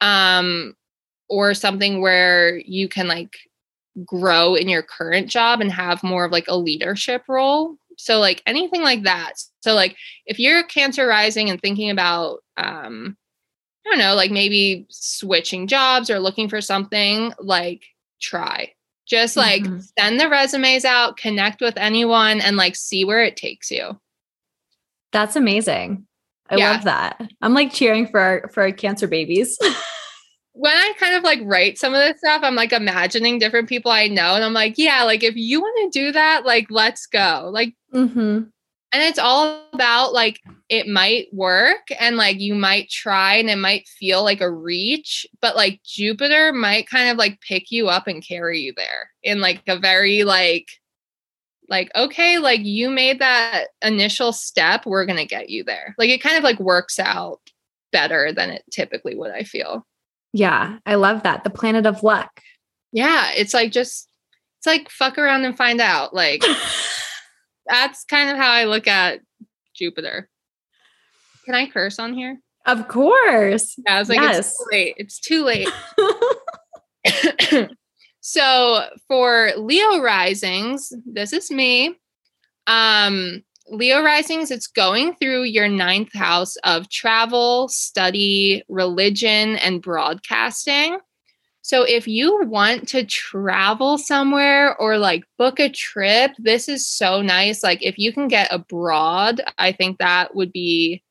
Um, 0.00 0.74
or 1.28 1.54
something 1.54 2.00
where 2.00 2.58
you 2.58 2.88
can 2.88 3.06
like 3.06 3.36
grow 4.04 4.54
in 4.54 4.68
your 4.68 4.82
current 4.82 5.28
job 5.28 5.60
and 5.60 5.70
have 5.70 6.02
more 6.02 6.24
of 6.24 6.32
like 6.32 6.48
a 6.48 6.56
leadership 6.56 7.22
role 7.28 7.76
so 8.00 8.18
like 8.18 8.42
anything 8.46 8.82
like 8.82 9.02
that. 9.02 9.34
So 9.60 9.74
like 9.74 9.94
if 10.24 10.38
you're 10.38 10.62
cancer 10.62 11.06
rising 11.06 11.50
and 11.50 11.60
thinking 11.60 11.90
about 11.90 12.38
um 12.56 13.16
I 13.86 13.90
don't 13.90 13.98
know, 13.98 14.14
like 14.14 14.30
maybe 14.30 14.86
switching 14.90 15.66
jobs 15.66 16.10
or 16.10 16.20
looking 16.20 16.48
for 16.48 16.60
something, 16.60 17.32
like 17.38 17.84
try. 18.20 18.72
Just 19.06 19.36
like 19.36 19.62
mm-hmm. 19.62 19.80
send 19.98 20.20
the 20.20 20.28
resumes 20.28 20.84
out, 20.84 21.16
connect 21.16 21.60
with 21.60 21.76
anyone 21.76 22.40
and 22.40 22.56
like 22.56 22.76
see 22.76 23.04
where 23.04 23.24
it 23.24 23.36
takes 23.36 23.70
you. 23.70 23.98
That's 25.12 25.34
amazing. 25.34 26.06
I 26.48 26.56
yeah. 26.56 26.72
love 26.72 26.84
that. 26.84 27.30
I'm 27.42 27.54
like 27.54 27.72
cheering 27.72 28.06
for 28.06 28.20
our, 28.20 28.48
for 28.52 28.62
our 28.62 28.72
cancer 28.72 29.08
babies. 29.08 29.58
when 30.52 30.76
I 30.76 30.92
kind 30.98 31.14
of 31.14 31.22
like 31.22 31.40
write 31.42 31.78
some 31.78 31.94
of 31.94 32.00
this 32.00 32.18
stuff, 32.18 32.42
I'm 32.44 32.54
like 32.54 32.72
imagining 32.72 33.38
different 33.38 33.68
people 33.68 33.90
I 33.90 34.08
know. 34.08 34.34
And 34.34 34.44
I'm 34.44 34.52
like, 34.52 34.74
yeah, 34.76 35.04
like 35.04 35.22
if 35.22 35.36
you 35.36 35.60
want 35.60 35.92
to 35.92 35.98
do 35.98 36.12
that, 36.12 36.44
like 36.44 36.66
let's 36.70 37.06
go. 37.06 37.50
Like, 37.52 37.74
mm-hmm. 37.94 38.42
And 38.92 39.02
it's 39.02 39.18
all 39.18 39.62
about 39.72 40.12
like 40.12 40.40
it 40.68 40.86
might 40.86 41.26
work 41.32 41.88
and 41.98 42.16
like 42.16 42.40
you 42.40 42.54
might 42.54 42.88
try 42.90 43.34
and 43.34 43.50
it 43.50 43.56
might 43.56 43.88
feel 43.88 44.22
like 44.22 44.40
a 44.40 44.50
reach, 44.50 45.26
but 45.40 45.56
like 45.56 45.80
Jupiter 45.84 46.52
might 46.52 46.88
kind 46.88 47.08
of 47.08 47.16
like 47.16 47.40
pick 47.40 47.70
you 47.70 47.88
up 47.88 48.06
and 48.06 48.26
carry 48.26 48.60
you 48.60 48.72
there 48.76 49.10
in 49.22 49.40
like 49.40 49.62
a 49.66 49.78
very 49.78 50.24
like, 50.24 50.68
like, 51.68 51.90
okay, 51.94 52.38
like 52.38 52.64
you 52.64 52.90
made 52.90 53.20
that 53.20 53.66
initial 53.82 54.32
step, 54.32 54.86
we're 54.86 55.06
going 55.06 55.18
to 55.18 55.24
get 55.24 55.50
you 55.50 55.62
there. 55.62 55.94
Like 55.98 56.10
it 56.10 56.22
kind 56.22 56.36
of 56.36 56.42
like 56.42 56.58
works 56.58 56.98
out 56.98 57.40
better 57.92 58.32
than 58.32 58.50
it 58.50 58.64
typically 58.72 59.14
would, 59.14 59.30
I 59.30 59.44
feel. 59.44 59.86
Yeah, 60.32 60.78
I 60.86 60.96
love 60.96 61.22
that. 61.24 61.44
The 61.44 61.50
planet 61.50 61.86
of 61.86 62.02
luck. 62.02 62.40
Yeah, 62.92 63.30
it's 63.36 63.54
like 63.54 63.72
just 63.72 64.08
it's 64.58 64.66
like 64.66 64.88
fuck 64.90 65.18
around 65.18 65.44
and 65.44 65.56
find 65.56 65.80
out. 65.80 66.14
Like 66.14 66.44
that's 67.66 68.04
kind 68.04 68.30
of 68.30 68.36
how 68.36 68.50
I 68.50 68.64
look 68.64 68.86
at 68.86 69.20
Jupiter. 69.74 70.28
Can 71.44 71.54
I 71.54 71.68
curse 71.68 71.98
on 71.98 72.14
here? 72.14 72.40
Of 72.66 72.88
course. 72.88 73.74
Yeah, 73.78 73.96
I 73.96 73.98
was 73.98 74.08
like, 74.08 74.20
yes. 74.20 74.38
it's 74.38 74.56
too 74.58 74.64
late. 74.70 74.96
It's 74.98 75.20
too 75.20 75.44
late. 75.44 75.68
so 78.20 78.84
for 79.08 79.52
Leo 79.56 80.00
risings, 80.00 80.92
this 81.06 81.32
is 81.32 81.50
me. 81.50 81.96
Um, 82.66 83.42
Leo 83.68 84.02
risings, 84.02 84.50
it's 84.50 84.66
going 84.66 85.14
through 85.14 85.44
your 85.44 85.68
ninth 85.68 86.12
house 86.12 86.56
of 86.64 86.90
travel, 86.90 87.68
study, 87.68 88.64
religion, 88.68 89.56
and 89.56 89.80
broadcasting. 89.80 90.98
So 91.70 91.84
if 91.84 92.08
you 92.08 92.46
want 92.46 92.88
to 92.88 93.04
travel 93.04 93.96
somewhere 93.96 94.76
or 94.78 94.98
like 94.98 95.22
book 95.38 95.60
a 95.60 95.68
trip, 95.68 96.32
this 96.36 96.68
is 96.68 96.84
so 96.84 97.22
nice. 97.22 97.62
Like 97.62 97.80
if 97.80 97.96
you 97.96 98.12
can 98.12 98.26
get 98.26 98.52
abroad, 98.52 99.40
I 99.56 99.70
think 99.70 99.98
that 99.98 100.34
would 100.34 100.50
be 100.50 101.04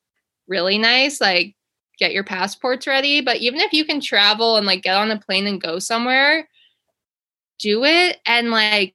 really 0.48 0.76
nice. 0.76 1.18
Like 1.18 1.56
get 1.98 2.12
your 2.12 2.24
passports 2.24 2.86
ready. 2.86 3.22
But 3.22 3.38
even 3.38 3.60
if 3.60 3.72
you 3.72 3.86
can 3.86 4.02
travel 4.02 4.58
and 4.58 4.66
like 4.66 4.82
get 4.82 4.96
on 4.98 5.10
a 5.10 5.18
plane 5.18 5.46
and 5.46 5.62
go 5.62 5.78
somewhere, 5.78 6.46
do 7.58 7.84
it 7.84 8.18
and 8.26 8.50
like 8.50 8.94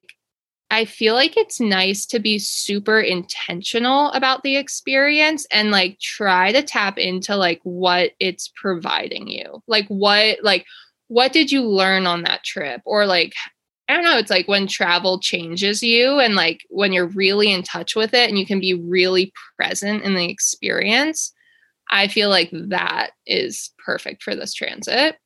I 0.70 0.86
feel 0.86 1.16
like 1.16 1.36
it's 1.36 1.60
nice 1.60 2.06
to 2.08 2.20
be 2.20 2.38
super 2.38 3.00
intentional 3.00 4.12
about 4.12 4.44
the 4.44 4.58
experience 4.58 5.48
and 5.52 5.72
like 5.72 6.00
try 6.00 6.52
to 6.52 6.62
tap 6.62 7.00
into 7.00 7.36
like 7.36 7.62
what 7.64 8.12
it's 8.20 8.52
providing 8.56 9.28
you. 9.28 9.64
Like 9.68 9.88
what 9.88 10.44
like 10.44 10.68
what 11.08 11.34
did 11.34 11.52
you 11.52 11.64
learn 11.64 12.06
on 12.08 12.24
that 12.24 12.44
trip 12.44 12.82
or 12.86 13.06
like 13.06 13.34
I 13.88 13.94
don't 13.94 14.04
know, 14.04 14.18
it's 14.18 14.32
like 14.32 14.48
when 14.48 14.66
travel 14.66 15.20
changes 15.20 15.84
you 15.84 16.20
and 16.20 16.34
like 16.34 16.62
when 16.70 16.92
you're 16.92 17.06
really 17.06 17.54
in 17.54 17.62
touch 17.62 17.96
with 17.96 18.16
it 18.16 18.28
and 18.28 18.40
you 18.40 18.46
can 18.46 18.60
be 18.60 18.74
really 18.74 19.32
present 19.58 20.02
in 20.02 20.16
the 20.16 20.28
experience. 20.28 21.32
I 21.92 22.08
feel 22.08 22.30
like 22.30 22.50
that 22.52 23.12
is 23.28 23.70
perfect 23.86 24.24
for 24.24 24.36
this 24.36 24.56
transit. 24.56 25.18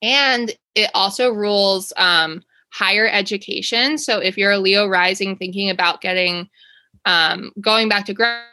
And 0.00 0.52
it 0.76 0.90
also 0.94 1.32
rules 1.32 1.92
um 1.96 2.42
higher 2.72 3.08
education. 3.08 3.98
So 3.98 4.18
if 4.18 4.36
you're 4.36 4.52
a 4.52 4.58
Leo 4.58 4.86
rising 4.86 5.36
thinking 5.36 5.70
about 5.70 6.00
getting 6.00 6.48
um, 7.04 7.50
going 7.60 7.88
back 7.88 8.06
to 8.06 8.14
grad 8.14 8.44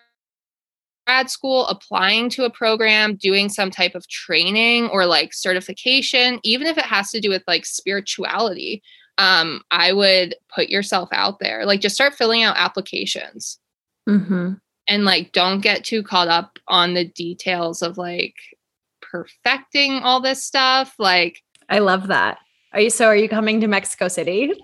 grad 1.06 1.30
school, 1.30 1.68
applying 1.68 2.30
to 2.32 2.46
a 2.46 2.50
program, 2.50 3.16
doing 3.16 3.50
some 3.50 3.72
type 3.72 3.96
of 3.96 4.08
training 4.08 4.88
or 4.90 5.06
like 5.06 5.34
certification, 5.34 6.40
even 6.44 6.68
if 6.68 6.78
it 6.78 6.86
has 6.86 7.12
to 7.12 7.22
do 7.22 7.30
with 7.30 7.44
like 7.48 7.66
spirituality, 7.66 8.82
um, 9.18 9.62
I 9.72 9.94
would 9.94 10.36
put 10.54 10.70
yourself 10.70 11.10
out 11.12 11.40
there. 11.40 11.66
Like 11.66 11.82
just 11.82 11.96
start 11.96 12.16
filling 12.16 12.44
out 12.44 12.58
applications. 12.58 13.60
Mm-hmm. 14.08 14.54
And 14.88 15.06
like 15.06 15.32
don't 15.32 15.62
get 15.62 15.84
too 15.84 16.04
caught 16.04 16.28
up 16.28 16.60
on 16.68 16.94
the 16.94 17.06
details 17.06 17.82
of 17.82 17.98
like 17.98 18.36
perfecting 19.02 19.94
all 20.04 20.22
this 20.22 20.44
stuff. 20.44 20.94
Like 21.00 21.42
I 21.70 21.80
love 21.80 22.08
that. 22.08 22.38
Are 22.74 22.82
you 22.82 22.90
so 22.90 23.08
are 23.08 23.16
you 23.16 23.30
coming 23.30 23.62
to 23.62 23.68
Mexico 23.68 24.08
City? 24.08 24.52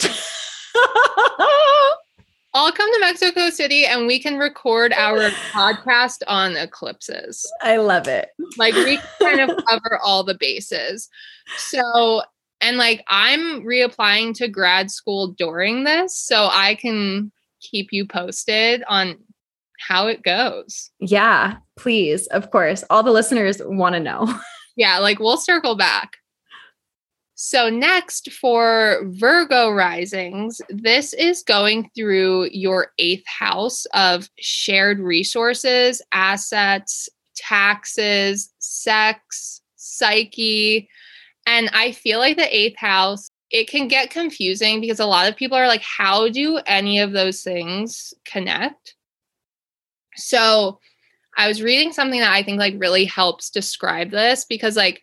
I'll 2.54 2.72
come 2.72 2.92
to 2.94 3.00
Mexico 3.00 3.50
City 3.50 3.86
and 3.86 4.08
we 4.08 4.20
can 4.20 4.38
record 4.38 4.94
our 4.98 5.30
podcast 5.52 6.22
on 6.28 6.58
eclipses. 6.58 7.50
I 7.62 7.78
love 7.78 8.08
it. 8.08 8.30
Like 8.58 8.74
we 8.74 9.00
kind 9.22 9.40
of 9.40 9.58
cover 9.68 10.00
all 10.04 10.24
the 10.24 10.38
bases. 10.38 11.10
So, 11.58 12.24
and 12.60 12.78
like 12.78 13.04
I'm 13.08 13.62
reapplying 13.62 14.36
to 14.36 14.48
grad 14.48 14.92
school 14.92 15.28
during 15.28 15.84
this, 15.84 16.16
so 16.16 16.50
I 16.52 16.76
can 16.76 17.32
keep 17.62 17.90
you 17.92 18.06
posted 18.06 18.84
on 18.88 19.18
how 19.80 20.08
it 20.08 20.22
goes. 20.24 20.92
Yeah, 21.00 21.58
please. 21.78 22.28
Of 22.28 22.52
course. 22.52 22.84
All 22.90 23.04
the 23.04 23.12
listeners 23.12 23.62
want 23.64 23.96
to 23.96 24.00
know. 24.00 24.34
Yeah, 24.78 25.00
like 25.00 25.20
we'll 25.20 25.36
circle 25.36 25.76
back. 25.76 26.16
So, 27.44 27.72
next 27.72 28.32
for 28.34 29.02
Virgo 29.06 29.72
risings, 29.72 30.62
this 30.70 31.12
is 31.14 31.42
going 31.42 31.90
through 31.96 32.50
your 32.52 32.92
eighth 33.00 33.26
house 33.26 33.88
of 33.96 34.30
shared 34.38 35.00
resources, 35.00 36.04
assets, 36.12 37.10
taxes, 37.36 38.54
sex, 38.60 39.60
psyche. 39.76 40.88
And 41.48 41.72
I 41.74 41.94
feel 41.94 42.20
like 42.20 42.38
the 42.38 42.56
eighth 42.56 42.78
house, 42.78 43.32
it 43.50 43.68
can 43.68 43.88
get 43.88 44.12
confusing 44.12 44.80
because 44.80 45.00
a 45.00 45.08
lot 45.08 45.28
of 45.28 45.36
people 45.36 45.58
are 45.58 45.68
like, 45.68 45.82
how 45.82 46.30
do 46.30 46.60
any 46.68 47.00
of 47.00 47.12
those 47.12 47.42
things 47.42 48.14
connect? 48.24 48.94
So, 50.16 50.80
I 51.40 51.48
was 51.48 51.64
reading 51.64 51.92
something 51.92 52.20
that 52.20 52.34
I 52.34 52.44
think 52.44 52.60
like 52.60 52.76
really 52.78 53.06
helps 53.06 53.50
describe 53.50 54.12
this 54.12 54.46
because, 54.46 54.76
like, 54.78 55.02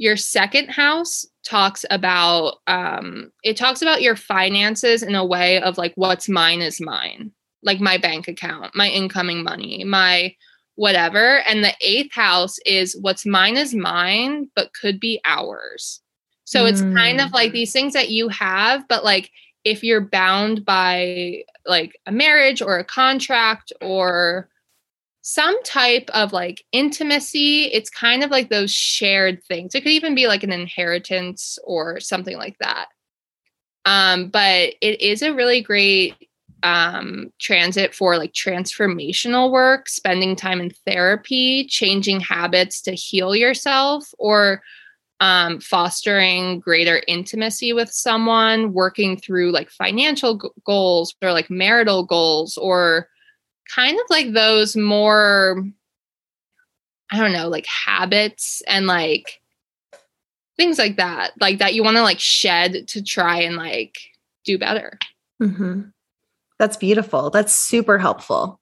your 0.00 0.16
second 0.16 0.68
house 0.68 1.26
talks 1.44 1.84
about 1.90 2.56
um 2.66 3.30
it 3.44 3.56
talks 3.56 3.82
about 3.82 4.00
your 4.00 4.16
finances 4.16 5.02
in 5.02 5.14
a 5.14 5.24
way 5.24 5.60
of 5.60 5.76
like 5.76 5.92
what's 5.94 6.28
mine 6.28 6.62
is 6.62 6.80
mine 6.80 7.30
like 7.62 7.80
my 7.80 7.98
bank 7.98 8.26
account 8.26 8.74
my 8.74 8.88
incoming 8.88 9.44
money 9.44 9.84
my 9.84 10.34
whatever 10.76 11.40
and 11.40 11.62
the 11.62 11.74
eighth 11.82 12.14
house 12.14 12.58
is 12.64 12.96
what's 13.02 13.26
mine 13.26 13.58
is 13.58 13.74
mine 13.74 14.50
but 14.56 14.72
could 14.72 14.98
be 14.98 15.20
ours 15.26 16.00
so 16.44 16.64
mm. 16.64 16.70
it's 16.70 16.80
kind 16.80 17.20
of 17.20 17.30
like 17.32 17.50
mm. 17.50 17.54
these 17.54 17.72
things 17.72 17.92
that 17.92 18.08
you 18.08 18.28
have 18.28 18.88
but 18.88 19.04
like 19.04 19.30
if 19.64 19.84
you're 19.84 20.00
bound 20.00 20.64
by 20.64 21.42
like 21.66 21.92
a 22.06 22.12
marriage 22.12 22.62
or 22.62 22.78
a 22.78 22.84
contract 22.84 23.70
or 23.82 24.48
some 25.22 25.62
type 25.64 26.08
of 26.14 26.32
like 26.32 26.64
intimacy. 26.72 27.64
It's 27.64 27.90
kind 27.90 28.24
of 28.24 28.30
like 28.30 28.48
those 28.48 28.72
shared 28.72 29.42
things. 29.44 29.74
It 29.74 29.82
could 29.82 29.92
even 29.92 30.14
be 30.14 30.26
like 30.26 30.42
an 30.42 30.52
inheritance 30.52 31.58
or 31.64 32.00
something 32.00 32.36
like 32.36 32.56
that. 32.58 32.86
Um, 33.84 34.28
but 34.28 34.74
it 34.80 35.00
is 35.00 35.22
a 35.22 35.34
really 35.34 35.62
great 35.62 36.14
um, 36.62 37.32
transit 37.38 37.94
for 37.94 38.16
like 38.18 38.32
transformational 38.32 39.50
work, 39.50 39.88
spending 39.88 40.36
time 40.36 40.60
in 40.60 40.70
therapy, 40.86 41.66
changing 41.66 42.20
habits 42.20 42.82
to 42.82 42.92
heal 42.92 43.34
yourself, 43.34 44.12
or 44.18 44.62
um, 45.20 45.60
fostering 45.60 46.60
greater 46.60 47.02
intimacy 47.06 47.72
with 47.72 47.90
someone, 47.90 48.72
working 48.72 49.18
through 49.18 49.52
like 49.52 49.70
financial 49.70 50.38
g- 50.38 50.48
goals 50.64 51.14
or 51.22 51.32
like 51.32 51.50
marital 51.50 52.04
goals 52.04 52.56
or 52.56 53.08
kind 53.74 53.98
of 53.98 54.06
like 54.10 54.32
those 54.32 54.76
more 54.76 55.64
I 57.12 57.18
don't 57.18 57.32
know, 57.32 57.48
like 57.48 57.66
habits 57.66 58.62
and 58.68 58.86
like 58.86 59.40
things 60.56 60.78
like 60.78 60.96
that, 60.96 61.32
like 61.40 61.58
that 61.58 61.74
you 61.74 61.82
want 61.82 61.96
to 61.96 62.02
like 62.02 62.20
shed 62.20 62.86
to 62.88 63.02
try 63.02 63.40
and 63.40 63.56
like 63.56 63.98
do 64.44 64.58
better. 64.58 64.98
Mm-hmm. 65.42 65.82
That's 66.58 66.76
beautiful. 66.76 67.30
That's 67.30 67.52
super 67.52 67.98
helpful. 67.98 68.60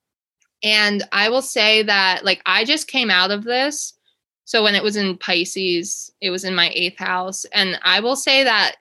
And 0.62 1.02
I 1.12 1.28
will 1.28 1.42
say 1.42 1.82
that 1.82 2.24
like 2.24 2.40
I 2.46 2.64
just 2.64 2.88
came 2.88 3.10
out 3.10 3.30
of 3.30 3.44
this. 3.44 3.94
So 4.44 4.62
when 4.62 4.74
it 4.74 4.82
was 4.82 4.96
in 4.96 5.18
Pisces, 5.18 6.10
it 6.22 6.30
was 6.30 6.44
in 6.44 6.54
my 6.54 6.70
eighth 6.74 6.98
house. 6.98 7.44
And 7.52 7.78
I 7.82 8.00
will 8.00 8.16
say 8.16 8.44
that 8.44 8.76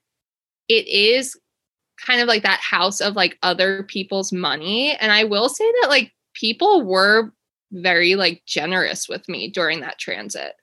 it 0.69 0.87
is 0.87 1.37
kind 2.05 2.21
of 2.21 2.27
like 2.27 2.43
that 2.43 2.61
house 2.61 3.01
of 3.01 3.15
like 3.15 3.37
other 3.43 3.83
people's 3.83 4.31
money. 4.31 4.95
And 4.95 5.11
I 5.11 5.25
will 5.25 5.49
say 5.49 5.69
that 5.81 5.89
like 5.89 6.13
people 6.39 6.83
were 6.83 7.33
very 7.71 8.15
like 8.15 8.43
generous 8.45 9.09
with 9.09 9.27
me 9.27 9.49
during 9.49 9.81
that 9.81 9.99
transit. 9.99 10.53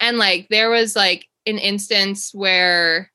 And 0.00 0.18
like 0.18 0.48
there 0.48 0.70
was 0.70 0.94
like 0.94 1.26
an 1.46 1.58
instance 1.58 2.30
where 2.32 3.10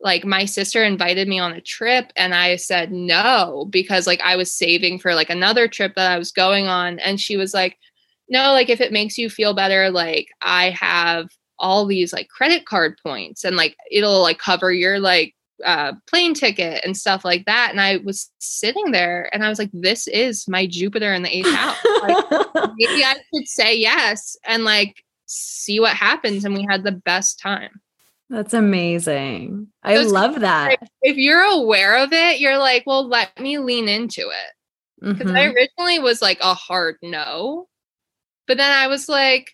like 0.00 0.24
my 0.24 0.44
sister 0.44 0.84
invited 0.84 1.26
me 1.26 1.38
on 1.38 1.52
a 1.52 1.60
trip 1.60 2.12
and 2.16 2.34
I 2.34 2.56
said 2.56 2.92
no 2.92 3.66
because 3.70 4.06
like 4.06 4.20
I 4.20 4.36
was 4.36 4.52
saving 4.52 4.98
for 4.98 5.14
like 5.14 5.30
another 5.30 5.68
trip 5.68 5.94
that 5.96 6.10
I 6.10 6.18
was 6.18 6.32
going 6.32 6.68
on 6.68 6.98
and 6.98 7.18
she 7.18 7.36
was 7.36 7.54
like 7.54 7.76
no 8.28 8.52
like 8.52 8.68
if 8.68 8.80
it 8.80 8.92
makes 8.92 9.16
you 9.16 9.30
feel 9.30 9.54
better 9.54 9.90
like 9.90 10.28
I 10.42 10.70
have 10.70 11.28
all 11.58 11.86
these 11.86 12.12
like 12.12 12.28
credit 12.28 12.66
card 12.66 12.98
points 13.02 13.42
and 13.42 13.56
like 13.56 13.74
it'll 13.90 14.20
like 14.22 14.38
cover 14.38 14.70
your 14.70 15.00
like 15.00 15.34
uh, 15.64 15.92
plane 16.08 16.34
ticket 16.34 16.84
and 16.84 16.96
stuff 16.96 17.24
like 17.24 17.44
that. 17.46 17.68
And 17.70 17.80
I 17.80 17.98
was 17.98 18.30
sitting 18.38 18.92
there 18.92 19.30
and 19.32 19.44
I 19.44 19.48
was 19.48 19.58
like, 19.58 19.70
this 19.72 20.06
is 20.08 20.46
my 20.48 20.66
Jupiter 20.66 21.12
in 21.12 21.22
the 21.22 21.34
eighth 21.34 21.52
house. 21.52 21.76
Like, 22.02 22.24
maybe 22.76 23.04
I 23.04 23.16
should 23.34 23.48
say 23.48 23.76
yes 23.76 24.36
and 24.44 24.64
like 24.64 25.02
see 25.26 25.80
what 25.80 25.94
happens. 25.94 26.44
And 26.44 26.54
we 26.54 26.66
had 26.68 26.84
the 26.84 26.92
best 26.92 27.38
time. 27.40 27.80
That's 28.28 28.54
amazing. 28.54 29.68
I 29.82 30.02
so 30.02 30.08
love 30.08 30.40
that. 30.40 30.70
Like, 30.70 30.90
if 31.02 31.16
you're 31.16 31.42
aware 31.42 32.02
of 32.02 32.12
it, 32.12 32.40
you're 32.40 32.58
like, 32.58 32.82
well, 32.86 33.06
let 33.06 33.38
me 33.38 33.58
lean 33.58 33.88
into 33.88 34.22
it. 34.22 34.52
Because 35.00 35.28
mm-hmm. 35.28 35.36
I 35.36 35.44
originally 35.44 35.98
was 36.00 36.22
like 36.22 36.38
a 36.40 36.54
hard 36.54 36.96
no. 37.02 37.68
But 38.48 38.56
then 38.56 38.72
I 38.72 38.88
was 38.88 39.08
like, 39.08 39.52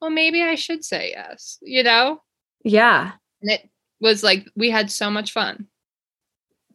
well, 0.00 0.10
maybe 0.10 0.42
I 0.42 0.54
should 0.56 0.84
say 0.84 1.10
yes, 1.10 1.58
you 1.60 1.82
know? 1.82 2.22
Yeah. 2.64 3.12
And 3.42 3.50
it 3.52 3.68
was 4.00 4.22
like 4.22 4.48
we 4.56 4.70
had 4.70 4.90
so 4.90 5.10
much 5.10 5.32
fun. 5.32 5.66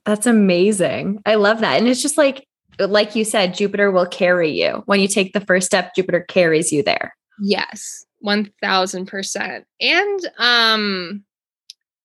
That's 0.05 0.27
amazing. 0.27 1.21
I 1.25 1.35
love 1.35 1.61
that. 1.61 1.77
And 1.77 1.87
it's 1.87 2.01
just 2.01 2.17
like 2.17 2.47
like 2.79 3.15
you 3.15 3.23
said 3.23 3.53
Jupiter 3.53 3.91
will 3.91 4.05
carry 4.05 4.51
you. 4.51 4.83
When 4.85 4.99
you 4.99 5.07
take 5.07 5.33
the 5.33 5.41
first 5.41 5.65
step, 5.65 5.95
Jupiter 5.95 6.21
carries 6.21 6.71
you 6.71 6.83
there. 6.83 7.15
Yes. 7.39 8.05
1000%. 8.25 9.63
And 9.81 10.29
um 10.37 11.23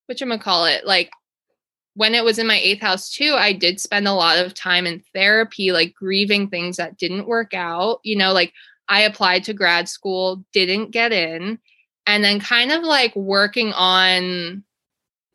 which 0.07 0.23
I'm 0.23 0.29
gonna 0.29 0.41
call 0.41 0.65
it? 0.65 0.87
Like 0.87 1.11
when 1.95 2.15
it 2.15 2.25
was 2.25 2.39
in 2.39 2.47
my 2.47 2.59
eighth 2.59 2.81
house 2.81 3.11
too, 3.11 3.35
I 3.37 3.53
did 3.53 3.81
spend 3.81 4.07
a 4.07 4.13
lot 4.13 4.39
of 4.39 4.55
time 4.55 4.87
in 4.87 5.03
therapy, 5.13 5.73
like 5.73 5.95
grieving 5.95 6.49
things 6.49 6.77
that 6.77 6.97
didn't 6.97 7.27
work 7.27 7.55
out. 7.55 8.01
You 8.05 8.17
know, 8.17 8.33
like 8.33 8.53
I 8.89 9.01
applied 9.01 9.45
to 9.45 9.53
grad 9.53 9.89
school, 9.89 10.45
didn't 10.53 10.93
get 10.93 11.13
in, 11.13 11.59
and 12.07 12.25
then 12.25 12.41
kind 12.41 12.71
of 12.71 12.83
like 12.83 13.15
working 13.17 13.73
on 13.73 14.65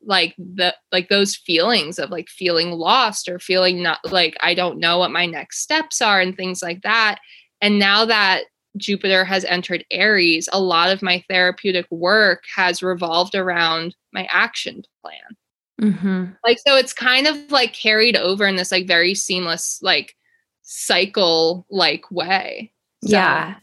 like 0.06 0.34
the 0.36 0.74
like 0.92 1.08
those 1.08 1.34
feelings 1.34 1.98
of 1.98 2.10
like 2.10 2.28
feeling 2.28 2.72
lost 2.72 3.28
or 3.28 3.38
feeling 3.38 3.82
not 3.82 3.98
like 4.10 4.36
I 4.40 4.54
don't 4.54 4.78
know 4.78 4.98
what 4.98 5.10
my 5.10 5.26
next 5.26 5.60
steps 5.60 6.02
are 6.02 6.20
and 6.20 6.36
things 6.36 6.62
like 6.62 6.82
that. 6.82 7.18
And 7.60 7.78
now 7.78 8.04
that 8.04 8.44
Jupiter 8.76 9.24
has 9.24 9.44
entered 9.44 9.84
Aries, 9.90 10.48
a 10.52 10.60
lot 10.60 10.90
of 10.90 11.02
my 11.02 11.24
therapeutic 11.28 11.86
work 11.90 12.44
has 12.54 12.82
revolved 12.82 13.34
around 13.34 13.94
my 14.12 14.26
action 14.30 14.82
plan. 15.02 15.36
Mm-hmm. 15.80 16.24
Like, 16.44 16.58
so 16.66 16.76
it's 16.76 16.92
kind 16.92 17.26
of 17.26 17.50
like 17.50 17.72
carried 17.72 18.16
over 18.16 18.46
in 18.46 18.56
this 18.56 18.72
like 18.72 18.86
very 18.86 19.14
seamless, 19.14 19.78
like 19.82 20.14
cycle 20.62 21.66
like 21.70 22.10
way. 22.10 22.72
So, 23.04 23.10
yeah. 23.10 23.56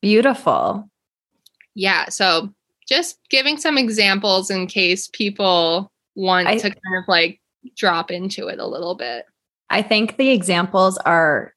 Beautiful. 0.00 0.88
Yeah. 1.74 2.08
So 2.08 2.52
just 2.88 3.18
giving 3.30 3.58
some 3.58 3.76
examples 3.76 4.50
in 4.50 4.66
case 4.66 5.08
people 5.12 5.92
want 6.14 6.48
I, 6.48 6.56
to 6.56 6.70
kind 6.70 6.96
of 6.96 7.04
like 7.06 7.40
drop 7.76 8.10
into 8.10 8.48
it 8.48 8.58
a 8.58 8.66
little 8.66 8.94
bit. 8.94 9.24
I 9.70 9.82
think 9.82 10.16
the 10.16 10.30
examples 10.30 10.96
are 10.98 11.54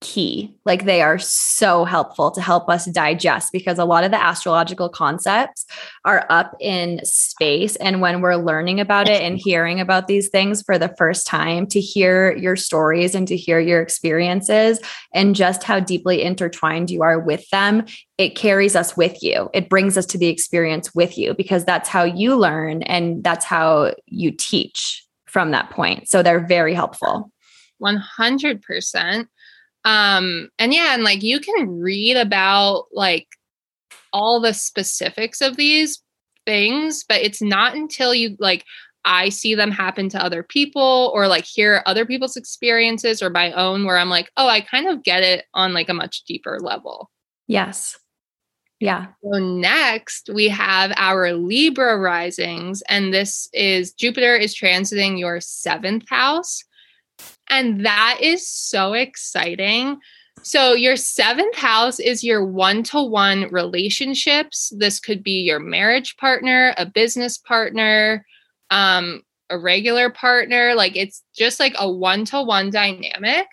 key. 0.00 0.54
Like 0.64 0.84
they 0.84 1.02
are 1.02 1.18
so 1.18 1.84
helpful 1.84 2.30
to 2.30 2.40
help 2.40 2.68
us 2.68 2.86
digest 2.86 3.52
because 3.52 3.78
a 3.78 3.84
lot 3.84 4.04
of 4.04 4.10
the 4.10 4.22
astrological 4.22 4.88
concepts 4.88 5.66
are 6.04 6.24
up 6.30 6.54
in 6.60 7.04
space. 7.04 7.74
And 7.76 8.00
when 8.00 8.20
we're 8.20 8.36
learning 8.36 8.78
about 8.78 9.08
it 9.08 9.22
and 9.22 9.38
hearing 9.38 9.80
about 9.80 10.06
these 10.06 10.28
things 10.28 10.62
for 10.62 10.78
the 10.78 10.94
first 10.96 11.26
time, 11.26 11.66
to 11.68 11.80
hear 11.80 12.36
your 12.36 12.54
stories 12.54 13.14
and 13.14 13.26
to 13.28 13.36
hear 13.36 13.58
your 13.58 13.82
experiences 13.82 14.78
and 15.12 15.34
just 15.34 15.64
how 15.64 15.80
deeply 15.80 16.22
intertwined 16.22 16.90
you 16.90 17.02
are 17.02 17.18
with 17.18 17.48
them, 17.50 17.84
it 18.18 18.36
carries 18.36 18.76
us 18.76 18.96
with 18.96 19.22
you. 19.22 19.50
It 19.52 19.68
brings 19.68 19.98
us 19.98 20.06
to 20.06 20.18
the 20.18 20.28
experience 20.28 20.94
with 20.94 21.18
you 21.18 21.34
because 21.34 21.64
that's 21.64 21.88
how 21.88 22.04
you 22.04 22.36
learn 22.36 22.82
and 22.82 23.24
that's 23.24 23.44
how 23.44 23.94
you 24.06 24.30
teach 24.30 25.04
from 25.26 25.50
that 25.50 25.70
point. 25.70 26.08
So 26.08 26.22
they're 26.22 26.46
very 26.46 26.74
helpful. 26.74 27.32
100%. 27.82 29.26
Um, 29.88 30.50
and 30.58 30.74
yeah, 30.74 30.92
and 30.92 31.02
like 31.02 31.22
you 31.22 31.40
can 31.40 31.80
read 31.80 32.18
about 32.18 32.84
like 32.92 33.26
all 34.12 34.38
the 34.38 34.52
specifics 34.52 35.40
of 35.40 35.56
these 35.56 36.02
things, 36.44 37.06
but 37.08 37.22
it's 37.22 37.40
not 37.40 37.74
until 37.74 38.14
you 38.14 38.36
like 38.38 38.66
I 39.06 39.30
see 39.30 39.54
them 39.54 39.70
happen 39.70 40.10
to 40.10 40.22
other 40.22 40.42
people 40.42 41.10
or 41.14 41.26
like 41.26 41.46
hear 41.46 41.82
other 41.86 42.04
people's 42.04 42.36
experiences 42.36 43.22
or 43.22 43.30
my 43.30 43.50
own 43.52 43.86
where 43.86 43.96
I'm 43.96 44.10
like, 44.10 44.30
oh, 44.36 44.46
I 44.46 44.60
kind 44.60 44.88
of 44.88 45.02
get 45.02 45.22
it 45.22 45.46
on 45.54 45.72
like 45.72 45.88
a 45.88 45.94
much 45.94 46.24
deeper 46.24 46.58
level. 46.60 47.10
Yes. 47.46 47.98
Yeah. 48.80 49.06
So 49.24 49.38
next 49.38 50.28
we 50.34 50.48
have 50.48 50.92
our 50.96 51.32
Libra 51.32 51.98
risings, 51.98 52.82
and 52.90 53.14
this 53.14 53.48
is 53.54 53.94
Jupiter 53.94 54.36
is 54.36 54.54
transiting 54.54 55.18
your 55.18 55.40
seventh 55.40 56.06
house. 56.10 56.62
And 57.50 57.84
that 57.86 58.18
is 58.20 58.48
so 58.48 58.92
exciting. 58.92 59.98
So, 60.42 60.72
your 60.72 60.96
seventh 60.96 61.56
house 61.56 61.98
is 61.98 62.22
your 62.22 62.44
one 62.44 62.82
to 62.84 63.02
one 63.02 63.48
relationships. 63.50 64.72
This 64.76 65.00
could 65.00 65.22
be 65.22 65.42
your 65.42 65.58
marriage 65.58 66.16
partner, 66.16 66.74
a 66.76 66.86
business 66.86 67.38
partner, 67.38 68.24
um, 68.70 69.22
a 69.50 69.58
regular 69.58 70.10
partner. 70.10 70.74
Like, 70.74 70.96
it's 70.96 71.22
just 71.36 71.58
like 71.58 71.74
a 71.78 71.90
one 71.90 72.24
to 72.26 72.42
one 72.42 72.70
dynamic. 72.70 73.46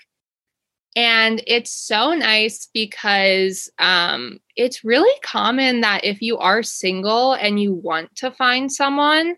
And 0.95 1.43
it's 1.45 1.71
so 1.71 2.13
nice 2.13 2.69
because 2.73 3.69
um, 3.79 4.39
it's 4.55 4.85
really 4.85 5.13
common 5.21 5.81
that 5.81 6.05
if 6.05 6.21
you 6.21 6.37
are 6.37 6.63
single 6.63 7.33
and 7.33 7.59
you 7.59 7.73
want 7.73 8.15
to 8.17 8.31
find 8.31 8.71
someone, 8.71 9.35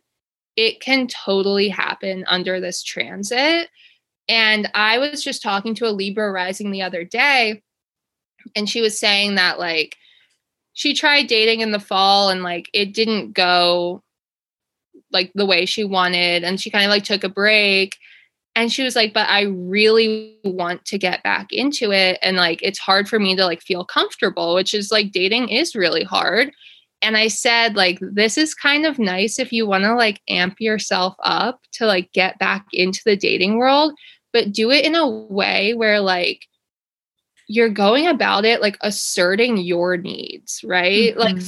it 0.55 0.82
can 0.82 1.08
totally 1.08 1.70
happen 1.70 2.26
under 2.28 2.60
this 2.60 2.84
transit. 2.84 3.70
And 4.30 4.69
I 4.73 4.97
was 4.97 5.23
just 5.23 5.41
talking 5.41 5.73
to 5.75 5.88
a 5.88 5.91
Libra 5.91 6.32
rising 6.32 6.71
the 6.71 6.82
other 6.82 7.03
day, 7.03 7.61
and 8.55 8.69
she 8.69 8.82
was 8.82 8.99
saying 8.99 9.36
that 9.36 9.59
like 9.59 9.97
she 10.73 10.93
tried 10.93 11.28
dating 11.28 11.61
in 11.61 11.71
the 11.71 11.80
fall 11.80 12.30
and 12.30 12.43
like 12.43 12.69
it 12.71 12.93
didn't 12.93 13.34
go 13.34 14.03
like 15.11 15.32
the 15.34 15.45
way 15.45 15.65
she 15.65 15.84
wanted. 15.84 16.43
And 16.43 16.59
she 16.59 16.69
kind 16.69 16.86
of 16.86 16.91
like 16.91 17.03
took 17.03 17.23
a 17.23 17.30
break. 17.30 17.97
And 18.55 18.71
she 18.71 18.84
was 18.84 18.95
like, 18.95 19.13
but 19.13 19.28
I 19.28 19.41
really 19.43 20.38
want 20.43 20.86
to 20.86 20.97
get 20.97 21.23
back 21.23 21.47
into 21.51 21.91
it. 21.91 22.19
And 22.21 22.38
like 22.38 22.61
it's 22.61 22.80
hard 22.80 23.07
for 23.07 23.19
me 23.19 23.36
to 23.36 23.45
like 23.45 23.61
feel 23.61 23.86
comfortable, 23.86 24.55
which 24.55 24.73
is 24.73 24.91
like 24.91 25.11
dating 25.11 25.49
is 25.49 25.75
really 25.75 26.03
hard. 26.03 26.51
And 27.03 27.15
I 27.15 27.28
said, 27.28 27.75
like, 27.75 27.99
this 28.01 28.39
is 28.39 28.55
kind 28.55 28.86
of 28.86 28.97
nice 28.97 29.38
if 29.38 29.51
you 29.51 29.67
want 29.67 29.84
to 29.84 29.93
like 29.93 30.19
amp 30.28 30.59
yourself 30.59 31.15
up 31.23 31.61
to 31.73 31.86
like 31.86 32.11
get 32.11 32.39
back 32.39 32.65
into 32.73 33.01
the 33.05 33.15
dating 33.15 33.57
world 33.57 33.93
but 34.38 34.52
do 34.52 34.70
it 34.70 34.86
in 34.86 34.94
a 34.94 35.10
way 35.10 35.74
where 35.74 36.00
like 36.00 36.46
you're 37.48 37.70
going 37.70 38.06
about 38.06 38.46
it 38.46 38.62
like 38.62 38.78
asserting 38.82 39.58
your 39.58 39.98
needs, 39.98 40.62
right? 40.64 41.16
Mm-hmm. 41.16 41.20
Like 41.20 41.44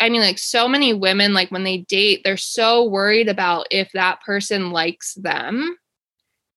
I 0.00 0.10
mean 0.10 0.20
like 0.20 0.38
so 0.38 0.68
many 0.68 0.92
women 0.92 1.32
like 1.32 1.50
when 1.50 1.64
they 1.64 1.78
date, 1.78 2.20
they're 2.24 2.36
so 2.36 2.84
worried 2.84 3.30
about 3.30 3.68
if 3.70 3.90
that 3.94 4.20
person 4.20 4.70
likes 4.70 5.14
them. 5.14 5.78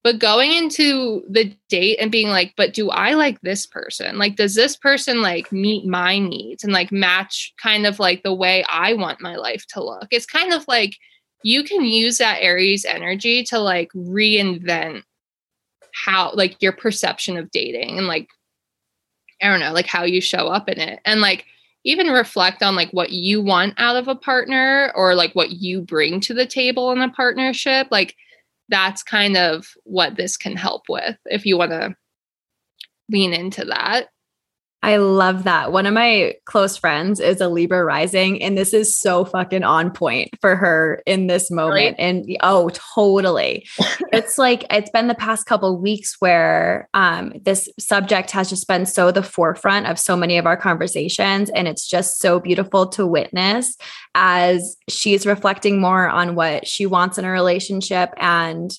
But 0.03 0.19
going 0.19 0.51
into 0.51 1.23
the 1.29 1.55
date 1.69 1.97
and 2.01 2.11
being 2.11 2.27
like, 2.27 2.53
but 2.57 2.73
do 2.73 2.89
I 2.89 3.13
like 3.13 3.39
this 3.41 3.65
person? 3.65 4.17
Like, 4.17 4.37
does 4.37 4.55
this 4.55 4.77
person 4.77 5.21
like 5.21 5.51
meet 5.51 5.85
my 5.85 6.19
needs 6.19 6.63
and 6.63 6.71
like 6.73 6.91
match 6.91 7.53
kind 7.61 7.85
of 7.85 7.99
like 7.99 8.23
the 8.23 8.33
way 8.33 8.65
I 8.69 8.93
want 8.93 9.21
my 9.21 9.35
life 9.35 9.65
to 9.73 9.83
look? 9.83 10.07
It's 10.11 10.25
kind 10.25 10.53
of 10.53 10.65
like 10.69 10.95
you 11.43 11.63
can 11.63 11.83
use 11.83 12.17
that 12.17 12.41
Aries 12.41 12.85
energy 12.85 13.43
to 13.45 13.59
like 13.59 13.91
reinvent 13.93 15.03
how 15.93 16.31
like 16.33 16.61
your 16.61 16.71
perception 16.71 17.37
of 17.37 17.51
dating 17.51 17.97
and 17.97 18.07
like 18.07 18.27
I 19.41 19.47
don't 19.47 19.61
know, 19.61 19.71
like 19.71 19.87
how 19.87 20.03
you 20.03 20.21
show 20.21 20.47
up 20.47 20.67
in 20.69 20.79
it. 20.79 20.99
And 21.05 21.21
like 21.21 21.45
even 21.85 22.07
reflect 22.07 22.61
on 22.61 22.75
like 22.75 22.91
what 22.91 23.11
you 23.11 23.41
want 23.41 23.73
out 23.77 23.95
of 23.95 24.07
a 24.07 24.15
partner 24.15 24.91
or 24.95 25.15
like 25.15 25.33
what 25.33 25.51
you 25.51 25.81
bring 25.81 26.19
to 26.21 26.33
the 26.33 26.45
table 26.45 26.91
in 26.91 26.99
a 26.99 27.09
partnership. 27.09 27.87
Like 27.89 28.15
that's 28.67 29.01
kind 29.01 29.37
of 29.37 29.67
what 29.83 30.15
this 30.15 30.35
can 30.35 30.55
help 30.55 30.83
with 30.89 31.17
if 31.25 31.45
you 31.45 31.57
want 31.57 31.71
to 31.71 31.95
lean 33.09 33.33
into 33.33 33.65
that. 33.65 34.09
I 34.81 34.95
love 34.95 35.43
that. 35.43 35.73
One 35.73 35.85
of 35.85 35.93
my 35.93 36.35
close 36.45 36.77
friends 36.77 37.19
is 37.19 37.41
a 37.41 37.49
Libra 37.49 37.83
rising, 37.83 38.41
and 38.41 38.57
this 38.57 38.73
is 38.73 38.95
so 38.95 39.25
fucking 39.25 39.63
on 39.63 39.91
point 39.91 40.29
for 40.39 40.55
her 40.55 41.03
in 41.05 41.27
this 41.27 41.51
moment. 41.51 41.97
Really? 41.97 41.99
And 41.99 42.37
oh, 42.41 42.69
totally. 42.95 43.67
it's 44.13 44.37
like 44.37 44.65
it's 44.71 44.89
been 44.91 45.07
the 45.07 45.15
past 45.15 45.45
couple 45.45 45.77
weeks 45.77 46.15
where 46.19 46.87
um, 46.93 47.33
this 47.41 47.67
subject 47.77 48.31
has 48.31 48.49
just 48.49 48.69
been 48.69 48.85
so 48.85 49.11
the 49.11 49.21
forefront 49.21 49.85
of 49.85 49.99
so 49.99 50.15
many 50.15 50.37
of 50.37 50.45
our 50.45 50.57
conversations. 50.57 51.49
And 51.49 51.67
it's 51.67 51.85
just 51.85 52.19
so 52.19 52.39
beautiful 52.39 52.87
to 52.89 53.05
witness 53.05 53.75
as 54.15 54.77
she's 54.87 55.25
reflecting 55.25 55.81
more 55.81 56.07
on 56.07 56.35
what 56.35 56.65
she 56.65 56.85
wants 56.85 57.17
in 57.17 57.25
a 57.25 57.31
relationship. 57.31 58.11
And 58.15 58.71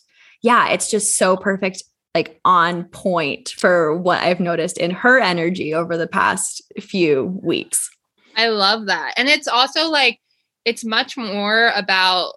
yeah, 0.43 0.71
it's 0.71 0.91
just 0.91 1.19
so 1.19 1.37
perfect 1.37 1.83
like 2.15 2.41
on 2.45 2.85
point 2.85 3.51
for 3.51 3.97
what 3.97 4.23
I've 4.23 4.41
noticed 4.41 4.79
in 4.79 4.91
her 4.91 5.21
energy 5.21 5.73
over 5.73 5.97
the 5.97 6.09
past 6.09 6.63
few 6.81 7.39
weeks. 7.43 7.89
I 8.37 8.49
love 8.49 8.87
that. 8.87 9.15
And 9.17 9.29
it's 9.29 9.49
also 9.49 9.89
like 9.89 10.19
it's 10.65 10.85
much 10.85 11.17
more 11.17 11.73
about 11.75 12.35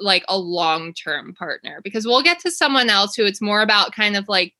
like 0.00 0.24
a 0.28 0.38
long-term 0.38 1.34
partner 1.34 1.80
because 1.82 2.06
we'll 2.06 2.22
get 2.22 2.38
to 2.40 2.50
someone 2.50 2.88
else 2.88 3.14
who 3.14 3.24
it's 3.24 3.40
more 3.40 3.62
about 3.62 3.94
kind 3.94 4.16
of 4.16 4.28
like 4.28 4.54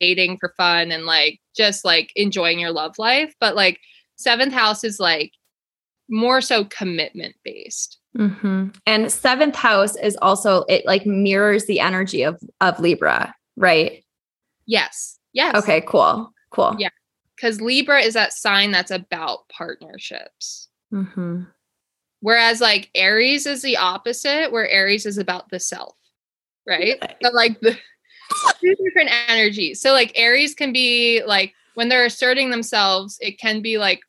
dating 0.00 0.38
for 0.38 0.54
fun 0.56 0.90
and 0.90 1.04
like 1.04 1.38
just 1.54 1.84
like 1.84 2.10
enjoying 2.16 2.58
your 2.58 2.72
love 2.72 2.98
life, 2.98 3.34
but 3.38 3.54
like 3.54 3.78
seventh 4.16 4.52
house 4.52 4.82
is 4.82 4.98
like 4.98 5.32
more 6.08 6.40
so 6.40 6.64
commitment 6.64 7.36
based. 7.44 7.99
Mm-hmm. 8.16 8.68
And 8.86 9.12
seventh 9.12 9.54
house 9.54 9.96
is 9.96 10.16
also 10.20 10.64
it 10.68 10.84
like 10.84 11.06
mirrors 11.06 11.66
the 11.66 11.80
energy 11.80 12.22
of 12.22 12.40
of 12.60 12.78
Libra, 12.80 13.34
right? 13.56 14.04
Yes. 14.66 15.18
Yes. 15.32 15.54
Okay. 15.56 15.80
Cool. 15.82 16.32
Cool. 16.50 16.76
Yeah. 16.78 16.88
Because 17.36 17.60
Libra 17.60 18.00
is 18.00 18.14
that 18.14 18.32
sign 18.32 18.70
that's 18.70 18.90
about 18.90 19.48
partnerships. 19.48 20.68
Mm-hmm. 20.92 21.42
Whereas 22.20 22.60
like 22.60 22.90
Aries 22.94 23.46
is 23.46 23.62
the 23.62 23.76
opposite, 23.76 24.52
where 24.52 24.68
Aries 24.68 25.06
is 25.06 25.16
about 25.16 25.48
the 25.50 25.60
self, 25.60 25.96
right? 26.66 27.02
So 27.22 27.30
like 27.30 27.58
the 27.60 27.78
two 28.60 28.74
different 28.84 29.10
energies. 29.28 29.80
So 29.80 29.92
like 29.92 30.12
Aries 30.16 30.54
can 30.54 30.72
be 30.72 31.22
like 31.24 31.54
when 31.74 31.88
they're 31.88 32.04
asserting 32.04 32.50
themselves, 32.50 33.16
it 33.20 33.38
can 33.38 33.62
be 33.62 33.78
like 33.78 34.00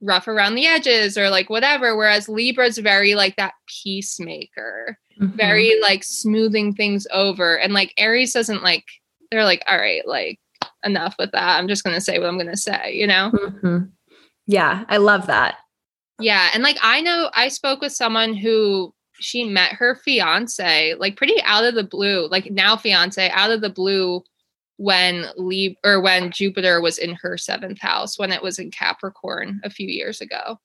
rough 0.00 0.28
around 0.28 0.54
the 0.54 0.66
edges 0.66 1.18
or 1.18 1.30
like 1.30 1.50
whatever. 1.50 1.96
Whereas 1.96 2.28
Libra's 2.28 2.78
very 2.78 3.14
like 3.14 3.36
that 3.36 3.54
peacemaker, 3.82 4.98
mm-hmm. 5.20 5.36
very 5.36 5.80
like 5.80 6.04
smoothing 6.04 6.74
things 6.74 7.06
over. 7.12 7.58
And 7.58 7.72
like 7.72 7.94
Aries 7.96 8.32
doesn't 8.32 8.62
like, 8.62 8.84
they're 9.30 9.44
like, 9.44 9.62
all 9.68 9.78
right, 9.78 10.06
like 10.06 10.38
enough 10.84 11.16
with 11.18 11.32
that. 11.32 11.58
I'm 11.58 11.68
just 11.68 11.84
going 11.84 11.94
to 11.94 12.00
say 12.00 12.18
what 12.18 12.28
I'm 12.28 12.36
going 12.36 12.46
to 12.46 12.56
say, 12.56 12.92
you 12.94 13.06
know? 13.06 13.32
Mm-hmm. 13.34 13.78
Yeah, 14.46 14.84
I 14.88 14.96
love 14.98 15.26
that. 15.26 15.56
Yeah. 16.20 16.48
And 16.54 16.62
like, 16.62 16.78
I 16.82 17.00
know 17.00 17.30
I 17.34 17.48
spoke 17.48 17.80
with 17.80 17.92
someone 17.92 18.34
who 18.34 18.94
she 19.20 19.44
met 19.44 19.72
her 19.72 19.96
fiance 19.96 20.94
like 20.94 21.16
pretty 21.16 21.40
out 21.42 21.64
of 21.64 21.74
the 21.74 21.84
blue, 21.84 22.28
like 22.28 22.50
now 22.50 22.76
fiance 22.76 23.28
out 23.30 23.50
of 23.50 23.60
the 23.60 23.68
blue 23.68 24.22
when 24.78 25.26
Lib 25.36 25.74
or 25.84 26.00
when 26.00 26.30
Jupiter 26.30 26.80
was 26.80 26.98
in 26.98 27.14
her 27.16 27.36
seventh 27.36 27.80
house 27.80 28.18
when 28.18 28.32
it 28.32 28.42
was 28.42 28.58
in 28.58 28.70
Capricorn 28.70 29.60
a 29.64 29.70
few 29.70 29.88
years 29.88 30.20
ago. 30.20 30.58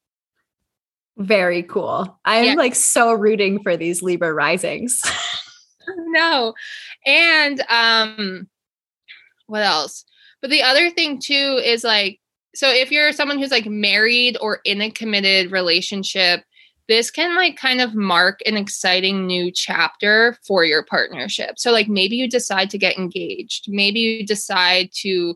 Very 1.18 1.64
cool. 1.64 2.20
I'm 2.24 2.46
yeah. 2.46 2.54
like 2.54 2.76
so 2.76 3.12
rooting 3.12 3.62
for 3.62 3.76
these 3.76 4.02
Libra 4.02 4.34
risings. 4.34 5.02
no. 5.88 6.54
And 7.06 7.64
um 7.70 8.48
what 9.48 9.64
else? 9.64 10.06
But 10.42 10.52
the 10.52 10.64
other 10.64 10.92
thing 10.92 11.20
too 11.20 11.60
is 11.64 11.84
like 11.84 12.20
so 12.56 12.70
if 12.70 12.92
you're 12.92 13.12
someone 13.14 13.40
who's 13.40 13.52
like 13.52 13.66
married 13.66 14.38
or 14.42 14.60
in 14.64 14.80
a 14.80 14.92
committed 14.92 15.52
relationship, 15.52 16.44
this 16.88 17.10
can 17.10 17.36
like 17.36 17.56
kind 17.56 17.82
of 17.82 17.96
mark 17.96 18.40
an 18.46 18.58
exciting 18.58 19.26
new 19.26 19.52
chapter 19.52 20.38
for 20.46 20.66
your 20.66 20.84
partnership. 20.84 21.58
So 21.58 21.72
like 21.72 21.88
maybe 21.88 22.16
you 22.16 22.30
decide 22.30 22.70
to 22.72 22.78
get 22.78 22.98
engaged, 22.98 23.66
maybe 23.70 24.00
you 24.00 24.26
decide 24.26 24.90
to 25.02 25.36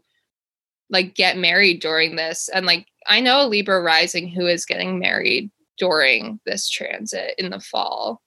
like 0.90 1.16
get 1.16 1.38
married 1.38 1.82
during 1.82 2.16
this 2.16 2.50
and 2.50 2.66
like 2.66 2.88
I 3.08 3.22
know 3.22 3.46
a 3.46 3.48
Libra 3.48 3.82
rising 3.82 4.28
who 4.28 4.48
is 4.48 4.66
getting 4.66 5.00
married 5.00 5.50
during 5.78 6.40
this 6.46 6.70
transit 6.70 7.36
in 7.38 7.50
the 7.50 7.60
fall. 7.60 8.22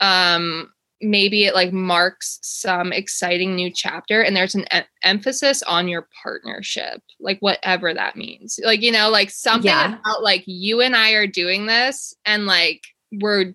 Um 0.00 0.70
maybe 1.00 1.44
it 1.44 1.54
like 1.54 1.72
marks 1.72 2.38
some 2.42 2.92
exciting 2.92 3.54
new 3.54 3.70
chapter 3.70 4.22
and 4.22 4.36
there's 4.36 4.54
an 4.54 4.64
e- 4.74 4.80
emphasis 5.02 5.62
on 5.64 5.88
your 5.88 6.08
partnership 6.22 7.02
like 7.20 7.38
whatever 7.40 7.92
that 7.92 8.16
means. 8.16 8.58
Like 8.62 8.82
you 8.82 8.92
know 8.92 9.10
like 9.10 9.30
something 9.30 9.70
yeah. 9.70 9.98
about 9.98 10.22
like 10.22 10.44
you 10.46 10.80
and 10.80 10.96
i 10.96 11.12
are 11.12 11.26
doing 11.26 11.66
this 11.66 12.14
and 12.24 12.46
like 12.46 12.82
we're 13.12 13.54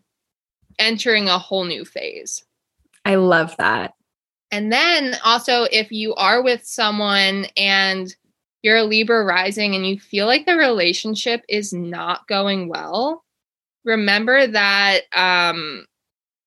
entering 0.77 1.27
a 1.27 1.39
whole 1.39 1.65
new 1.65 1.85
phase. 1.85 2.43
I 3.05 3.15
love 3.15 3.55
that. 3.57 3.93
And 4.51 4.71
then 4.71 5.15
also 5.23 5.63
if 5.71 5.91
you 5.91 6.15
are 6.15 6.41
with 6.41 6.65
someone 6.65 7.45
and 7.55 8.13
you're 8.61 8.77
a 8.77 8.83
libra 8.83 9.23
rising 9.23 9.75
and 9.75 9.85
you 9.85 9.99
feel 9.99 10.25
like 10.25 10.45
the 10.45 10.55
relationship 10.55 11.43
is 11.47 11.73
not 11.73 12.27
going 12.27 12.67
well 12.67 13.23
remember 13.85 14.45
that 14.45 15.01
um 15.15 15.85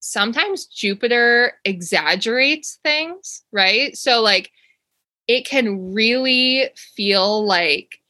sometimes 0.02 0.66
Jupiter 0.66 1.54
exaggerates 1.64 2.78
things, 2.82 3.42
right? 3.52 3.96
So, 3.96 4.20
like, 4.20 4.50
it 5.28 5.46
can 5.46 5.94
really 5.94 6.68
feel 6.76 7.46
like 7.46 8.00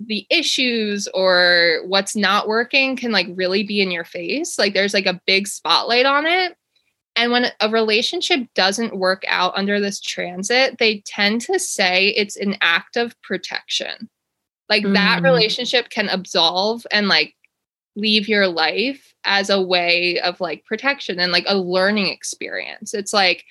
the 0.00 0.26
issues 0.30 1.08
or 1.12 1.82
what's 1.86 2.16
not 2.16 2.48
working 2.48 2.96
can 2.96 3.12
like 3.12 3.26
really 3.34 3.62
be 3.64 3.80
in 3.82 3.90
your 3.90 4.04
face. 4.04 4.58
Like, 4.58 4.72
there's 4.72 4.94
like 4.94 5.06
a 5.06 5.20
big 5.26 5.46
spotlight 5.46 6.06
on 6.06 6.26
it. 6.26 6.56
And 7.14 7.30
when 7.30 7.46
a 7.60 7.68
relationship 7.68 8.46
doesn't 8.54 8.96
work 8.96 9.22
out 9.28 9.52
under 9.54 9.80
this 9.80 10.00
transit, 10.00 10.78
they 10.78 11.02
tend 11.04 11.42
to 11.42 11.58
say 11.58 12.08
it's 12.08 12.36
an 12.36 12.56
act 12.62 12.96
of 12.96 13.20
protection. 13.20 14.08
Like 14.70 14.84
mm. 14.84 14.94
that 14.94 15.22
relationship 15.22 15.90
can 15.90 16.08
absolve 16.08 16.86
and 16.90 17.08
like 17.08 17.34
leave 17.96 18.28
your 18.28 18.48
life 18.48 19.14
as 19.24 19.50
a 19.50 19.60
way 19.60 20.20
of 20.20 20.40
like 20.40 20.64
protection 20.64 21.20
and 21.20 21.32
like 21.32 21.44
a 21.46 21.58
learning 21.58 22.08
experience. 22.08 22.94
It's 22.94 23.12
like 23.12 23.44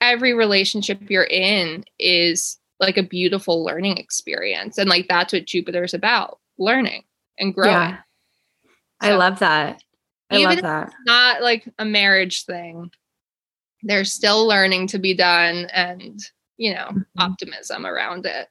every 0.00 0.34
relationship 0.34 1.10
you're 1.10 1.24
in 1.24 1.84
is 1.98 2.58
like 2.80 2.96
a 2.96 3.02
beautiful 3.02 3.64
learning 3.64 3.98
experience. 3.98 4.78
And 4.78 4.88
like 4.88 5.06
that's 5.08 5.32
what 5.32 5.46
Jupiter's 5.46 5.94
about 5.94 6.38
learning 6.58 7.04
and 7.38 7.54
growing. 7.54 7.72
Yeah. 7.72 7.98
So, 9.02 9.10
I 9.10 9.14
love 9.14 9.38
that. 9.40 9.82
I 10.30 10.38
love 10.44 10.62
that. 10.62 10.92
not 11.04 11.42
like 11.42 11.68
a 11.78 11.84
marriage 11.84 12.44
thing. 12.44 12.90
There's 13.82 14.12
still 14.12 14.46
learning 14.46 14.86
to 14.88 14.98
be 14.98 15.14
done 15.14 15.66
and, 15.72 16.20
you 16.56 16.72
know, 16.72 16.86
mm-hmm. 16.86 17.00
optimism 17.18 17.84
around 17.84 18.26
it. 18.26 18.48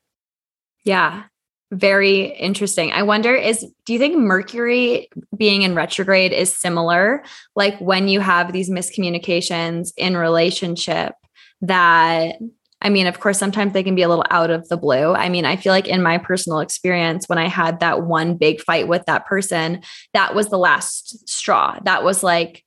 Yeah 0.84 1.24
very 1.72 2.26
interesting. 2.38 2.92
I 2.92 3.04
wonder 3.04 3.34
is 3.34 3.66
do 3.86 3.94
you 3.94 4.00
think 4.00 4.18
Mercury 4.18 5.10
being 5.36 5.62
in 5.62 5.74
retrograde 5.74 6.34
is 6.34 6.56
similar 6.56 7.24
like 7.56 7.80
when 7.80 8.10
you 8.10 8.20
have 8.20 8.52
these 8.52 8.70
miscommunications 8.70 9.94
in 9.96 10.18
relationship 10.18 11.14
that 11.62 12.36
I 12.84 12.90
mean, 12.90 13.06
of 13.06 13.20
course, 13.20 13.38
sometimes 13.38 13.74
they 13.74 13.84
can 13.84 13.94
be 13.94 14.02
a 14.02 14.10
little 14.10 14.26
out 14.32 14.50
of 14.50 14.68
the 14.68 14.76
blue. 14.76 15.14
I 15.14 15.30
mean, 15.30 15.46
I 15.46 15.56
feel 15.56 15.72
like 15.72 15.88
in 15.88 16.02
my 16.02 16.18
personal 16.18 16.60
experience, 16.60 17.30
when 17.30 17.38
I 17.38 17.48
had 17.48 17.80
that 17.80 18.04
one 18.04 18.38
big 18.38 18.60
fight 18.60 18.88
with 18.88 19.06
that 19.06 19.28
person, 19.28 19.82
that 20.14 20.34
was 20.34 20.50
the 20.50 20.58
last 20.58 21.30
straw. 21.30 21.78
That 21.84 22.04
was 22.04 22.24
like, 22.24 22.66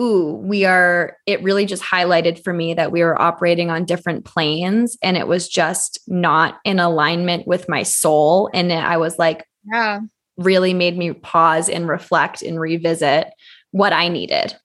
ooh, 0.00 0.40
we 0.42 0.64
are, 0.64 1.16
it 1.26 1.42
really 1.42 1.66
just 1.66 1.82
highlighted 1.82 2.42
for 2.42 2.52
me 2.52 2.74
that 2.74 2.90
we 2.90 3.02
were 3.02 3.20
operating 3.20 3.70
on 3.70 3.84
different 3.84 4.24
planes 4.24 4.96
and 5.02 5.16
it 5.16 5.28
was 5.28 5.48
just 5.48 6.00
not 6.08 6.58
in 6.64 6.80
alignment 6.80 7.46
with 7.46 7.68
my 7.68 7.82
soul. 7.82 8.48
And 8.54 8.72
I 8.72 8.96
was 8.96 9.18
like, 9.18 9.46
yeah, 9.70 10.00
really 10.36 10.72
made 10.72 10.96
me 10.96 11.12
pause 11.12 11.68
and 11.68 11.88
reflect 11.88 12.40
and 12.40 12.58
revisit 12.58 13.28
what 13.72 13.92
I 13.92 14.08
needed. 14.08 14.56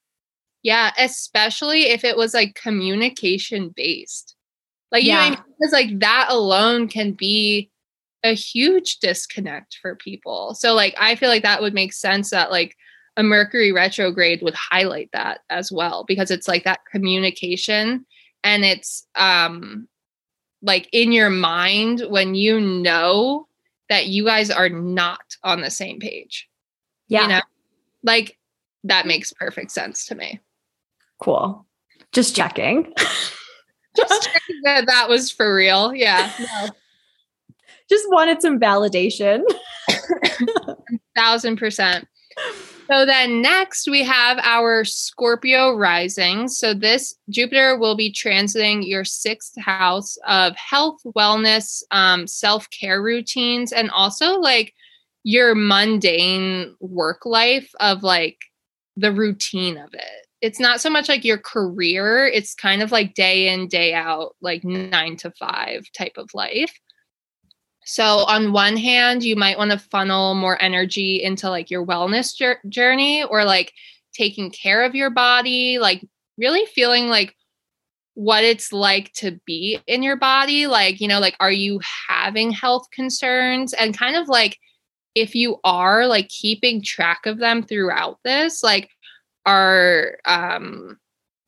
Yeah, 0.62 0.92
especially 0.98 1.82
if 1.82 2.02
it 2.02 2.16
was 2.16 2.32
like 2.32 2.54
communication 2.54 3.72
based. 3.76 4.34
Like, 4.90 5.04
yeah. 5.04 5.24
you 5.24 5.30
know, 5.32 5.36
because 5.36 5.72
like 5.72 5.98
that 6.00 6.28
alone 6.30 6.88
can 6.88 7.12
be 7.12 7.70
a 8.24 8.34
huge 8.34 8.98
disconnect 8.98 9.78
for 9.80 9.96
people. 9.96 10.54
So, 10.54 10.74
like, 10.74 10.94
I 10.98 11.14
feel 11.14 11.28
like 11.28 11.42
that 11.42 11.62
would 11.62 11.74
make 11.74 11.92
sense 11.92 12.30
that, 12.30 12.50
like, 12.50 12.76
a 13.16 13.22
Mercury 13.22 13.72
retrograde 13.72 14.42
would 14.42 14.54
highlight 14.54 15.10
that 15.12 15.40
as 15.50 15.72
well 15.72 16.04
because 16.06 16.30
it's 16.30 16.48
like 16.48 16.64
that 16.64 16.80
communication 16.90 18.04
and 18.44 18.64
it's 18.64 19.06
um 19.14 19.88
like 20.62 20.88
in 20.92 21.12
your 21.12 21.30
mind 21.30 22.02
when 22.08 22.34
you 22.34 22.60
know 22.60 23.46
that 23.88 24.06
you 24.06 24.24
guys 24.24 24.50
are 24.50 24.68
not 24.68 25.36
on 25.44 25.60
the 25.60 25.70
same 25.70 26.00
page. 26.00 26.48
Yeah. 27.08 27.22
You 27.22 27.28
know? 27.28 27.40
Like 28.02 28.38
that 28.84 29.06
makes 29.06 29.32
perfect 29.32 29.70
sense 29.70 30.06
to 30.06 30.14
me. 30.14 30.40
Cool. 31.20 31.64
Just 32.12 32.34
checking. 32.34 32.92
Just 33.96 34.22
checking 34.24 34.60
that 34.64 34.86
that 34.86 35.08
was 35.08 35.30
for 35.30 35.54
real. 35.54 35.94
Yeah. 35.94 36.30
No. 36.38 36.68
Just 37.88 38.04
wanted 38.10 38.42
some 38.42 38.58
validation. 38.58 39.42
Thousand 41.16 41.56
percent. 41.56 42.08
So 42.90 43.04
then 43.04 43.42
next 43.42 43.88
we 43.90 44.04
have 44.04 44.38
our 44.42 44.84
Scorpio 44.84 45.74
rising. 45.74 46.48
So 46.48 46.72
this 46.72 47.16
Jupiter 47.28 47.76
will 47.76 47.96
be 47.96 48.12
transiting 48.12 48.86
your 48.86 49.04
sixth 49.04 49.54
house 49.58 50.16
of 50.26 50.54
health, 50.56 51.00
wellness, 51.16 51.82
um, 51.90 52.26
self 52.26 52.68
care 52.70 53.02
routines, 53.02 53.72
and 53.72 53.90
also 53.90 54.38
like 54.38 54.72
your 55.24 55.56
mundane 55.56 56.76
work 56.78 57.26
life 57.26 57.68
of 57.80 58.04
like 58.04 58.38
the 58.96 59.12
routine 59.12 59.76
of 59.76 59.92
it. 59.92 60.26
It's 60.40 60.60
not 60.60 60.80
so 60.80 60.88
much 60.88 61.08
like 61.08 61.24
your 61.24 61.38
career, 61.38 62.26
it's 62.26 62.54
kind 62.54 62.82
of 62.82 62.92
like 62.92 63.14
day 63.14 63.48
in, 63.52 63.66
day 63.66 63.94
out, 63.94 64.36
like 64.40 64.62
nine 64.62 65.16
to 65.18 65.32
five 65.32 65.86
type 65.96 66.12
of 66.16 66.30
life. 66.34 66.72
So, 67.86 68.04
on 68.04 68.52
one 68.52 68.76
hand, 68.76 69.22
you 69.22 69.36
might 69.36 69.58
want 69.58 69.70
to 69.70 69.78
funnel 69.78 70.34
more 70.34 70.60
energy 70.60 71.22
into 71.22 71.48
like 71.48 71.70
your 71.70 71.86
wellness 71.86 72.34
journey 72.68 73.22
or 73.22 73.44
like 73.44 73.72
taking 74.12 74.50
care 74.50 74.84
of 74.84 74.96
your 74.96 75.10
body, 75.10 75.78
like 75.78 76.04
really 76.36 76.66
feeling 76.66 77.06
like 77.06 77.36
what 78.14 78.42
it's 78.42 78.72
like 78.72 79.12
to 79.12 79.38
be 79.46 79.78
in 79.86 80.02
your 80.02 80.16
body. 80.16 80.66
Like, 80.66 81.00
you 81.00 81.06
know, 81.06 81.20
like, 81.20 81.36
are 81.38 81.52
you 81.52 81.80
having 82.08 82.50
health 82.50 82.88
concerns? 82.90 83.72
And 83.72 83.96
kind 83.96 84.16
of 84.16 84.28
like, 84.28 84.58
if 85.14 85.34
you 85.36 85.58
are, 85.62 86.06
like, 86.06 86.28
keeping 86.28 86.82
track 86.82 87.24
of 87.24 87.38
them 87.38 87.62
throughout 87.62 88.18
this, 88.24 88.62
like, 88.64 88.90
are, 89.46 90.18
um, 90.24 90.98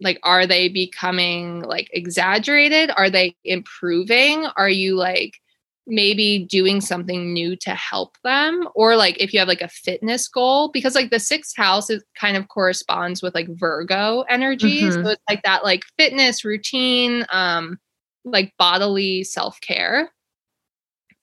like 0.00 0.20
are 0.22 0.46
they 0.46 0.68
becoming 0.68 1.60
like 1.62 1.90
exaggerated 1.92 2.88
are 2.96 3.10
they 3.10 3.34
improving 3.44 4.46
are 4.56 4.68
you 4.68 4.94
like 4.94 5.40
maybe 5.88 6.46
doing 6.50 6.80
something 6.80 7.32
new 7.32 7.56
to 7.56 7.70
help 7.70 8.16
them 8.22 8.68
or 8.74 8.94
like 8.94 9.16
if 9.18 9.32
you 9.32 9.38
have 9.38 9.48
like 9.48 9.62
a 9.62 9.68
fitness 9.68 10.28
goal 10.28 10.70
because 10.70 10.94
like 10.94 11.10
the 11.10 11.18
sixth 11.18 11.56
house 11.56 11.88
is 11.88 12.04
kind 12.14 12.36
of 12.36 12.46
corresponds 12.48 13.22
with 13.22 13.34
like 13.34 13.48
virgo 13.58 14.22
energy. 14.28 14.82
Mm-hmm. 14.82 15.02
so 15.02 15.10
it's 15.10 15.22
like 15.28 15.42
that 15.44 15.64
like 15.64 15.82
fitness 15.98 16.44
routine 16.44 17.24
um 17.30 17.78
like 18.24 18.52
bodily 18.58 19.24
self-care. 19.24 20.12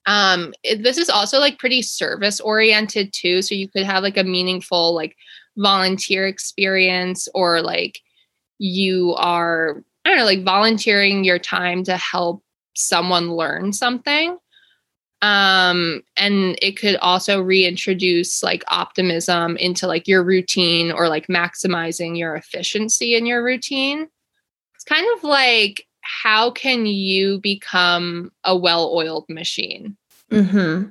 Um 0.08 0.54
it, 0.64 0.82
this 0.82 0.98
is 0.98 1.10
also 1.10 1.40
like 1.40 1.60
pretty 1.60 1.84
service 1.84 2.40
oriented 2.40 3.14
too 3.14 3.44
so 3.44 3.54
you 3.54 3.70
could 3.70 3.84
have 3.84 4.02
like 4.02 4.18
a 4.18 4.24
meaningful 4.24 4.96
like 4.96 5.16
volunteer 5.58 6.28
experience 6.28 7.28
or 7.36 7.62
like 7.62 8.00
you 8.58 9.14
are 9.18 9.84
i 10.04 10.10
don't 10.10 10.18
know 10.18 10.26
like 10.26 10.44
volunteering 10.44 11.24
your 11.24 11.40
time 11.40 11.84
to 11.84 11.98
help 11.98 12.44
someone 12.76 13.32
learn 13.32 13.72
something 13.72 14.38
um 15.26 16.04
and 16.18 16.56
it 16.62 16.78
could 16.78 16.96
also 16.98 17.42
reintroduce 17.42 18.44
like 18.44 18.64
optimism 18.68 19.58
into 19.58 19.88
like 19.88 20.08
your 20.08 20.24
routine 20.24 20.92
or 20.92 21.10
like 21.10 21.26
maximizing 21.28 22.16
your 22.16 22.36
efficiency 22.36 23.16
in 23.16 23.26
your 23.26 23.44
routine 23.44 24.08
it's 24.76 24.84
kind 24.84 25.06
of 25.18 25.24
like 25.24 25.88
how 26.02 26.52
can 26.52 26.86
you 26.86 27.40
become 27.40 28.32
a 28.44 28.56
well-oiled 28.56 29.26
machine 29.28 29.98
mm-hmm. 30.32 30.90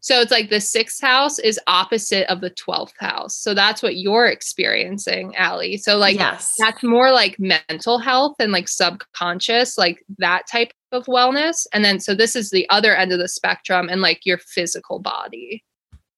So 0.00 0.20
it's 0.20 0.30
like 0.30 0.50
the 0.50 0.60
sixth 0.60 1.00
house 1.00 1.38
is 1.38 1.60
opposite 1.66 2.30
of 2.30 2.40
the 2.40 2.50
12th 2.50 2.92
house 2.98 3.36
so 3.36 3.54
that's 3.54 3.82
what 3.82 3.96
you're 3.96 4.26
experiencing 4.26 5.34
Allie. 5.36 5.76
so 5.76 5.96
like 5.96 6.16
yes. 6.16 6.54
that's 6.58 6.82
more 6.82 7.12
like 7.12 7.38
mental 7.38 7.98
health 7.98 8.36
and 8.38 8.52
like 8.52 8.68
subconscious 8.68 9.78
like 9.78 10.04
that 10.18 10.46
type 10.50 10.72
of 10.92 11.06
wellness. 11.06 11.66
And 11.72 11.84
then, 11.84 12.00
so 12.00 12.14
this 12.14 12.36
is 12.36 12.50
the 12.50 12.68
other 12.70 12.94
end 12.94 13.12
of 13.12 13.18
the 13.18 13.28
spectrum 13.28 13.88
and 13.88 14.00
like 14.00 14.26
your 14.26 14.38
physical 14.38 14.98
body. 14.98 15.64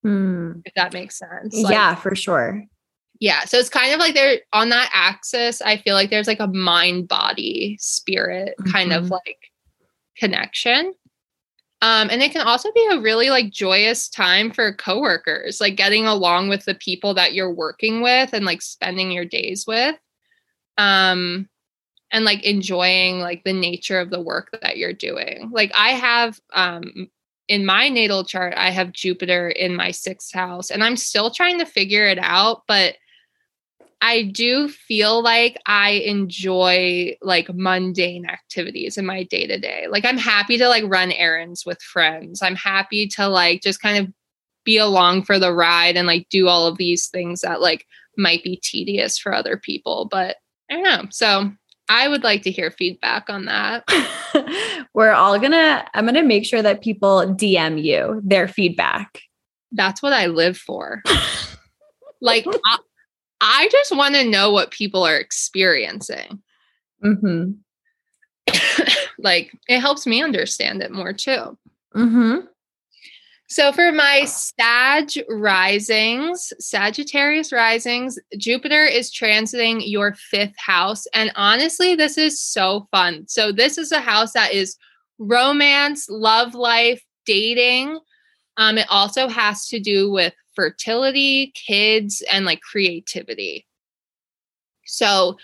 Hmm. 0.03 0.53
If 0.65 0.75
that 0.75 0.93
makes 0.93 1.19
sense. 1.19 1.55
Like, 1.57 1.73
yeah, 1.73 1.95
for 1.95 2.15
sure. 2.15 2.65
Yeah. 3.21 3.45
So 3.45 3.59
it's 3.59 3.69
kind 3.69 3.93
of 3.93 4.01
like 4.01 4.15
they're 4.15 4.41
on 4.53 4.71
that 4.71 4.91
axis. 4.93 5.63
I 5.63 5.77
feel 5.77 5.95
like 5.95 6.11
there's 6.11 6.27
like 6.27 6.41
a 6.41 6.49
mind 6.49 7.07
body 7.09 7.77
spirit 7.81 8.55
mm-hmm. 8.61 8.73
kind 8.73 8.93
of 8.93 9.05
mm-hmm. 9.05 9.13
like 9.13 9.39
connection. 10.17 10.93
Um, 11.83 12.09
and 12.11 12.23
it 12.23 12.33
can 12.33 12.47
also 12.47 12.71
be 12.73 12.89
a 12.93 13.01
really 13.01 13.29
like 13.29 13.51
joyous 13.51 14.09
time 14.09 14.53
for 14.53 14.73
coworkers, 14.73 15.61
like 15.61 15.77
getting 15.77 16.07
along 16.07 16.49
with 16.49 16.65
the 16.65 16.77
people 16.77 17.13
that 17.15 17.35
you're 17.35 17.53
working 17.53 18.03
with 18.03 18.33
and 18.33 18.47
like 18.47 18.63
spending 18.63 19.11
your 19.11 19.25
days 19.25 19.67
with. 19.67 19.97
Um, 20.79 21.49
and 22.13 22.25
like 22.25 22.45
enjoying 22.45 23.21
like 23.21 23.43
the 23.43 23.53
nature 23.53 23.99
of 23.99 24.11
the 24.11 24.21
work 24.21 24.57
that 24.63 24.77
you're 24.77 24.93
doing. 24.93 25.51
Like 25.53 25.73
I 25.75 25.91
have 25.91 26.39
um 26.53 27.11
in 27.49 27.67
my 27.67 27.89
natal 27.89 28.25
chart, 28.25 28.55
I 28.57 28.71
have 28.71 28.93
Jupiter 28.93 29.49
in 29.49 29.75
my 29.75 29.91
sixth 29.91 30.33
house, 30.33 30.71
and 30.71 30.85
I'm 30.85 30.97
still 30.97 31.31
trying 31.31 31.59
to 31.59 31.67
figure 31.67 32.07
it 32.07 32.19
out, 32.21 32.63
but 32.69 32.97
I 34.03 34.23
do 34.23 34.69
feel 34.69 35.23
like 35.23 35.57
I 35.67 35.91
enjoy 35.91 37.17
like 37.23 37.55
mundane 37.55 38.27
activities 38.27 38.99
in 38.99 39.07
my 39.07 39.23
day 39.23 39.47
to 39.47 39.59
day. 39.59 39.87
Like 39.89 40.05
I'm 40.05 40.19
happy 40.19 40.59
to 40.59 40.69
like 40.69 40.83
run 40.89 41.13
errands 41.13 41.65
with 41.65 41.81
friends. 41.81 42.43
I'm 42.43 42.57
happy 42.57 43.07
to 43.09 43.29
like 43.29 43.63
just 43.63 43.81
kind 43.81 44.05
of 44.05 44.13
be 44.65 44.77
along 44.77 45.23
for 45.23 45.39
the 45.39 45.53
ride 45.53 45.97
and 45.97 46.09
like 46.09 46.29
do 46.31 46.49
all 46.49 46.67
of 46.67 46.79
these 46.79 47.07
things 47.07 47.43
that 47.43 47.61
like 47.61 47.87
might 48.17 48.43
be 48.43 48.57
tedious 48.57 49.19
for 49.19 49.33
other 49.33 49.57
people. 49.57 50.09
But 50.11 50.37
I 50.69 50.75
don't 50.75 50.83
know. 50.83 51.05
So 51.11 51.53
I 51.89 52.09
would 52.09 52.25
like 52.25 52.43
to 52.43 52.51
hear 52.51 52.73
feedback 52.73 53.31
on 53.31 53.45
that. 53.45 53.85
We're 54.95 55.13
all 55.13 55.39
gonna, 55.39 55.87
I'm 55.95 56.07
gonna 56.07 56.25
make 56.25 56.45
sure 56.45 56.63
that 56.63 56.83
people 56.83 57.21
DM 57.37 57.81
you 57.81 58.21
their 58.25 58.49
feedback. 58.49 59.21
That's 59.71 60.03
what 60.03 60.13
I 60.13 60.27
live 60.27 60.59
for. 60.59 61.05
like, 62.21 62.47
I, 62.67 62.79
I, 63.43 63.69
just 63.71 63.95
want 63.95 64.15
to 64.15 64.25
know 64.25 64.51
what 64.51 64.71
people 64.71 65.05
are 65.05 65.17
experiencing. 65.17 66.41
Mm-hmm. 67.05 67.53
like, 69.19 69.53
it 69.69 69.81
helps 69.81 70.07
me 70.07 70.23
understand 70.23 70.81
it 70.81 70.93
more 70.93 71.13
too. 71.13 71.59
Mm-hmm. 71.95 72.47
So 73.49 73.71
for 73.71 73.93
my 73.93 74.25
Sag 74.25 75.11
risings, 75.29 76.55
Sagittarius 76.59 77.53
risings, 77.53 78.19
Jupiter 78.39 78.85
is 78.85 79.13
transiting 79.13 79.83
your 79.85 80.15
fifth 80.15 80.55
house. 80.57 81.07
And 81.13 81.31
honestly, 81.37 81.95
this 81.95 82.17
is 82.17 82.41
so 82.41 82.89
fun. 82.91 83.27
So 83.29 83.53
this 83.53 83.77
is 83.77 83.93
a 83.93 84.01
house 84.01 84.33
that 84.33 84.55
is 84.55 84.79
romance, 85.19 86.09
love 86.09 86.55
life, 86.55 87.05
dating. 87.27 87.99
Um, 88.57 88.79
it 88.79 88.87
also 88.89 89.29
has 89.29 89.67
to 89.69 89.79
do 89.79 90.11
with 90.11 90.33
fertility, 90.55 91.53
kids, 91.55 92.23
and 92.33 92.45
like 92.45 92.61
creativity. 92.61 93.67
So 94.87 95.37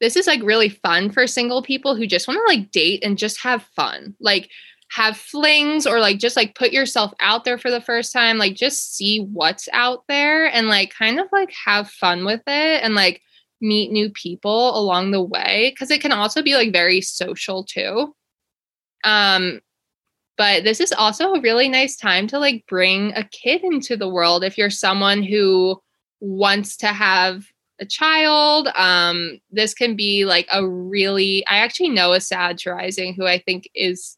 this 0.00 0.16
is 0.16 0.26
like 0.26 0.42
really 0.42 0.68
fun 0.68 1.10
for 1.10 1.26
single 1.26 1.62
people 1.62 1.94
who 1.94 2.06
just 2.06 2.28
want 2.28 2.38
to 2.38 2.54
like 2.54 2.70
date 2.70 3.04
and 3.04 3.18
just 3.18 3.40
have 3.42 3.62
fun. 3.76 4.14
Like 4.20 4.50
have 4.90 5.16
flings 5.16 5.86
or 5.86 5.98
like 5.98 6.18
just 6.18 6.36
like 6.36 6.54
put 6.54 6.72
yourself 6.72 7.12
out 7.20 7.44
there 7.44 7.58
for 7.58 7.70
the 7.70 7.80
first 7.80 8.12
time 8.12 8.38
like 8.38 8.54
just 8.54 8.94
see 8.94 9.18
what's 9.18 9.68
out 9.72 10.04
there 10.08 10.46
and 10.46 10.68
like 10.68 10.92
kind 10.92 11.18
of 11.18 11.26
like 11.32 11.52
have 11.52 11.90
fun 11.90 12.24
with 12.24 12.42
it 12.46 12.82
and 12.82 12.94
like 12.94 13.20
meet 13.60 13.90
new 13.90 14.10
people 14.10 14.78
along 14.78 15.10
the 15.10 15.22
way 15.22 15.72
because 15.74 15.90
it 15.90 16.00
can 16.00 16.12
also 16.12 16.42
be 16.42 16.54
like 16.54 16.72
very 16.72 17.00
social 17.00 17.64
too 17.64 18.14
um 19.02 19.60
but 20.36 20.64
this 20.64 20.80
is 20.80 20.92
also 20.92 21.32
a 21.32 21.40
really 21.40 21.68
nice 21.68 21.96
time 21.96 22.26
to 22.26 22.38
like 22.38 22.64
bring 22.68 23.12
a 23.14 23.24
kid 23.24 23.62
into 23.62 23.96
the 23.96 24.08
world 24.08 24.44
if 24.44 24.58
you're 24.58 24.70
someone 24.70 25.22
who 25.22 25.80
wants 26.20 26.76
to 26.76 26.88
have 26.88 27.44
a 27.80 27.86
child 27.86 28.68
um 28.76 29.38
this 29.50 29.74
can 29.74 29.96
be 29.96 30.24
like 30.24 30.46
a 30.52 30.66
really 30.66 31.44
i 31.46 31.58
actually 31.58 31.88
know 31.88 32.12
a 32.12 32.20
Sag 32.20 32.58
rising 32.66 33.14
who 33.14 33.26
i 33.26 33.38
think 33.38 33.68
is 33.74 34.16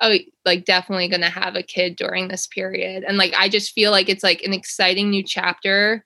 oh 0.00 0.16
like 0.44 0.64
definitely 0.64 1.08
gonna 1.08 1.30
have 1.30 1.56
a 1.56 1.62
kid 1.62 1.96
during 1.96 2.28
this 2.28 2.46
period 2.46 3.04
and 3.06 3.16
like 3.16 3.34
i 3.36 3.48
just 3.48 3.72
feel 3.72 3.90
like 3.90 4.08
it's 4.08 4.22
like 4.22 4.42
an 4.42 4.52
exciting 4.52 5.10
new 5.10 5.24
chapter 5.24 6.04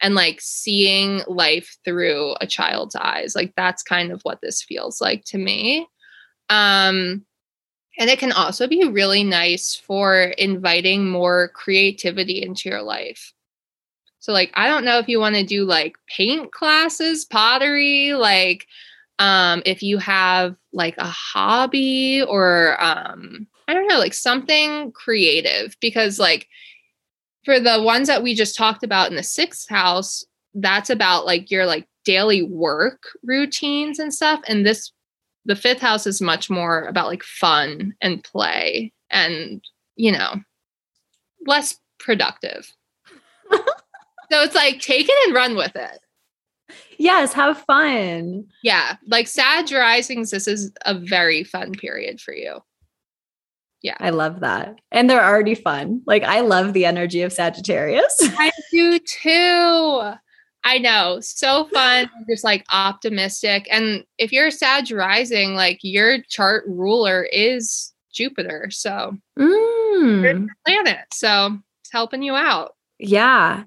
and 0.00 0.14
like 0.14 0.40
seeing 0.40 1.22
life 1.26 1.76
through 1.84 2.34
a 2.40 2.46
child's 2.46 2.94
eyes 2.94 3.34
like 3.34 3.52
that's 3.56 3.82
kind 3.82 4.12
of 4.12 4.22
what 4.22 4.40
this 4.40 4.62
feels 4.62 5.00
like 5.00 5.24
to 5.24 5.38
me. 5.38 5.86
Um 6.50 7.24
and 7.98 8.08
it 8.08 8.18
can 8.18 8.32
also 8.32 8.66
be 8.66 8.84
really 8.88 9.24
nice 9.24 9.74
for 9.74 10.32
inviting 10.38 11.10
more 11.10 11.48
creativity 11.48 12.42
into 12.42 12.68
your 12.68 12.82
life 12.82 13.32
so 14.18 14.32
like 14.32 14.50
i 14.54 14.66
don't 14.68 14.84
know 14.84 14.98
if 14.98 15.08
you 15.08 15.20
want 15.20 15.34
to 15.34 15.44
do 15.44 15.64
like 15.64 15.96
paint 16.08 16.50
classes 16.52 17.24
pottery 17.24 18.14
like 18.14 18.66
Um, 19.20 19.62
if 19.66 19.82
you 19.82 19.98
have 19.98 20.54
like 20.72 20.94
a 20.96 21.10
hobby 21.10 22.22
or 22.22 22.80
um, 22.80 23.48
I 23.66 23.74
don't 23.74 23.88
know, 23.88 23.98
like 23.98 24.14
something 24.14 24.92
creative, 24.92 25.76
because 25.80 26.20
like 26.20 26.46
for 27.44 27.58
the 27.58 27.82
ones 27.82 28.06
that 28.06 28.22
we 28.22 28.32
just 28.36 28.56
talked 28.56 28.84
about 28.84 29.10
in 29.10 29.16
the 29.16 29.24
sixth 29.24 29.68
house, 29.68 30.24
that's 30.54 30.88
about 30.88 31.26
like 31.26 31.50
your 31.50 31.66
like 31.66 31.88
daily 32.04 32.42
work 32.44 33.08
routines 33.24 33.98
and 33.98 34.14
stuff. 34.14 34.40
And 34.46 34.64
this 34.64 34.92
the 35.48 35.56
fifth 35.56 35.80
house 35.80 36.06
is 36.06 36.20
much 36.20 36.48
more 36.50 36.84
about 36.84 37.06
like 37.06 37.22
fun 37.24 37.94
and 38.00 38.22
play 38.22 38.92
and 39.10 39.64
you 39.96 40.12
know 40.12 40.36
less 41.46 41.76
productive. 41.98 42.72
So 44.30 44.42
it's 44.42 44.54
like 44.54 44.78
take 44.80 45.06
it 45.08 45.26
and 45.26 45.34
run 45.34 45.56
with 45.56 45.74
it. 45.74 46.00
Yes 46.98 47.32
have 47.32 47.56
fun. 47.62 48.44
Yeah 48.62 48.96
like 49.06 49.26
sag 49.26 49.72
risings 49.72 50.30
this 50.30 50.46
is 50.46 50.70
a 50.84 50.92
very 50.92 51.44
fun 51.44 51.72
period 51.72 52.20
for 52.20 52.34
you. 52.34 52.58
Yeah. 53.80 53.96
I 54.00 54.10
love 54.10 54.40
that. 54.40 54.80
And 54.92 55.08
they're 55.08 55.24
already 55.24 55.54
fun. 55.54 56.02
Like 56.04 56.24
i 56.24 56.40
love 56.40 56.74
the 56.74 56.84
energy 56.84 57.22
of 57.22 57.32
sagittarius. 57.32 58.14
I 58.20 58.50
do 58.70 58.98
too 58.98 60.12
I 60.64 60.78
know. 60.78 61.18
So 61.20 61.66
fun, 61.66 62.10
just 62.30 62.44
like 62.44 62.64
optimistic. 62.72 63.66
And 63.70 64.04
if 64.18 64.32
you're 64.32 64.48
a 64.48 64.52
Sag 64.52 64.90
rising, 64.90 65.54
like 65.54 65.78
your 65.82 66.22
chart 66.28 66.64
ruler 66.66 67.24
is 67.32 67.92
Jupiter. 68.12 68.68
So 68.70 69.16
mm. 69.38 70.48
planet. 70.66 71.04
So 71.12 71.58
it's 71.82 71.92
helping 71.92 72.22
you 72.22 72.34
out. 72.34 72.74
Yeah. 72.98 73.64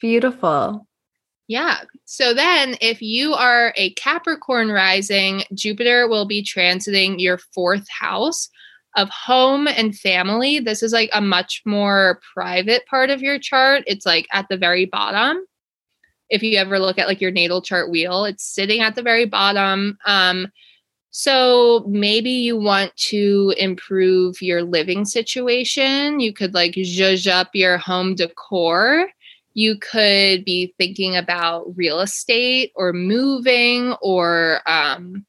Beautiful. 0.00 0.86
Yeah. 1.46 1.80
So 2.04 2.32
then 2.34 2.76
if 2.80 3.02
you 3.02 3.34
are 3.34 3.74
a 3.76 3.92
Capricorn 3.94 4.70
rising, 4.70 5.42
Jupiter 5.54 6.08
will 6.08 6.26
be 6.26 6.42
transiting 6.42 7.16
your 7.18 7.38
fourth 7.38 7.86
house 7.88 8.48
of 8.96 9.08
home 9.10 9.66
and 9.66 9.96
family. 9.98 10.60
This 10.60 10.82
is 10.82 10.92
like 10.92 11.10
a 11.12 11.20
much 11.20 11.62
more 11.66 12.20
private 12.34 12.86
part 12.86 13.10
of 13.10 13.20
your 13.20 13.38
chart. 13.38 13.82
It's 13.86 14.06
like 14.06 14.26
at 14.32 14.46
the 14.48 14.56
very 14.56 14.84
bottom 14.84 15.44
if 16.30 16.42
you 16.42 16.58
ever 16.58 16.78
look 16.78 16.98
at 16.98 17.06
like 17.06 17.20
your 17.20 17.30
natal 17.30 17.62
chart 17.62 17.90
wheel, 17.90 18.24
it's 18.24 18.44
sitting 18.44 18.80
at 18.80 18.94
the 18.94 19.02
very 19.02 19.26
bottom. 19.26 19.98
Um, 20.06 20.48
so 21.10 21.84
maybe 21.86 22.30
you 22.30 22.56
want 22.56 22.96
to 22.96 23.54
improve 23.56 24.42
your 24.42 24.62
living 24.62 25.04
situation. 25.04 26.18
You 26.18 26.32
could 26.32 26.54
like 26.54 26.72
zhuzh 26.72 27.30
up 27.30 27.50
your 27.54 27.78
home 27.78 28.16
decor. 28.16 29.10
You 29.52 29.78
could 29.78 30.44
be 30.44 30.74
thinking 30.76 31.14
about 31.14 31.66
real 31.76 32.00
estate 32.00 32.72
or 32.74 32.92
moving 32.92 33.92
or 34.02 34.60
um, 34.66 35.24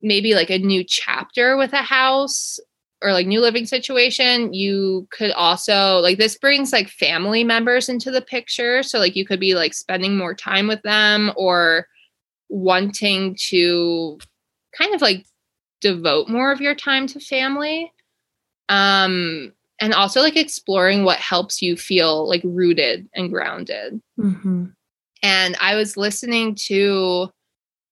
maybe 0.00 0.34
like 0.34 0.50
a 0.50 0.58
new 0.58 0.82
chapter 0.82 1.56
with 1.56 1.72
a 1.72 1.82
house 1.82 2.58
or 3.02 3.12
like 3.12 3.26
new 3.26 3.40
living 3.40 3.66
situation 3.66 4.52
you 4.54 5.06
could 5.10 5.32
also 5.32 5.98
like 5.98 6.18
this 6.18 6.38
brings 6.38 6.72
like 6.72 6.88
family 6.88 7.44
members 7.44 7.88
into 7.88 8.10
the 8.10 8.22
picture. 8.22 8.82
So 8.82 8.98
like 8.98 9.16
you 9.16 9.26
could 9.26 9.40
be 9.40 9.54
like 9.54 9.74
spending 9.74 10.16
more 10.16 10.34
time 10.34 10.68
with 10.68 10.82
them 10.82 11.32
or 11.36 11.86
wanting 12.48 13.36
to 13.48 14.18
kind 14.76 14.94
of 14.94 15.02
like 15.02 15.26
devote 15.80 16.28
more 16.28 16.52
of 16.52 16.60
your 16.60 16.74
time 16.74 17.06
to 17.08 17.20
family. 17.20 17.92
Um 18.68 19.52
and 19.80 19.94
also 19.94 20.20
like 20.20 20.36
exploring 20.36 21.02
what 21.02 21.18
helps 21.18 21.60
you 21.60 21.76
feel 21.76 22.28
like 22.28 22.42
rooted 22.44 23.08
and 23.14 23.30
grounded. 23.30 24.00
Mm-hmm. 24.18 24.66
and 25.22 25.56
i 25.60 25.74
was 25.74 25.96
listening 25.96 26.54
to 26.54 27.30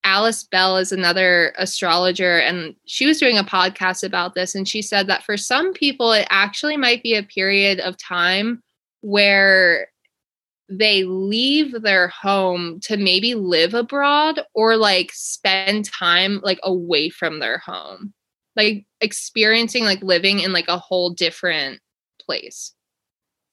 Alice 0.05 0.45
Bell 0.45 0.77
is 0.79 0.93
another 0.93 1.53
astrologer, 1.59 2.39
and 2.39 2.75
she 2.87 3.07
was 3.07 3.19
doing 3.19 3.39
a 3.39 3.45
podcast 3.45 4.03
about 4.03 4.35
this. 4.35 4.55
And 4.55 4.67
she 4.67 4.83
said 4.83 5.07
that 5.09 5.23
for 5.25 5.37
some 5.37 5.73
people, 5.73 6.13
it 6.13 6.27
actually 6.31 6.77
might 6.77 7.03
be 7.03 7.15
a 7.15 7.23
period 7.23 7.81
of 7.81 7.97
time 7.99 8.63
where 9.03 9.89
they 10.69 11.05
leave 11.05 11.83
their 11.83 12.09
home 12.09 12.79
to 12.81 12.97
maybe 12.97 13.35
live 13.35 13.75
abroad 13.75 14.41
or 14.55 14.77
like 14.77 15.11
spend 15.13 15.85
time 15.85 16.41
like 16.43 16.61
away 16.63 17.09
from 17.09 17.41
their 17.41 17.59
home, 17.59 18.15
like 18.57 18.87
experiencing 19.01 19.85
like 19.85 20.03
living 20.03 20.41
in 20.41 20.53
like 20.53 20.69
a 20.69 20.79
whole 20.79 21.11
different 21.11 21.81
place. 22.25 22.73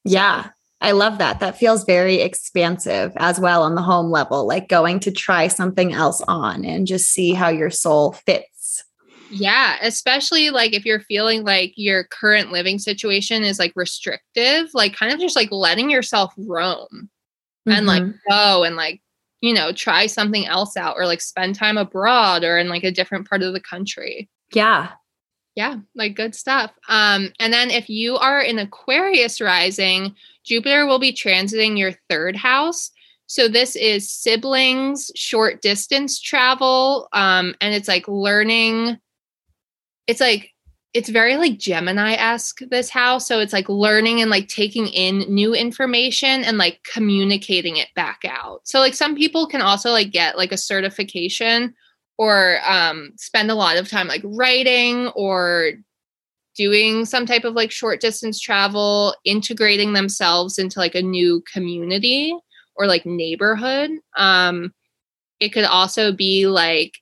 Yeah. 0.04 0.50
I 0.80 0.92
love 0.92 1.18
that. 1.18 1.40
That 1.40 1.58
feels 1.58 1.84
very 1.84 2.16
expansive 2.16 3.12
as 3.16 3.40
well 3.40 3.62
on 3.62 3.74
the 3.74 3.82
home 3.82 4.10
level, 4.10 4.46
like 4.46 4.68
going 4.68 5.00
to 5.00 5.10
try 5.10 5.48
something 5.48 5.92
else 5.92 6.22
on 6.28 6.64
and 6.64 6.86
just 6.86 7.08
see 7.08 7.32
how 7.32 7.48
your 7.48 7.70
soul 7.70 8.12
fits. 8.12 8.84
Yeah, 9.30 9.76
especially 9.82 10.50
like 10.50 10.72
if 10.72 10.86
you're 10.86 11.00
feeling 11.00 11.44
like 11.44 11.72
your 11.76 12.04
current 12.04 12.52
living 12.52 12.78
situation 12.78 13.42
is 13.42 13.58
like 13.58 13.72
restrictive, 13.74 14.70
like 14.72 14.94
kind 14.94 15.12
of 15.12 15.18
just 15.18 15.36
like 15.36 15.50
letting 15.50 15.90
yourself 15.90 16.32
roam 16.38 16.86
mm-hmm. 16.92 17.72
and 17.72 17.86
like 17.86 18.02
mm-hmm. 18.02 18.30
go 18.30 18.64
and 18.64 18.76
like, 18.76 19.02
you 19.40 19.52
know, 19.52 19.72
try 19.72 20.06
something 20.06 20.46
else 20.46 20.76
out 20.76 20.96
or 20.96 21.06
like 21.06 21.20
spend 21.20 21.56
time 21.56 21.76
abroad 21.76 22.42
or 22.44 22.56
in 22.56 22.68
like 22.68 22.84
a 22.84 22.92
different 22.92 23.28
part 23.28 23.42
of 23.42 23.52
the 23.52 23.60
country. 23.60 24.28
Yeah. 24.52 24.92
Yeah, 25.58 25.78
like 25.96 26.14
good 26.14 26.36
stuff. 26.36 26.70
Um 26.88 27.32
and 27.40 27.52
then 27.52 27.72
if 27.72 27.88
you 27.88 28.16
are 28.16 28.40
in 28.40 28.60
Aquarius 28.60 29.40
rising, 29.40 30.14
Jupiter 30.44 30.86
will 30.86 31.00
be 31.00 31.12
transiting 31.12 31.76
your 31.76 31.94
third 32.08 32.36
house. 32.36 32.92
So 33.26 33.48
this 33.48 33.74
is 33.74 34.08
siblings, 34.08 35.10
short 35.16 35.60
distance 35.60 36.20
travel, 36.20 37.08
um, 37.12 37.56
and 37.60 37.74
it's 37.74 37.88
like 37.88 38.06
learning. 38.06 38.98
It's 40.06 40.20
like 40.20 40.54
it's 40.94 41.08
very 41.08 41.36
like 41.36 41.58
Gemini 41.58 42.12
esque 42.12 42.60
this 42.70 42.88
house. 42.88 43.26
So 43.26 43.40
it's 43.40 43.52
like 43.52 43.68
learning 43.68 44.20
and 44.20 44.30
like 44.30 44.46
taking 44.46 44.86
in 44.86 45.24
new 45.28 45.56
information 45.56 46.44
and 46.44 46.56
like 46.56 46.84
communicating 46.84 47.78
it 47.78 47.88
back 47.96 48.20
out. 48.24 48.60
So 48.62 48.78
like 48.78 48.94
some 48.94 49.16
people 49.16 49.48
can 49.48 49.60
also 49.60 49.90
like 49.90 50.12
get 50.12 50.38
like 50.38 50.52
a 50.52 50.56
certification 50.56 51.74
or 52.18 52.58
um, 52.66 53.12
spend 53.16 53.50
a 53.50 53.54
lot 53.54 53.76
of 53.76 53.88
time 53.88 54.08
like 54.08 54.22
writing 54.24 55.08
or 55.08 55.72
doing 56.56 57.04
some 57.04 57.24
type 57.24 57.44
of 57.44 57.54
like 57.54 57.70
short 57.70 58.00
distance 58.00 58.40
travel, 58.40 59.14
integrating 59.24 59.92
themselves 59.92 60.58
into 60.58 60.80
like 60.80 60.96
a 60.96 61.02
new 61.02 61.42
community 61.52 62.34
or 62.74 62.86
like 62.86 63.06
neighborhood. 63.06 63.90
Um, 64.16 64.74
it 65.38 65.50
could 65.50 65.64
also 65.64 66.12
be 66.12 66.48
like, 66.48 66.94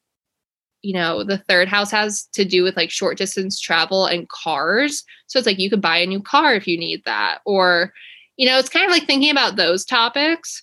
you 0.82 0.92
know, 0.92 1.24
the 1.24 1.38
third 1.38 1.68
house 1.68 1.90
has 1.90 2.24
to 2.34 2.44
do 2.44 2.62
with 2.62 2.76
like 2.76 2.90
short 2.90 3.16
distance 3.16 3.58
travel 3.58 4.04
and 4.04 4.28
cars. 4.28 5.02
So 5.26 5.38
it's 5.38 5.46
like 5.46 5.58
you 5.58 5.70
could 5.70 5.80
buy 5.80 5.96
a 5.98 6.06
new 6.06 6.20
car 6.20 6.54
if 6.54 6.68
you 6.68 6.76
need 6.76 7.02
that. 7.06 7.38
Or, 7.46 7.94
you 8.36 8.46
know, 8.46 8.58
it's 8.58 8.68
kind 8.68 8.84
of 8.84 8.90
like 8.90 9.06
thinking 9.06 9.30
about 9.30 9.56
those 9.56 9.86
topics. 9.86 10.62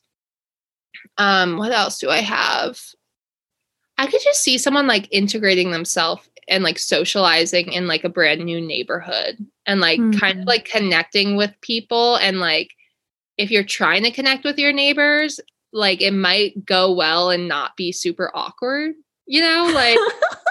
Um, 1.17 1.57
what 1.57 1.71
else 1.71 1.97
do 1.97 2.11
I 2.11 2.21
have? 2.21 2.79
I 4.03 4.07
could 4.07 4.21
just 4.21 4.41
see 4.41 4.57
someone 4.57 4.85
like 4.85 5.07
integrating 5.11 5.71
themselves 5.71 6.27
and 6.49 6.61
like 6.61 6.77
socializing 6.77 7.71
in 7.71 7.87
like 7.87 8.03
a 8.03 8.09
brand 8.09 8.43
new 8.43 8.59
neighborhood 8.59 9.37
and 9.65 9.79
like 9.79 9.97
mm-hmm. 9.97 10.19
kind 10.19 10.33
of 10.33 10.39
mm-hmm. 10.39 10.49
like 10.49 10.65
connecting 10.65 11.37
with 11.37 11.51
people 11.61 12.17
and 12.17 12.41
like 12.41 12.71
if 13.37 13.49
you're 13.49 13.63
trying 13.63 14.03
to 14.03 14.11
connect 14.11 14.43
with 14.43 14.59
your 14.59 14.73
neighbors 14.73 15.39
like 15.71 16.01
it 16.01 16.11
might 16.11 16.65
go 16.65 16.91
well 16.91 17.29
and 17.29 17.47
not 17.47 17.77
be 17.77 17.93
super 17.93 18.29
awkward 18.35 18.93
you 19.25 19.39
know 19.39 19.71
like 19.73 19.97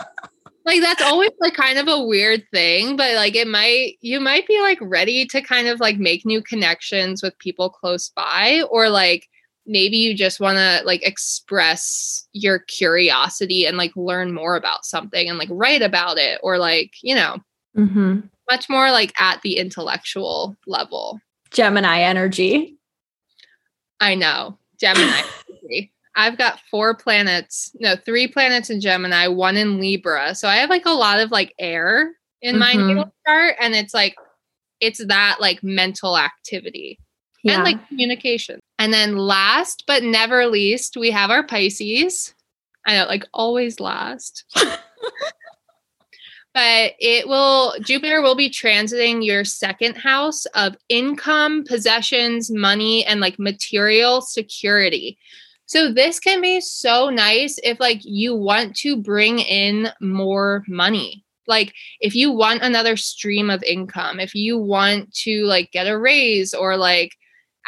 like 0.65 0.81
that's 0.81 1.03
always 1.03 1.31
like 1.39 1.53
kind 1.53 1.79
of 1.79 1.89
a 1.89 2.03
weird 2.03 2.43
thing 2.53 2.97
but 2.97 3.15
like 3.17 3.37
it 3.37 3.47
might 3.47 3.97
you 4.01 4.19
might 4.19 4.47
be 4.47 4.59
like 4.63 4.79
ready 4.81 5.27
to 5.27 5.43
kind 5.43 5.69
of 5.69 5.79
like 5.79 5.99
make 5.99 6.25
new 6.25 6.43
connections 6.43 7.23
with 7.23 7.39
people 7.39 7.69
close 7.69 8.09
by 8.09 8.63
or 8.71 8.89
like 8.89 9.29
maybe 9.67 9.97
you 9.97 10.15
just 10.15 10.41
want 10.41 10.59
to 10.59 10.83
like 10.85 11.07
express 11.07 12.27
your 12.33 12.59
curiosity 12.61 13.67
and 13.67 13.77
like 13.77 13.93
learn 13.97 14.33
more 14.33 14.57
about 14.57 14.85
something 14.85 15.29
and 15.29 15.39
like 15.39 15.49
write 15.51 15.83
about 15.83 16.19
it 16.19 16.41
or 16.43 16.59
like 16.59 16.93
you 17.03 17.15
know 17.15 17.37
mm-hmm. 17.77 18.21
much 18.51 18.69
more 18.69 18.91
like 18.91 19.13
at 19.21 19.41
the 19.43 19.57
intellectual 19.59 20.57
level 20.67 21.21
gemini 21.51 22.01
energy 22.01 22.77
i 24.01 24.15
know 24.15 24.59
gemini 24.81 25.23
i've 26.17 26.37
got 26.37 26.61
four 26.71 26.95
planets 26.95 27.71
no 27.79 27.95
three 27.95 28.27
planets 28.27 28.69
in 28.69 28.81
gemini 28.81 29.29
one 29.29 29.57
in 29.57 29.79
libra 29.81 30.35
so 30.35 30.49
i 30.49 30.57
have 30.57 30.71
like 30.71 30.87
a 30.87 30.91
lot 30.91 31.21
of 31.21 31.31
like 31.31 31.55
air 31.59 32.13
in 32.41 32.59
my 32.59 32.73
mm-hmm. 32.73 32.89
natal 32.89 33.15
chart 33.27 33.55
and 33.61 33.75
it's 33.75 33.95
like 33.95 34.17
it's 34.81 35.05
that 35.07 35.37
like 35.41 35.63
mental 35.63 36.19
activity 36.19 36.99
yeah. 37.43 37.55
and 37.55 37.65
like 37.65 37.89
communication. 37.89 38.61
And 38.83 38.93
then 38.93 39.17
last 39.17 39.85
but 39.87 40.03
never 40.03 40.47
least, 40.47 40.97
we 40.97 41.13
have 41.13 41.31
our 41.31 41.47
Pisces. 41.47 42.35
I 42.85 42.97
know, 42.97 43.05
like 43.07 43.25
always 43.33 43.79
last. 43.79 44.45
but 46.53 46.95
it 46.99 47.29
will 47.29 47.77
Jupiter 47.81 48.23
will 48.23 48.35
be 48.35 48.51
transiting 48.51 49.25
your 49.25 49.45
second 49.45 49.99
house 49.99 50.47
of 50.47 50.77
income, 50.89 51.63
possessions, 51.63 52.51
money, 52.51 53.07
and 53.07 53.21
like 53.21 53.39
material 53.39 54.21
security. 54.21 55.17
So 55.67 55.93
this 55.93 56.19
can 56.19 56.41
be 56.41 56.61
so 56.61 57.09
nice 57.09 57.61
if 57.63 57.79
like 57.79 58.01
you 58.03 58.35
want 58.35 58.75
to 58.79 58.97
bring 58.97 59.39
in 59.39 59.91
more 60.01 60.65
money. 60.67 61.25
Like 61.47 61.73
if 62.01 62.17
you 62.17 62.33
want 62.33 62.63
another 62.63 62.97
stream 62.97 63.49
of 63.49 63.63
income, 63.63 64.19
if 64.19 64.35
you 64.35 64.59
want 64.59 65.15
to 65.19 65.45
like 65.45 65.71
get 65.71 65.87
a 65.87 65.97
raise 65.97 66.53
or 66.53 66.77
like 66.77 67.13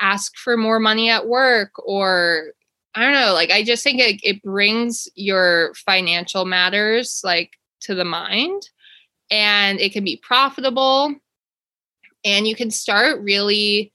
ask 0.01 0.37
for 0.37 0.57
more 0.57 0.81
money 0.81 1.11
at 1.11 1.27
work 1.27 1.73
or 1.85 2.53
I 2.95 3.03
don't 3.03 3.15
know, 3.15 3.33
like 3.33 3.51
I 3.51 3.65
just 3.65 3.83
think 3.83 4.01
it, 4.01 4.21
it 4.23 4.43
brings 4.43 5.09
your 5.17 5.75
financial 5.75 6.45
matters 6.45 7.21
like 7.25 7.53
to 7.81 7.95
the 7.95 8.05
mind 8.05 8.69
and 9.31 9.81
it 9.81 9.93
can 9.93 10.05
be 10.05 10.17
profitable 10.17 11.15
and 12.25 12.47
you 12.47 12.55
can 12.55 12.71
start 12.71 13.21
really 13.21 13.93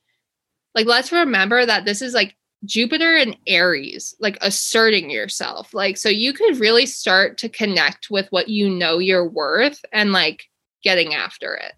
like 0.76 0.86
let's 0.86 1.12
remember 1.12 1.66
that 1.66 1.86
this 1.86 2.02
is 2.02 2.14
like 2.14 2.36
Jupiter 2.66 3.16
and 3.16 3.38
Aries, 3.48 4.14
like 4.20 4.38
asserting 4.42 5.10
yourself. 5.10 5.74
Like, 5.74 5.98
so 5.98 6.10
you 6.10 6.34
could 6.34 6.60
really 6.60 6.86
start 6.86 7.38
to 7.40 7.50
connect 7.50 8.10
with 8.10 8.28
what 8.32 8.50
you 8.50 8.70
know 8.70 8.98
you're 8.98 9.28
worth 9.28 9.84
and 9.94 10.12
like 10.12 10.44
getting 10.84 11.14
after 11.14 11.56
it. 11.56 11.74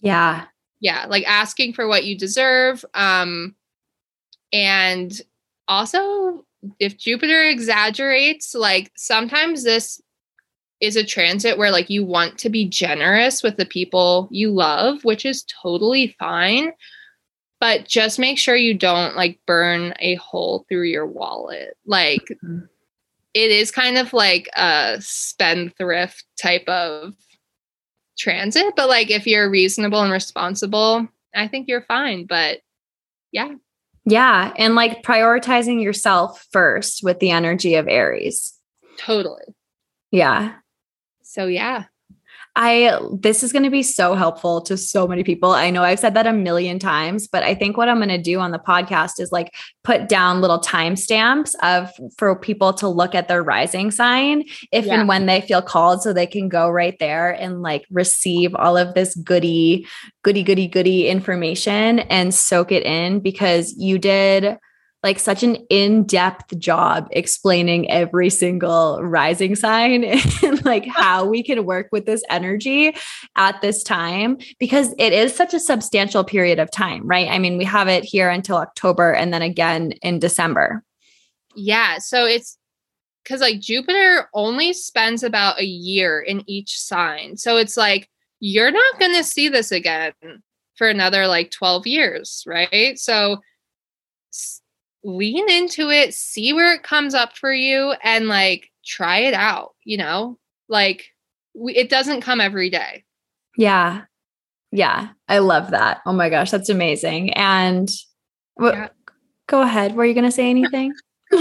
Yeah. 0.00 0.44
Yeah. 0.84 1.06
Like 1.08 1.24
asking 1.26 1.72
for 1.72 1.88
what 1.88 2.04
you 2.04 2.16
deserve. 2.16 2.84
Um, 2.94 3.56
and 4.52 5.12
also, 5.66 6.44
if 6.78 6.96
Jupiter 6.96 7.42
exaggerates, 7.42 8.54
like 8.54 8.92
sometimes 8.94 9.64
this 9.64 10.00
is 10.80 10.96
a 10.96 11.04
transit 11.04 11.58
where 11.58 11.70
like 11.70 11.90
you 11.90 12.04
want 12.04 12.38
to 12.38 12.50
be 12.50 12.68
generous 12.68 13.42
with 13.42 13.56
the 13.56 13.66
people 13.66 14.28
you 14.30 14.50
love, 14.50 15.04
which 15.04 15.24
is 15.24 15.44
totally 15.62 16.14
fine 16.18 16.72
but 17.64 17.88
just 17.88 18.18
make 18.18 18.38
sure 18.38 18.54
you 18.54 18.74
don't 18.74 19.16
like 19.16 19.40
burn 19.46 19.94
a 19.98 20.16
hole 20.16 20.66
through 20.68 20.82
your 20.82 21.06
wallet. 21.06 21.78
Like 21.86 22.20
mm-hmm. 22.30 22.66
it 23.32 23.50
is 23.50 23.70
kind 23.70 23.96
of 23.96 24.12
like 24.12 24.50
a 24.54 24.98
spendthrift 25.00 26.26
type 26.38 26.68
of 26.68 27.14
transit, 28.18 28.74
but 28.76 28.88
like 28.88 29.10
if 29.10 29.26
you're 29.26 29.50
reasonable 29.50 30.00
and 30.00 30.12
responsible, 30.12 31.08
I 31.34 31.48
think 31.48 31.68
you're 31.68 31.82
fine. 31.82 32.26
But 32.26 32.60
yeah. 33.32 33.54
Yeah. 34.04 34.52
And 34.56 34.74
like 34.74 35.02
prioritizing 35.02 35.82
yourself 35.82 36.46
first 36.52 37.02
with 37.02 37.20
the 37.20 37.30
energy 37.30 37.74
of 37.74 37.88
Aries. 37.88 38.58
Totally. 38.98 39.44
Yeah. 40.10 40.54
So 41.22 41.46
yeah. 41.46 41.84
I 42.56 42.98
this 43.12 43.42
is 43.42 43.52
going 43.52 43.64
to 43.64 43.70
be 43.70 43.82
so 43.82 44.14
helpful 44.14 44.60
to 44.62 44.76
so 44.76 45.08
many 45.08 45.24
people. 45.24 45.50
I 45.50 45.70
know 45.70 45.82
I've 45.82 45.98
said 45.98 46.14
that 46.14 46.26
a 46.26 46.32
million 46.32 46.78
times, 46.78 47.26
but 47.26 47.42
I 47.42 47.54
think 47.54 47.76
what 47.76 47.88
I'm 47.88 47.96
going 47.96 48.08
to 48.10 48.18
do 48.18 48.38
on 48.38 48.52
the 48.52 48.60
podcast 48.60 49.18
is 49.18 49.32
like 49.32 49.52
put 49.82 50.08
down 50.08 50.40
little 50.40 50.60
timestamps 50.60 51.54
of 51.62 51.90
for 52.16 52.38
people 52.38 52.72
to 52.74 52.88
look 52.88 53.14
at 53.14 53.26
their 53.26 53.42
rising 53.42 53.90
sign 53.90 54.44
if 54.70 54.86
yeah. 54.86 55.00
and 55.00 55.08
when 55.08 55.26
they 55.26 55.40
feel 55.40 55.62
called 55.62 56.02
so 56.02 56.12
they 56.12 56.26
can 56.26 56.48
go 56.48 56.68
right 56.68 56.96
there 57.00 57.30
and 57.30 57.60
like 57.60 57.84
receive 57.90 58.54
all 58.54 58.76
of 58.76 58.94
this 58.94 59.16
goody 59.16 59.86
goody 60.22 60.44
goody 60.44 60.68
goody 60.68 61.08
information 61.08 62.00
and 62.00 62.32
soak 62.34 62.70
it 62.70 62.84
in 62.84 63.18
because 63.18 63.74
you 63.76 63.98
did 63.98 64.56
like 65.04 65.18
such 65.18 65.42
an 65.42 65.56
in-depth 65.68 66.58
job 66.58 67.06
explaining 67.10 67.88
every 67.90 68.30
single 68.30 69.00
rising 69.02 69.54
sign 69.54 70.02
and 70.42 70.64
like 70.64 70.86
how 70.86 71.26
we 71.26 71.42
can 71.42 71.66
work 71.66 71.90
with 71.92 72.06
this 72.06 72.24
energy 72.30 72.96
at 73.36 73.60
this 73.60 73.82
time 73.82 74.38
because 74.58 74.94
it 74.98 75.12
is 75.12 75.36
such 75.36 75.52
a 75.52 75.60
substantial 75.60 76.24
period 76.24 76.58
of 76.58 76.70
time, 76.70 77.06
right? 77.06 77.28
I 77.28 77.38
mean, 77.38 77.58
we 77.58 77.64
have 77.64 77.86
it 77.86 78.02
here 78.02 78.30
until 78.30 78.56
October 78.56 79.12
and 79.12 79.32
then 79.32 79.42
again 79.42 79.92
in 80.02 80.18
December. 80.18 80.82
Yeah, 81.54 81.98
so 81.98 82.24
it's 82.24 82.56
cuz 83.26 83.42
like 83.42 83.60
Jupiter 83.60 84.30
only 84.32 84.72
spends 84.72 85.22
about 85.22 85.60
a 85.60 85.66
year 85.66 86.18
in 86.18 86.42
each 86.46 86.80
sign. 86.80 87.36
So 87.36 87.58
it's 87.58 87.76
like 87.76 88.08
you're 88.40 88.70
not 88.72 88.98
going 88.98 89.14
to 89.14 89.24
see 89.24 89.50
this 89.50 89.70
again 89.70 90.14
for 90.76 90.88
another 90.88 91.26
like 91.26 91.50
12 91.50 91.86
years, 91.86 92.42
right? 92.46 92.98
So 92.98 93.40
lean 95.04 95.48
into 95.50 95.90
it, 95.90 96.14
see 96.14 96.52
where 96.52 96.74
it 96.74 96.82
comes 96.82 97.14
up 97.14 97.36
for 97.36 97.52
you, 97.52 97.94
and 98.02 98.26
like 98.26 98.70
try 98.84 99.18
it 99.18 99.34
out, 99.34 99.74
you 99.84 99.96
know? 99.96 100.38
Like 100.68 101.06
we, 101.54 101.74
it 101.74 101.88
doesn't 101.90 102.22
come 102.22 102.40
every 102.40 102.70
day. 102.70 103.04
Yeah. 103.56 104.02
Yeah. 104.72 105.08
I 105.28 105.38
love 105.38 105.70
that. 105.70 106.00
Oh 106.06 106.12
my 106.12 106.28
gosh, 106.28 106.50
that's 106.50 106.68
amazing. 106.68 107.32
And 107.34 107.88
what, 108.54 108.74
yeah. 108.74 108.88
go 109.46 109.62
ahead. 109.62 109.94
Were 109.94 110.04
you 110.04 110.14
going 110.14 110.24
to 110.24 110.32
say 110.32 110.50
anything? 110.50 110.92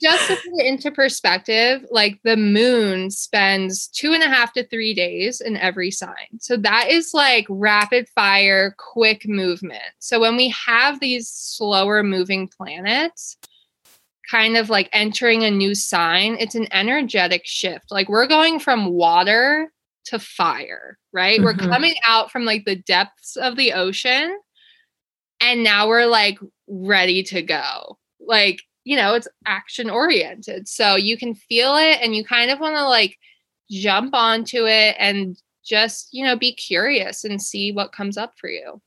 Just 0.00 0.28
to 0.28 0.34
put 0.34 0.60
it 0.60 0.66
into 0.66 0.90
perspective, 0.90 1.84
like 1.90 2.20
the 2.22 2.36
moon 2.36 3.10
spends 3.10 3.88
two 3.88 4.12
and 4.12 4.22
a 4.22 4.28
half 4.28 4.52
to 4.52 4.66
three 4.66 4.94
days 4.94 5.40
in 5.40 5.56
every 5.56 5.90
sign. 5.90 6.38
So 6.38 6.56
that 6.58 6.88
is 6.90 7.12
like 7.14 7.46
rapid 7.48 8.08
fire, 8.10 8.74
quick 8.78 9.28
movement. 9.28 9.82
So 9.98 10.20
when 10.20 10.36
we 10.36 10.48
have 10.50 11.00
these 11.00 11.28
slower 11.28 12.02
moving 12.02 12.48
planets, 12.48 13.36
kind 14.30 14.56
of 14.56 14.70
like 14.70 14.88
entering 14.92 15.42
a 15.42 15.50
new 15.50 15.74
sign, 15.74 16.36
it's 16.38 16.54
an 16.54 16.68
energetic 16.72 17.42
shift. 17.44 17.90
Like 17.90 18.08
we're 18.08 18.26
going 18.26 18.60
from 18.60 18.92
water 18.92 19.72
to 20.06 20.18
fire, 20.18 20.98
right? 21.12 21.40
Mm-hmm. 21.40 21.44
We're 21.44 21.70
coming 21.70 21.94
out 22.06 22.30
from 22.30 22.44
like 22.44 22.64
the 22.64 22.76
depths 22.76 23.36
of 23.36 23.56
the 23.56 23.72
ocean 23.72 24.38
and 25.40 25.62
now 25.62 25.88
we're 25.88 26.06
like 26.06 26.38
ready 26.66 27.22
to 27.24 27.42
go. 27.42 27.98
Like 28.20 28.60
you 28.88 28.96
know, 28.96 29.12
it's 29.12 29.28
action 29.44 29.90
oriented. 29.90 30.66
So 30.66 30.96
you 30.96 31.18
can 31.18 31.34
feel 31.34 31.76
it 31.76 31.98
and 32.00 32.16
you 32.16 32.24
kind 32.24 32.50
of 32.50 32.58
want 32.58 32.74
to 32.74 32.88
like 32.88 33.18
jump 33.70 34.14
onto 34.14 34.64
it 34.64 34.96
and 34.98 35.36
just, 35.62 36.08
you 36.10 36.24
know, 36.24 36.38
be 36.38 36.54
curious 36.54 37.22
and 37.22 37.42
see 37.42 37.70
what 37.70 37.92
comes 37.92 38.16
up 38.16 38.32
for 38.38 38.48
you. 38.48 38.80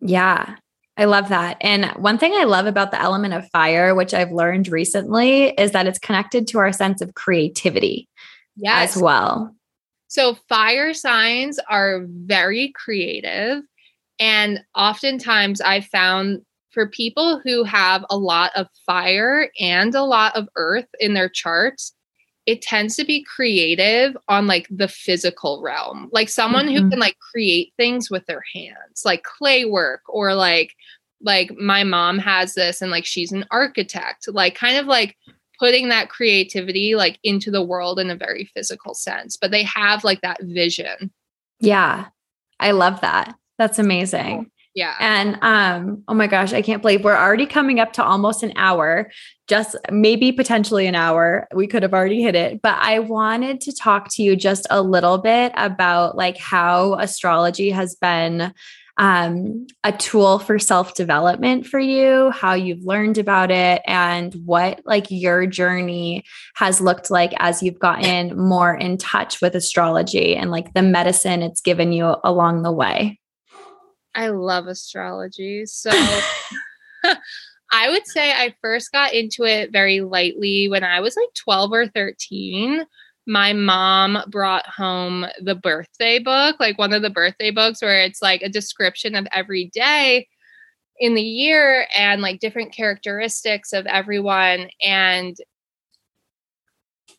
Yeah. 0.00 0.54
I 0.96 1.06
love 1.06 1.28
that. 1.30 1.56
And 1.60 1.86
one 1.96 2.18
thing 2.18 2.34
I 2.34 2.44
love 2.44 2.66
about 2.66 2.92
the 2.92 3.00
element 3.00 3.34
of 3.34 3.50
fire, 3.50 3.96
which 3.96 4.14
I've 4.14 4.30
learned 4.30 4.68
recently, 4.68 5.48
is 5.48 5.72
that 5.72 5.88
it's 5.88 5.98
connected 5.98 6.46
to 6.48 6.58
our 6.58 6.72
sense 6.72 7.00
of 7.00 7.14
creativity 7.14 8.08
yes. 8.54 8.94
as 8.94 9.02
well. 9.02 9.52
So, 10.06 10.36
fire 10.48 10.94
signs 10.94 11.58
are 11.68 12.06
very 12.08 12.72
creative. 12.76 13.64
And 14.20 14.60
oftentimes 14.74 15.60
I 15.60 15.80
found 15.80 16.42
for 16.78 16.86
people 16.86 17.40
who 17.42 17.64
have 17.64 18.04
a 18.08 18.16
lot 18.16 18.52
of 18.54 18.68
fire 18.86 19.50
and 19.58 19.96
a 19.96 20.04
lot 20.04 20.36
of 20.36 20.48
earth 20.54 20.86
in 21.00 21.12
their 21.12 21.28
charts, 21.28 21.92
it 22.46 22.62
tends 22.62 22.94
to 22.94 23.04
be 23.04 23.24
creative 23.24 24.16
on 24.28 24.46
like 24.46 24.68
the 24.70 24.86
physical 24.86 25.60
realm, 25.60 26.08
like 26.12 26.28
someone 26.28 26.66
mm-hmm. 26.66 26.84
who 26.84 26.90
can 26.90 27.00
like 27.00 27.16
create 27.32 27.72
things 27.76 28.12
with 28.12 28.24
their 28.26 28.44
hands, 28.54 29.02
like 29.04 29.24
clay 29.24 29.64
work 29.64 30.02
or 30.08 30.36
like 30.36 30.72
like 31.20 31.50
my 31.58 31.82
mom 31.82 32.16
has 32.16 32.54
this 32.54 32.80
and 32.80 32.92
like 32.92 33.04
she's 33.04 33.32
an 33.32 33.44
architect, 33.50 34.28
like 34.28 34.54
kind 34.54 34.76
of 34.76 34.86
like 34.86 35.16
putting 35.58 35.88
that 35.88 36.10
creativity 36.10 36.94
like 36.94 37.18
into 37.24 37.50
the 37.50 37.64
world 37.64 37.98
in 37.98 38.08
a 38.08 38.14
very 38.14 38.44
physical 38.54 38.94
sense, 38.94 39.36
but 39.36 39.50
they 39.50 39.64
have 39.64 40.04
like 40.04 40.20
that 40.20 40.40
vision. 40.44 41.10
Yeah. 41.58 42.06
I 42.60 42.70
love 42.70 43.00
that. 43.00 43.34
That's 43.58 43.80
amazing. 43.80 44.52
Yeah. 44.78 44.94
And 45.00 45.38
um, 45.42 46.04
oh 46.06 46.14
my 46.14 46.28
gosh, 46.28 46.52
I 46.52 46.62
can't 46.62 46.82
believe 46.82 47.02
we're 47.02 47.16
already 47.16 47.46
coming 47.46 47.80
up 47.80 47.94
to 47.94 48.04
almost 48.04 48.44
an 48.44 48.52
hour, 48.54 49.10
just 49.48 49.74
maybe 49.90 50.30
potentially 50.30 50.86
an 50.86 50.94
hour. 50.94 51.48
We 51.52 51.66
could 51.66 51.82
have 51.82 51.92
already 51.92 52.22
hit 52.22 52.36
it, 52.36 52.62
but 52.62 52.78
I 52.80 53.00
wanted 53.00 53.60
to 53.62 53.74
talk 53.74 54.06
to 54.12 54.22
you 54.22 54.36
just 54.36 54.68
a 54.70 54.80
little 54.80 55.18
bit 55.18 55.50
about 55.56 56.16
like 56.16 56.38
how 56.38 56.94
astrology 56.94 57.70
has 57.70 57.96
been 57.96 58.54
um, 58.98 59.66
a 59.82 59.90
tool 59.90 60.38
for 60.38 60.60
self 60.60 60.94
development 60.94 61.66
for 61.66 61.80
you, 61.80 62.30
how 62.30 62.54
you've 62.54 62.84
learned 62.84 63.18
about 63.18 63.50
it, 63.50 63.82
and 63.84 64.32
what 64.44 64.80
like 64.84 65.06
your 65.10 65.44
journey 65.44 66.22
has 66.54 66.80
looked 66.80 67.10
like 67.10 67.32
as 67.40 67.64
you've 67.64 67.80
gotten 67.80 68.38
more 68.38 68.76
in 68.76 68.96
touch 68.96 69.40
with 69.40 69.56
astrology 69.56 70.36
and 70.36 70.52
like 70.52 70.72
the 70.74 70.82
medicine 70.82 71.42
it's 71.42 71.60
given 71.60 71.90
you 71.90 72.14
along 72.22 72.62
the 72.62 72.70
way. 72.70 73.18
I 74.18 74.30
love 74.30 74.66
astrology. 74.66 75.64
So 75.64 75.90
I 77.70 77.88
would 77.88 78.04
say 78.06 78.32
I 78.32 78.52
first 78.60 78.90
got 78.90 79.12
into 79.12 79.44
it 79.44 79.70
very 79.70 80.00
lightly 80.00 80.68
when 80.68 80.82
I 80.82 80.98
was 80.98 81.16
like 81.16 81.32
12 81.34 81.72
or 81.72 81.86
13. 81.86 82.84
My 83.28 83.52
mom 83.52 84.18
brought 84.28 84.66
home 84.66 85.26
the 85.40 85.54
birthday 85.54 86.18
book, 86.18 86.56
like 86.58 86.78
one 86.78 86.92
of 86.92 87.02
the 87.02 87.10
birthday 87.10 87.52
books 87.52 87.80
where 87.80 88.00
it's 88.00 88.20
like 88.20 88.42
a 88.42 88.48
description 88.48 89.14
of 89.14 89.28
every 89.32 89.70
day 89.72 90.26
in 90.98 91.14
the 91.14 91.22
year 91.22 91.86
and 91.96 92.20
like 92.20 92.40
different 92.40 92.72
characteristics 92.72 93.72
of 93.72 93.86
everyone. 93.86 94.68
And 94.82 95.36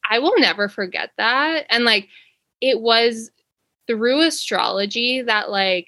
I 0.10 0.20
will 0.20 0.38
never 0.38 0.68
forget 0.68 1.12
that. 1.18 1.66
And 1.70 1.86
like 1.86 2.10
it 2.60 2.82
was 2.82 3.32
through 3.88 4.22
astrology 4.22 5.22
that 5.22 5.50
like 5.50 5.88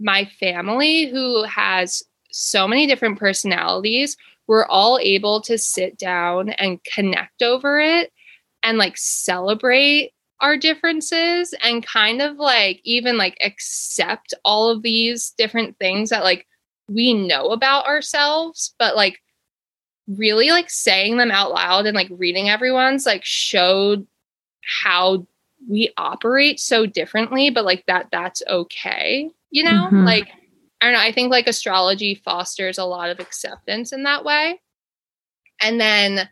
my 0.00 0.24
family 0.24 1.08
who 1.10 1.44
has 1.44 2.02
so 2.30 2.66
many 2.66 2.86
different 2.86 3.18
personalities 3.18 4.16
we're 4.46 4.66
all 4.66 4.98
able 5.00 5.40
to 5.40 5.56
sit 5.56 5.96
down 5.96 6.50
and 6.50 6.82
connect 6.82 7.40
over 7.40 7.78
it 7.78 8.12
and 8.64 8.78
like 8.78 8.96
celebrate 8.96 10.12
our 10.40 10.56
differences 10.56 11.54
and 11.62 11.86
kind 11.86 12.20
of 12.20 12.36
like 12.36 12.80
even 12.82 13.16
like 13.16 13.36
accept 13.44 14.34
all 14.44 14.68
of 14.68 14.82
these 14.82 15.30
different 15.38 15.78
things 15.78 16.10
that 16.10 16.24
like 16.24 16.46
we 16.88 17.14
know 17.14 17.50
about 17.50 17.86
ourselves 17.86 18.74
but 18.78 18.96
like 18.96 19.20
really 20.08 20.50
like 20.50 20.68
saying 20.68 21.16
them 21.16 21.30
out 21.30 21.52
loud 21.52 21.86
and 21.86 21.94
like 21.94 22.08
reading 22.10 22.48
everyone's 22.48 23.06
like 23.06 23.24
showed 23.24 24.04
how 24.82 25.24
we 25.68 25.92
operate 25.96 26.58
so 26.58 26.86
differently 26.86 27.50
but 27.50 27.64
like 27.64 27.84
that 27.86 28.08
that's 28.10 28.42
okay 28.48 29.30
you 29.50 29.64
know? 29.64 29.86
Mm-hmm. 29.86 30.04
like 30.04 30.28
i 30.80 30.86
don't 30.86 30.94
know 30.94 31.00
i 31.00 31.12
think 31.12 31.30
like 31.30 31.46
astrology 31.46 32.14
fosters 32.14 32.78
a 32.78 32.84
lot 32.84 33.10
of 33.10 33.20
acceptance 33.20 33.92
in 33.92 34.02
that 34.04 34.24
way. 34.24 34.60
And 35.62 35.78
then 35.78 36.28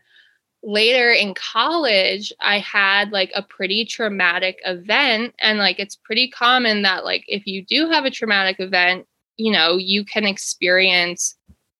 later 0.61 1.09
in 1.11 1.33
college 1.33 2.33
i 2.41 2.59
had 2.59 3.11
like 3.11 3.31
a 3.33 3.41
pretty 3.41 3.85
traumatic 3.85 4.59
event 4.65 5.33
and 5.39 5.57
like 5.57 5.79
it's 5.79 5.95
pretty 5.95 6.29
common 6.29 6.81
that 6.81 7.05
like 7.05 7.23
if 7.27 7.47
you 7.47 7.63
do 7.63 7.89
have 7.89 8.03
a 8.03 8.11
traumatic 8.11 8.59
event 8.59 9.05
you 9.37 9.53
know 9.53 9.77
you 9.77 10.03
can 10.03 10.25
experience 10.25 11.37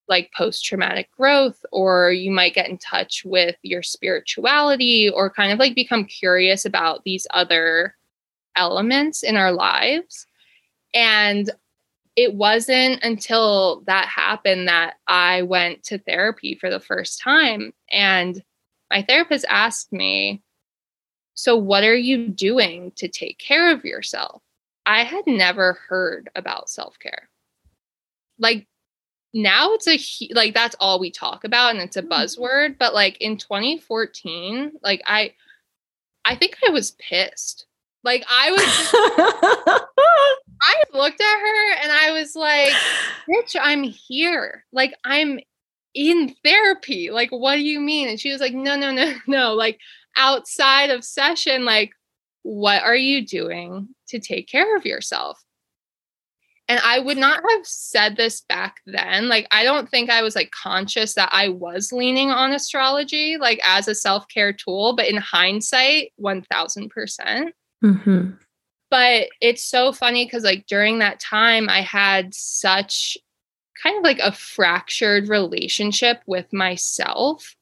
like 0.07 0.31
post 0.35 0.63
traumatic 0.63 1.09
growth 1.11 1.63
or 1.73 2.11
you 2.11 2.31
might 2.31 2.55
get 2.55 2.69
in 2.69 2.77
touch 2.77 3.23
with 3.25 3.55
your 3.63 3.83
spirituality 3.83 5.09
or 5.09 5.29
kind 5.29 5.51
of 5.51 5.59
like 5.59 5.75
become 5.75 6.05
curious 6.05 6.63
about 6.63 7.03
these 7.03 7.27
other 7.33 7.95
elements 8.55 9.23
in 9.23 9.35
our 9.35 9.51
lives 9.51 10.25
and 10.93 11.49
it 12.15 12.33
wasn't 12.33 13.03
until 13.03 13.81
that 13.87 14.07
happened 14.07 14.67
that 14.67 14.95
I 15.07 15.43
went 15.43 15.83
to 15.83 15.97
therapy 15.99 16.55
for 16.55 16.69
the 16.69 16.79
first 16.79 17.21
time. 17.21 17.73
And 17.91 18.43
my 18.89 19.03
therapist 19.03 19.45
asked 19.47 19.93
me, 19.93 20.41
So, 21.35 21.55
what 21.55 21.83
are 21.83 21.95
you 21.95 22.27
doing 22.27 22.91
to 22.97 23.07
take 23.07 23.37
care 23.39 23.71
of 23.71 23.85
yourself? 23.85 24.41
I 24.85 25.03
had 25.03 25.27
never 25.27 25.79
heard 25.87 26.29
about 26.35 26.69
self 26.69 26.99
care. 26.99 27.29
Like, 28.37 28.67
now 29.33 29.73
it's 29.73 29.87
a 29.87 30.33
like 30.33 30.53
that's 30.53 30.75
all 30.79 30.99
we 30.99 31.11
talk 31.11 31.43
about 31.43 31.71
and 31.71 31.81
it's 31.81 31.97
a 31.97 32.01
hmm. 32.01 32.11
buzzword 32.11 32.77
but 32.79 32.93
like 32.93 33.15
in 33.21 33.37
2014 33.37 34.71
like 34.81 35.01
i 35.05 35.31
i 36.25 36.35
think 36.35 36.57
i 36.67 36.71
was 36.71 36.91
pissed 36.91 37.67
like 38.03 38.25
i 38.29 38.51
was 38.51 38.61
i 40.61 40.83
looked 40.93 41.21
at 41.21 41.39
her 41.39 41.73
and 41.83 41.91
i 41.91 42.11
was 42.11 42.35
like 42.35 42.73
bitch 43.29 43.55
i'm 43.61 43.83
here 43.83 44.65
like 44.71 44.93
i'm 45.05 45.39
in 45.93 46.35
therapy. 46.43 47.11
Like, 47.11 47.29
what 47.29 47.55
do 47.55 47.61
you 47.61 47.79
mean? 47.79 48.07
And 48.07 48.19
she 48.19 48.31
was 48.31 48.41
like, 48.41 48.53
no, 48.53 48.75
no, 48.75 48.91
no, 48.91 49.13
no. 49.27 49.53
Like, 49.53 49.79
outside 50.17 50.89
of 50.89 51.03
session, 51.03 51.65
like, 51.65 51.91
what 52.43 52.83
are 52.83 52.95
you 52.95 53.25
doing 53.25 53.89
to 54.09 54.19
take 54.19 54.47
care 54.47 54.75
of 54.75 54.85
yourself? 54.85 55.41
And 56.67 56.79
I 56.83 56.99
would 56.99 57.17
not 57.17 57.41
have 57.49 57.65
said 57.65 58.15
this 58.15 58.41
back 58.41 58.77
then. 58.85 59.27
Like, 59.27 59.47
I 59.51 59.63
don't 59.63 59.89
think 59.89 60.11
I 60.11 60.21
was 60.21 60.35
like 60.35 60.51
conscious 60.51 61.15
that 61.15 61.29
I 61.31 61.49
was 61.49 61.91
leaning 61.91 62.29
on 62.29 62.51
astrology, 62.51 63.37
like 63.37 63.59
as 63.63 63.87
a 63.87 63.95
self 63.95 64.27
care 64.27 64.53
tool. 64.53 64.95
But 64.95 65.07
in 65.07 65.17
hindsight, 65.17 66.13
1000%. 66.21 67.51
Mm-hmm. 67.83 68.31
But 68.91 69.29
it's 69.39 69.63
so 69.63 69.91
funny 69.91 70.25
because, 70.25 70.43
like, 70.43 70.65
during 70.65 70.99
that 70.99 71.19
time, 71.19 71.69
I 71.69 71.81
had 71.81 72.33
such 72.33 73.17
kind 73.81 73.97
of 73.97 74.03
like 74.03 74.19
a 74.19 74.31
fractured 74.31 75.29
relationship 75.29 76.21
with 76.25 76.51
myself. 76.51 77.55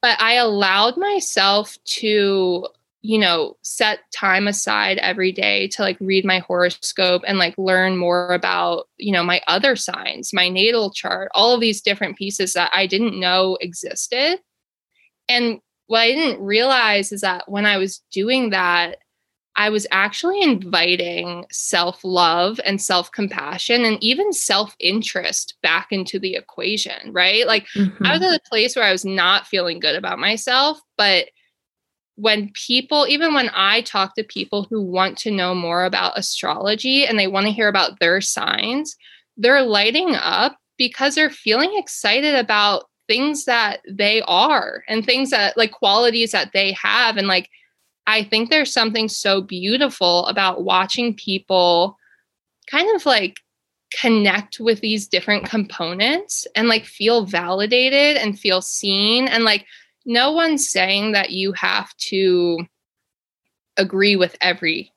But 0.00 0.20
I 0.20 0.34
allowed 0.34 0.96
myself 0.96 1.78
to, 1.84 2.66
you 3.02 3.18
know, 3.18 3.56
set 3.62 4.00
time 4.14 4.46
aside 4.46 4.98
every 4.98 5.32
day 5.32 5.68
to 5.68 5.82
like 5.82 5.96
read 6.00 6.24
my 6.24 6.40
horoscope 6.40 7.22
and 7.26 7.38
like 7.38 7.56
learn 7.56 7.96
more 7.96 8.32
about, 8.32 8.88
you 8.96 9.12
know, 9.12 9.24
my 9.24 9.40
other 9.46 9.76
signs, 9.76 10.32
my 10.32 10.48
natal 10.48 10.90
chart, 10.90 11.30
all 11.34 11.54
of 11.54 11.60
these 11.60 11.80
different 11.80 12.16
pieces 12.16 12.52
that 12.52 12.70
I 12.74 12.86
didn't 12.86 13.18
know 13.18 13.56
existed. 13.60 14.40
And 15.28 15.60
what 15.86 16.00
I 16.00 16.12
didn't 16.12 16.42
realize 16.42 17.12
is 17.12 17.22
that 17.22 17.50
when 17.50 17.66
I 17.66 17.78
was 17.78 18.02
doing 18.10 18.50
that, 18.50 18.98
I 19.56 19.70
was 19.70 19.86
actually 19.92 20.42
inviting 20.42 21.46
self 21.50 22.02
love 22.02 22.58
and 22.64 22.80
self 22.80 23.12
compassion 23.12 23.84
and 23.84 24.02
even 24.02 24.32
self 24.32 24.74
interest 24.80 25.54
back 25.62 25.88
into 25.90 26.18
the 26.18 26.34
equation, 26.34 27.12
right? 27.12 27.46
Like 27.46 27.66
mm-hmm. 27.76 28.04
I 28.04 28.12
was 28.12 28.20
mm-hmm. 28.20 28.32
at 28.32 28.40
a 28.40 28.48
place 28.48 28.74
where 28.74 28.84
I 28.84 28.92
was 28.92 29.04
not 29.04 29.46
feeling 29.46 29.78
good 29.78 29.94
about 29.94 30.18
myself, 30.18 30.80
but 30.96 31.28
when 32.16 32.50
people, 32.54 33.06
even 33.08 33.34
when 33.34 33.50
I 33.54 33.80
talk 33.82 34.14
to 34.14 34.24
people 34.24 34.64
who 34.64 34.80
want 34.80 35.18
to 35.18 35.30
know 35.30 35.54
more 35.54 35.84
about 35.84 36.18
astrology 36.18 37.06
and 37.06 37.18
they 37.18 37.26
want 37.26 37.46
to 37.46 37.52
hear 37.52 37.68
about 37.68 37.98
their 37.98 38.20
signs, 38.20 38.96
they're 39.36 39.62
lighting 39.62 40.14
up 40.14 40.56
because 40.78 41.14
they're 41.14 41.30
feeling 41.30 41.72
excited 41.74 42.34
about 42.34 42.84
things 43.08 43.44
that 43.44 43.80
they 43.88 44.22
are 44.22 44.82
and 44.88 45.04
things 45.04 45.30
that 45.30 45.56
like 45.56 45.72
qualities 45.72 46.32
that 46.32 46.52
they 46.52 46.72
have 46.72 47.16
and 47.16 47.26
like 47.26 47.50
I 48.06 48.24
think 48.24 48.50
there's 48.50 48.72
something 48.72 49.08
so 49.08 49.40
beautiful 49.40 50.26
about 50.26 50.64
watching 50.64 51.14
people 51.14 51.96
kind 52.70 52.94
of 52.94 53.06
like 53.06 53.36
connect 53.92 54.58
with 54.60 54.80
these 54.80 55.06
different 55.06 55.46
components 55.46 56.46
and 56.54 56.68
like 56.68 56.84
feel 56.84 57.24
validated 57.24 58.16
and 58.16 58.38
feel 58.38 58.60
seen. 58.60 59.28
And 59.28 59.44
like, 59.44 59.66
no 60.04 60.32
one's 60.32 60.68
saying 60.68 61.12
that 61.12 61.30
you 61.30 61.52
have 61.52 61.94
to 61.96 62.66
agree 63.76 64.16
with 64.16 64.36
every 64.40 64.92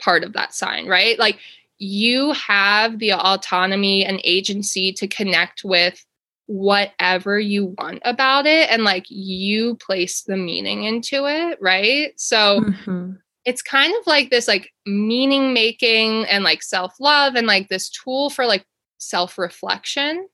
part 0.00 0.22
of 0.22 0.32
that 0.34 0.54
sign, 0.54 0.86
right? 0.86 1.18
Like, 1.18 1.38
you 1.78 2.32
have 2.32 2.98
the 2.98 3.12
autonomy 3.12 4.04
and 4.04 4.20
agency 4.24 4.92
to 4.92 5.06
connect 5.06 5.62
with 5.64 6.04
whatever 6.48 7.38
you 7.38 7.74
want 7.76 8.00
about 8.06 8.46
it 8.46 8.70
and 8.70 8.82
like 8.82 9.04
you 9.10 9.76
place 9.76 10.22
the 10.22 10.36
meaning 10.36 10.84
into 10.84 11.26
it, 11.26 11.58
right? 11.60 12.18
So 12.18 12.60
mm-hmm. 12.60 13.12
it's 13.44 13.60
kind 13.60 13.94
of 14.00 14.06
like 14.06 14.30
this 14.30 14.48
like 14.48 14.72
meaning 14.86 15.52
making 15.52 16.24
and 16.24 16.44
like 16.44 16.62
self-love 16.62 17.34
and 17.34 17.46
like 17.46 17.68
this 17.68 17.90
tool 17.90 18.30
for 18.30 18.46
like 18.46 18.64
self-reflection. 18.96 20.26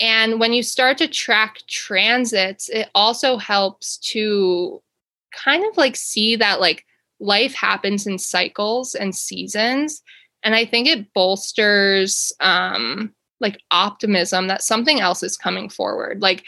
And 0.00 0.38
when 0.38 0.52
you 0.52 0.62
start 0.62 0.98
to 0.98 1.08
track 1.08 1.58
transits, 1.68 2.68
it 2.68 2.88
also 2.94 3.38
helps 3.38 3.98
to 4.12 4.80
kind 5.34 5.64
of 5.68 5.76
like 5.76 5.96
see 5.96 6.36
that 6.36 6.60
like 6.60 6.84
life 7.18 7.54
happens 7.54 8.06
in 8.06 8.18
cycles 8.18 8.94
and 8.94 9.12
seasons. 9.12 10.00
And 10.44 10.54
I 10.54 10.64
think 10.64 10.86
it 10.86 11.12
bolsters 11.12 12.32
um 12.38 13.14
like 13.40 13.60
optimism 13.70 14.48
that 14.48 14.62
something 14.62 15.00
else 15.00 15.22
is 15.22 15.36
coming 15.36 15.68
forward. 15.68 16.20
Like 16.22 16.44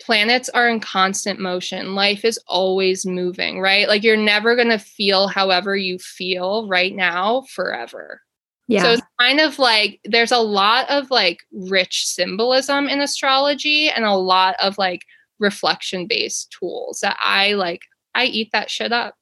planets 0.00 0.48
are 0.50 0.68
in 0.68 0.80
constant 0.80 1.40
motion. 1.40 1.94
Life 1.94 2.24
is 2.24 2.38
always 2.46 3.04
moving, 3.04 3.60
right? 3.60 3.88
Like 3.88 4.02
you're 4.02 4.16
never 4.16 4.54
going 4.54 4.70
to 4.70 4.78
feel 4.78 5.28
however 5.28 5.76
you 5.76 5.98
feel 5.98 6.68
right 6.68 6.94
now 6.94 7.42
forever. 7.50 8.22
Yeah. 8.68 8.82
So 8.82 8.92
it's 8.92 9.02
kind 9.18 9.40
of 9.40 9.58
like 9.58 10.00
there's 10.04 10.32
a 10.32 10.38
lot 10.38 10.88
of 10.90 11.10
like 11.10 11.40
rich 11.52 12.06
symbolism 12.06 12.86
in 12.88 13.00
astrology 13.00 13.88
and 13.88 14.04
a 14.04 14.14
lot 14.14 14.56
of 14.62 14.76
like 14.76 15.02
reflection 15.38 16.06
based 16.06 16.54
tools 16.58 17.00
that 17.00 17.16
I 17.20 17.54
like 17.54 17.82
I 18.14 18.26
eat 18.26 18.50
that 18.52 18.70
shit 18.70 18.92
up. 18.92 19.14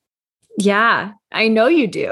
Yeah, 0.58 1.12
I 1.32 1.48
know 1.48 1.66
you 1.66 1.86
do. 1.86 2.10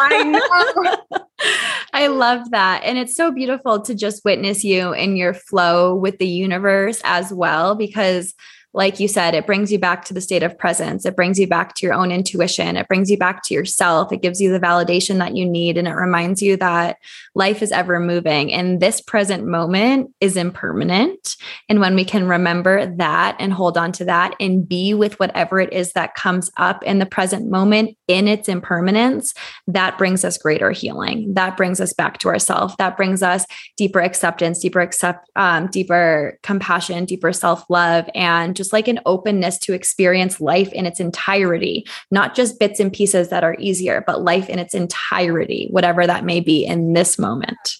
I 0.00 0.22
know. 0.22 1.20
I 1.92 2.06
love 2.08 2.50
that. 2.50 2.82
And 2.84 2.98
it's 2.98 3.16
so 3.16 3.30
beautiful 3.30 3.80
to 3.82 3.94
just 3.94 4.24
witness 4.24 4.64
you 4.64 4.92
in 4.92 5.16
your 5.16 5.34
flow 5.34 5.94
with 5.94 6.18
the 6.18 6.26
universe 6.26 7.00
as 7.04 7.32
well, 7.32 7.74
because 7.74 8.34
like 8.74 8.98
you 8.98 9.06
said, 9.06 9.34
it 9.34 9.46
brings 9.46 9.70
you 9.70 9.78
back 9.78 10.04
to 10.04 10.14
the 10.14 10.20
state 10.20 10.42
of 10.42 10.58
presence. 10.58 11.06
It 11.06 11.14
brings 11.14 11.38
you 11.38 11.46
back 11.46 11.74
to 11.76 11.86
your 11.86 11.94
own 11.94 12.10
intuition. 12.10 12.76
It 12.76 12.88
brings 12.88 13.08
you 13.08 13.16
back 13.16 13.44
to 13.44 13.54
yourself. 13.54 14.12
It 14.12 14.20
gives 14.20 14.40
you 14.40 14.50
the 14.50 14.58
validation 14.58 15.18
that 15.18 15.36
you 15.36 15.48
need. 15.48 15.78
And 15.78 15.86
it 15.86 15.92
reminds 15.92 16.42
you 16.42 16.56
that 16.56 16.98
life 17.36 17.62
is 17.62 17.70
ever 17.70 18.00
moving 18.00 18.52
and 18.52 18.80
this 18.80 19.00
present 19.00 19.46
moment 19.46 20.12
is 20.20 20.36
impermanent. 20.36 21.36
And 21.68 21.78
when 21.78 21.94
we 21.94 22.04
can 22.04 22.26
remember 22.26 22.84
that 22.96 23.36
and 23.38 23.52
hold 23.52 23.78
on 23.78 23.92
to 23.92 24.06
that 24.06 24.34
and 24.40 24.68
be 24.68 24.92
with 24.92 25.20
whatever 25.20 25.60
it 25.60 25.72
is 25.72 25.92
that 25.92 26.16
comes 26.16 26.50
up 26.56 26.82
in 26.82 26.98
the 26.98 27.06
present 27.06 27.48
moment 27.48 27.96
in 28.06 28.28
its 28.28 28.48
impermanence, 28.48 29.34
that 29.66 29.96
brings 29.96 30.24
us 30.24 30.36
greater 30.36 30.70
healing. 30.70 31.32
That 31.34 31.56
brings 31.56 31.80
us 31.80 31.92
back 31.92 32.18
to 32.18 32.28
ourselves. 32.28 32.74
That 32.78 32.96
brings 32.96 33.22
us 33.22 33.46
deeper 33.76 34.00
acceptance, 34.00 34.58
deeper 34.58 34.80
accept, 34.80 35.30
um, 35.36 35.68
deeper 35.68 36.38
compassion, 36.42 37.04
deeper 37.04 37.32
self 37.32 37.64
love, 37.70 38.08
and 38.14 38.54
just 38.54 38.72
like 38.72 38.88
an 38.88 39.00
openness 39.06 39.58
to 39.58 39.72
experience 39.72 40.40
life 40.40 40.72
in 40.72 40.86
its 40.86 41.00
entirety, 41.00 41.86
not 42.10 42.34
just 42.34 42.58
bits 42.58 42.80
and 42.80 42.92
pieces 42.92 43.30
that 43.30 43.44
are 43.44 43.56
easier, 43.58 44.04
but 44.06 44.22
life 44.22 44.48
in 44.48 44.58
its 44.58 44.74
entirety, 44.74 45.68
whatever 45.70 46.06
that 46.06 46.24
may 46.24 46.40
be 46.40 46.64
in 46.64 46.92
this 46.92 47.18
moment. 47.18 47.76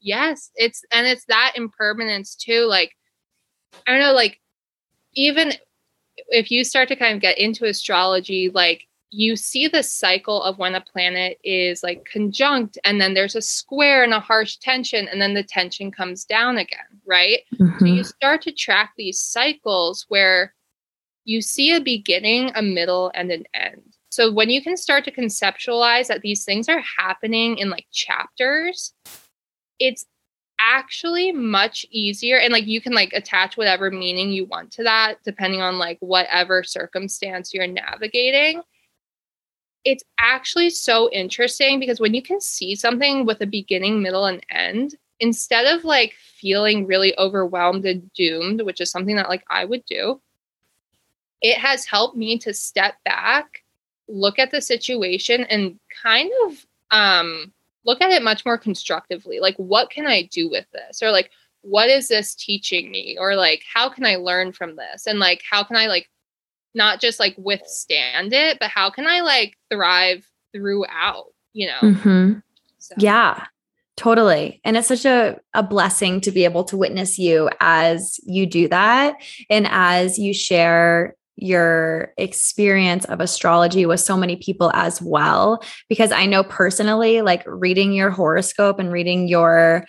Yes, 0.00 0.50
it's 0.56 0.84
and 0.92 1.06
it's 1.06 1.24
that 1.26 1.52
impermanence 1.56 2.34
too. 2.34 2.66
Like 2.66 2.92
I 3.86 3.92
don't 3.92 4.00
know, 4.00 4.12
like 4.12 4.40
even 5.14 5.52
if 6.28 6.50
you 6.50 6.64
start 6.64 6.88
to 6.88 6.96
kind 6.96 7.14
of 7.14 7.20
get 7.20 7.38
into 7.38 7.64
astrology, 7.64 8.50
like 8.52 8.86
you 9.12 9.36
see 9.36 9.68
the 9.68 9.82
cycle 9.82 10.42
of 10.42 10.58
when 10.58 10.74
a 10.74 10.80
planet 10.80 11.38
is 11.44 11.82
like 11.82 12.08
conjunct 12.10 12.78
and 12.82 12.98
then 12.98 13.12
there's 13.12 13.36
a 13.36 13.42
square 13.42 14.02
and 14.02 14.14
a 14.14 14.20
harsh 14.20 14.56
tension 14.56 15.06
and 15.06 15.20
then 15.20 15.34
the 15.34 15.42
tension 15.42 15.90
comes 15.90 16.24
down 16.24 16.56
again, 16.56 16.80
right? 17.06 17.40
Mm-hmm. 17.54 17.78
So 17.78 17.84
you 17.84 18.04
start 18.04 18.40
to 18.42 18.52
track 18.52 18.92
these 18.96 19.20
cycles 19.20 20.06
where 20.08 20.54
you 21.24 21.42
see 21.42 21.74
a 21.74 21.80
beginning, 21.80 22.52
a 22.54 22.62
middle, 22.62 23.12
and 23.14 23.30
an 23.30 23.44
end. 23.52 23.82
So 24.10 24.32
when 24.32 24.48
you 24.48 24.62
can 24.62 24.78
start 24.78 25.04
to 25.04 25.12
conceptualize 25.12 26.06
that 26.06 26.22
these 26.22 26.44
things 26.44 26.68
are 26.70 26.82
happening 26.98 27.58
in 27.58 27.68
like 27.68 27.86
chapters, 27.92 28.94
it's 29.78 30.06
actually 30.58 31.32
much 31.32 31.84
easier 31.90 32.38
and 32.38 32.52
like 32.52 32.66
you 32.66 32.80
can 32.80 32.92
like 32.92 33.12
attach 33.12 33.56
whatever 33.56 33.90
meaning 33.90 34.30
you 34.30 34.44
want 34.44 34.70
to 34.70 34.84
that 34.84 35.16
depending 35.24 35.60
on 35.60 35.76
like 35.76 35.98
whatever 35.98 36.62
circumstance 36.62 37.52
you're 37.52 37.66
navigating 37.66 38.62
it's 39.84 40.04
actually 40.18 40.70
so 40.70 41.10
interesting 41.10 41.80
because 41.80 42.00
when 42.00 42.14
you 42.14 42.22
can 42.22 42.40
see 42.40 42.74
something 42.74 43.26
with 43.26 43.40
a 43.40 43.46
beginning, 43.46 44.02
middle, 44.02 44.26
and 44.26 44.44
end, 44.50 44.94
instead 45.20 45.66
of 45.66 45.84
like 45.84 46.14
feeling 46.14 46.86
really 46.86 47.16
overwhelmed 47.18 47.84
and 47.84 48.12
doomed, 48.12 48.62
which 48.62 48.80
is 48.80 48.90
something 48.90 49.16
that 49.16 49.28
like 49.28 49.44
I 49.50 49.64
would 49.64 49.84
do, 49.86 50.20
it 51.40 51.58
has 51.58 51.84
helped 51.84 52.16
me 52.16 52.38
to 52.38 52.54
step 52.54 52.94
back, 53.04 53.62
look 54.08 54.38
at 54.38 54.50
the 54.50 54.60
situation, 54.60 55.44
and 55.44 55.78
kind 56.02 56.30
of 56.46 56.66
um, 56.90 57.52
look 57.84 58.00
at 58.00 58.10
it 58.10 58.22
much 58.22 58.44
more 58.44 58.58
constructively. 58.58 59.40
Like, 59.40 59.56
what 59.56 59.90
can 59.90 60.06
I 60.06 60.28
do 60.30 60.48
with 60.48 60.66
this? 60.72 61.02
Or 61.02 61.10
like, 61.10 61.30
what 61.62 61.88
is 61.88 62.08
this 62.08 62.34
teaching 62.34 62.90
me? 62.90 63.16
Or 63.18 63.34
like, 63.34 63.62
how 63.72 63.88
can 63.88 64.06
I 64.06 64.16
learn 64.16 64.52
from 64.52 64.76
this? 64.76 65.06
And 65.06 65.18
like, 65.18 65.42
how 65.48 65.64
can 65.64 65.76
I 65.76 65.86
like 65.86 66.08
not 66.74 67.00
just 67.00 67.20
like 67.20 67.34
withstand 67.36 68.32
it, 68.32 68.58
but 68.58 68.70
how 68.70 68.90
can 68.90 69.06
I 69.06 69.20
like 69.20 69.56
thrive 69.70 70.26
throughout, 70.52 71.26
you 71.52 71.66
know? 71.66 71.80
Mm-hmm. 71.82 72.38
So. 72.78 72.94
Yeah, 72.98 73.46
totally. 73.96 74.60
And 74.64 74.76
it's 74.76 74.88
such 74.88 75.04
a, 75.04 75.38
a 75.54 75.62
blessing 75.62 76.20
to 76.22 76.30
be 76.30 76.44
able 76.44 76.64
to 76.64 76.76
witness 76.76 77.18
you 77.18 77.50
as 77.60 78.18
you 78.24 78.46
do 78.46 78.68
that 78.68 79.16
and 79.50 79.66
as 79.70 80.18
you 80.18 80.34
share 80.34 81.16
your 81.36 82.12
experience 82.18 83.04
of 83.06 83.20
astrology 83.20 83.86
with 83.86 84.00
so 84.00 84.16
many 84.16 84.36
people 84.36 84.70
as 84.74 85.00
well 85.00 85.62
because 85.88 86.12
i 86.12 86.26
know 86.26 86.44
personally 86.44 87.22
like 87.22 87.42
reading 87.46 87.92
your 87.92 88.10
horoscope 88.10 88.78
and 88.78 88.92
reading 88.92 89.26
your 89.26 89.84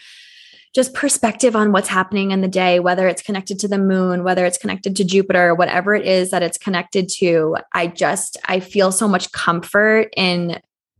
just 0.74 0.94
perspective 0.94 1.56
on 1.56 1.72
what's 1.72 1.88
happening 1.88 2.32
in 2.32 2.42
the 2.42 2.48
day, 2.48 2.80
whether 2.80 3.08
it's 3.08 3.22
connected 3.22 3.60
to 3.60 3.68
the 3.68 3.78
moon, 3.78 4.24
whether 4.24 4.46
it's 4.46 4.58
connected 4.58 4.96
to 4.96 5.04
Jupiter, 5.04 5.54
whatever 5.54 5.94
it 5.94 6.06
is 6.06 6.32
that 6.32 6.44
it's 6.44 6.58
connected 6.58 7.10
to. 7.10 7.58
I 7.74 7.88
just, 7.88 8.38
I 8.46 8.60
feel 8.60 8.92
so 8.92 9.08
much 9.08 9.32
comfort 9.32 10.10
in 10.18 10.60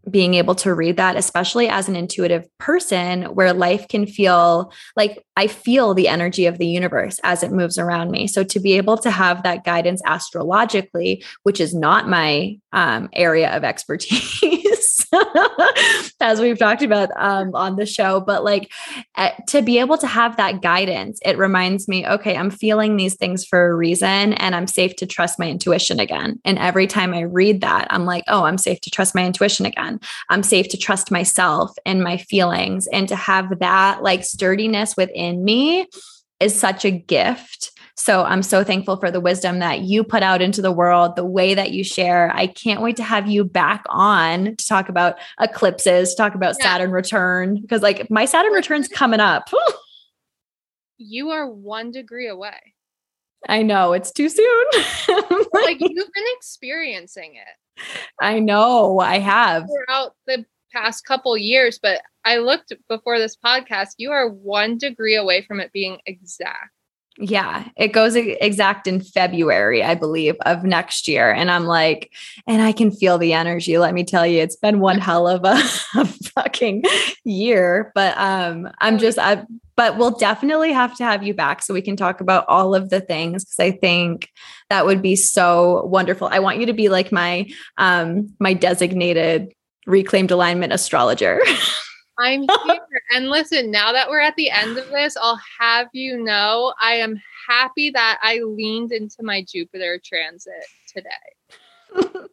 being 0.10 0.34
able 0.34 0.54
to 0.54 0.74
read 0.74 0.98
that, 0.98 1.16
especially 1.16 1.70
as 1.70 1.88
an 1.88 1.96
intuitive 1.96 2.46
person 2.58 3.24
where 3.24 3.54
life 3.54 3.88
can 3.88 4.06
feel 4.06 4.72
like 4.96 5.24
I 5.38 5.48
feel 5.48 5.94
the 5.94 6.10
energy 6.10 6.46
of 6.46 6.58
the 6.58 6.68
universe 6.68 7.20
as 7.24 7.42
it 7.42 7.52
moves 7.52 7.78
around 7.78 8.12
me. 8.12 8.28
So 8.28 8.44
to 8.44 8.60
be 8.60 8.74
able 8.74 8.98
to 8.98 9.10
have 9.10 9.44
that 9.44 9.64
guidance 9.64 10.02
astrologically, 10.06 11.24
which 11.44 11.62
is 11.62 11.74
not 11.74 12.10
my 12.10 12.58
um, 12.74 13.10
area 13.14 13.56
of 13.56 13.64
expertise, 13.64 14.42
as 16.22 16.40
we've 16.40 16.58
talked 16.58 16.82
about 16.82 17.10
um, 17.16 17.54
on 17.56 17.76
the 17.76 17.86
show, 17.86 18.20
but 18.20 18.44
like 18.44 18.72
uh, 19.16 19.32
to 19.48 19.62
be 19.62 19.80
able 19.80 19.98
to 19.98 20.08
have 20.08 20.38
that 20.38 20.62
guidance, 20.62 21.20
it 21.26 21.38
reminds 21.38 21.88
me, 21.88 22.08
okay, 22.08 22.36
I'm 22.36 22.50
feeling 22.50 22.96
these 22.96 23.16
things 23.16 23.46
for 23.46 23.70
a 23.70 23.76
reason 23.76 24.34
and 24.34 24.56
I'm 24.56 24.68
safe 24.68 24.96
to 24.98 25.06
trust 25.06 25.40
my 25.40 25.50
intuition 25.50 26.00
again. 26.00 26.40
And 26.46 26.58
every 26.60 26.88
time 26.88 27.14
I 27.14 27.22
read 27.22 27.62
that, 27.62 27.88
I'm 27.90 28.06
like, 28.06 28.24
oh, 28.28 28.44
I'm 28.44 28.58
safe 28.58 28.82
to 28.82 28.90
trust 28.90 29.16
my 29.16 29.26
intuition 29.26 29.66
again. 29.66 30.00
I'm 30.30 30.44
safe 30.44 30.70
to 30.70 30.78
trust 30.78 31.12
myself 31.12 31.72
and 31.86 32.04
my 32.04 32.18
feelings 32.18 32.88
and 32.88 33.08
to 33.10 33.16
have 33.16 33.60
that 33.60 34.04
like 34.04 34.24
sturdiness 34.24 34.96
within 34.98 35.44
me 35.44 35.88
is 36.40 36.60
such 36.60 36.86
a 36.86 36.92
gift. 36.92 37.72
So 37.96 38.24
I'm 38.24 38.42
so 38.42 38.64
thankful 38.64 38.98
for 38.98 39.12
the 39.12 39.20
wisdom 39.20 39.60
that 39.60 39.82
you 39.82 40.04
put 40.04 40.24
out 40.24 40.42
into 40.42 40.62
the 40.62 40.72
world, 40.72 41.16
the 41.16 41.26
way 41.26 41.54
that 41.54 41.72
you 41.72 41.84
share. 41.84 42.32
I 42.36 42.48
can't 42.48 42.82
wait 42.82 42.96
to 42.98 43.04
have 43.04 43.28
you 43.28 43.44
back 43.44 43.84
on 43.90 44.56
to 44.56 44.68
talk 44.68 44.90
about 44.90 45.18
eclipses, 45.40 46.12
to 46.12 46.16
talk 46.16 46.34
about 46.34 46.56
yeah. 46.60 46.66
Saturn 46.66 46.92
return 46.92 47.62
because 47.62 47.82
like 47.82 48.10
my 48.10 48.26
Saturn 48.26 48.54
return's 48.54 48.88
coming 48.88 49.20
up. 49.20 49.50
you 50.98 51.30
are 51.30 51.48
1 51.50 51.92
degree 51.92 52.28
away. 52.28 52.74
I 53.48 53.62
know, 53.62 53.94
it's 53.94 54.12
too 54.12 54.30
soon. 54.30 54.66
like 55.54 55.80
you've 55.80 56.14
been 56.14 56.24
experiencing 56.38 57.36
it. 57.36 57.84
I 58.22 58.40
know, 58.40 59.00
I 59.00 59.20
have. 59.20 59.66
Throughout 59.68 60.16
the 60.26 60.46
past 60.72 61.06
couple 61.06 61.38
years, 61.38 61.78
but 61.82 62.02
I 62.26 62.38
looked 62.38 62.74
before 62.88 63.20
this 63.20 63.36
podcast, 63.36 63.96
you 63.98 64.12
are 64.12 64.30
1 64.30 64.78
degree 64.78 65.16
away 65.16 65.44
from 65.44 65.60
it 65.60 65.72
being 65.74 66.00
exact. 66.06 66.72
Yeah, 67.18 67.68
it 67.78 67.90
goes 67.90 68.16
exact 68.16 68.88
in 68.88 69.00
February, 69.00 69.84
I 69.84 69.94
believe, 69.94 70.36
of 70.48 70.64
next 70.64 71.08
year. 71.08 71.32
And 71.32 71.52
I'm 71.52 71.66
like, 71.66 72.12
and 72.48 72.62
I 72.62 72.72
can 72.72 72.92
feel 72.92 73.20
the 73.20 73.34
energy. 73.34 73.78
Let 73.78 73.94
me 73.94 74.04
tell 74.04 74.26
you, 74.26 74.40
it's 74.40 74.56
been 74.56 74.80
one 74.80 74.98
hell 74.98 75.28
of 75.28 75.44
a, 75.44 75.54
a 76.00 76.06
fucking 76.06 76.84
year. 77.24 77.92
But 77.94 78.18
um, 78.18 78.68
I'm 78.80 78.98
just, 78.98 79.20
I, 79.20 79.46
but 79.76 79.98
we'll 79.98 80.18
definitely 80.18 80.74
have 80.74 80.96
to 80.98 81.04
have 81.04 81.24
you 81.24 81.36
back 81.36 81.62
so 81.62 81.74
we 81.74 81.82
can 81.82 81.96
talk 81.96 82.20
about 82.20 82.46
all 82.48 82.74
of 82.74 82.90
the 82.90 83.00
things 83.00 83.44
because 83.44 83.60
I 83.60 83.78
think 83.78 84.30
that 84.70 84.86
would 84.86 85.02
be 85.02 85.16
so 85.16 85.84
wonderful. 85.86 86.28
I 86.32 86.40
want 86.40 86.60
you 86.60 86.66
to 86.68 86.74
be 86.74 86.90
like 86.90 87.12
my 87.12 87.48
um 87.78 88.34
my 88.40 88.54
designated 88.54 89.54
reclaimed 89.86 90.32
alignment 90.32 90.74
astrologer. 90.74 91.42
I'm 92.18 92.42
here. 92.66 92.80
and 93.16 93.30
listen, 93.30 93.72
now 93.72 93.92
that 93.92 94.10
we're 94.10 94.20
at 94.20 94.36
the 94.36 94.50
end 94.50 94.78
of 94.78 94.90
this, 94.90 95.16
I'll 95.20 95.40
have 95.60 95.88
you 95.94 96.24
know 96.24 96.74
I 96.80 96.96
am 96.96 97.20
happy 97.48 97.90
that 97.92 98.20
I 98.22 98.40
leaned 98.40 98.92
into 98.92 99.18
my 99.22 99.44
Jupiter 99.48 100.00
transit 100.04 100.66
today. 100.88 101.10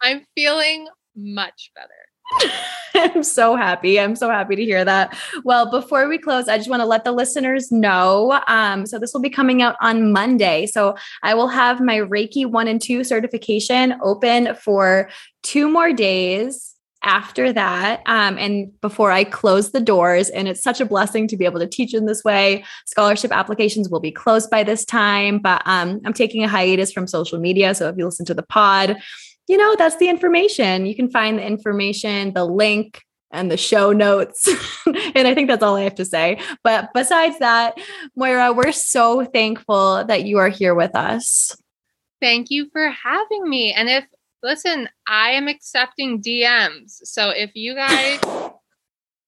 I'm 0.01 0.25
feeling 0.35 0.87
much 1.15 1.71
better. 1.75 2.51
I'm 2.95 3.23
so 3.23 3.55
happy. 3.55 3.99
I'm 3.99 4.15
so 4.15 4.29
happy 4.29 4.55
to 4.55 4.63
hear 4.63 4.83
that. 4.83 5.17
Well, 5.43 5.69
before 5.69 6.07
we 6.07 6.17
close, 6.17 6.47
I 6.47 6.57
just 6.57 6.69
want 6.69 6.81
to 6.81 6.85
let 6.85 7.03
the 7.03 7.11
listeners 7.11 7.71
know. 7.71 8.39
Um, 8.47 8.85
so, 8.85 8.97
this 8.97 9.13
will 9.13 9.21
be 9.21 9.29
coming 9.29 9.61
out 9.61 9.75
on 9.81 10.11
Monday. 10.11 10.65
So, 10.65 10.95
I 11.21 11.35
will 11.35 11.47
have 11.47 11.81
my 11.81 11.97
Reiki 11.97 12.45
1 12.45 12.67
and 12.67 12.81
2 12.81 13.03
certification 13.03 13.95
open 14.01 14.55
for 14.55 15.09
two 15.43 15.69
more 15.69 15.93
days 15.93 16.74
after 17.05 17.53
that 17.53 18.01
um, 18.07 18.37
and 18.37 18.69
before 18.81 19.11
I 19.11 19.23
close 19.23 19.71
the 19.71 19.79
doors. 19.79 20.29
And 20.29 20.47
it's 20.47 20.61
such 20.61 20.81
a 20.81 20.85
blessing 20.85 21.27
to 21.29 21.37
be 21.37 21.45
able 21.45 21.59
to 21.59 21.67
teach 21.67 21.93
in 21.93 22.05
this 22.05 22.23
way. 22.23 22.65
Scholarship 22.85 23.31
applications 23.31 23.89
will 23.89 23.99
be 23.99 24.11
closed 24.11 24.49
by 24.49 24.63
this 24.63 24.83
time, 24.83 25.39
but 25.39 25.61
um, 25.65 26.01
I'm 26.03 26.13
taking 26.13 26.43
a 26.43 26.47
hiatus 26.47 26.91
from 26.91 27.07
social 27.07 27.39
media. 27.39 27.73
So 27.75 27.87
if 27.87 27.95
you 27.97 28.05
listen 28.05 28.25
to 28.25 28.33
the 28.33 28.43
pod, 28.43 28.97
you 29.47 29.57
know, 29.57 29.75
that's 29.77 29.97
the 29.97 30.09
information. 30.09 30.85
You 30.85 30.95
can 30.95 31.09
find 31.09 31.37
the 31.37 31.45
information, 31.45 32.33
the 32.33 32.45
link, 32.45 33.03
and 33.31 33.51
the 33.51 33.57
show 33.57 33.91
notes. 33.91 34.47
and 35.15 35.27
I 35.27 35.35
think 35.35 35.47
that's 35.47 35.61
all 35.61 35.75
I 35.75 35.81
have 35.81 35.95
to 35.95 36.05
say. 36.05 36.39
But 36.63 36.89
besides 36.93 37.37
that, 37.39 37.77
Moira, 38.15 38.53
we're 38.53 38.71
so 38.71 39.25
thankful 39.25 40.05
that 40.05 40.25
you 40.25 40.39
are 40.39 40.49
here 40.49 40.73
with 40.73 40.95
us. 40.95 41.55
Thank 42.21 42.49
you 42.49 42.69
for 42.71 42.89
having 42.89 43.47
me. 43.47 43.73
And 43.73 43.89
if 43.89 44.05
listen, 44.45 44.87
I 45.07 45.31
am 45.31 45.47
accepting 45.47 46.21
DMs. 46.21 46.99
So 47.03 47.31
if 47.31 47.55
you 47.55 47.75
guys, 47.75 48.19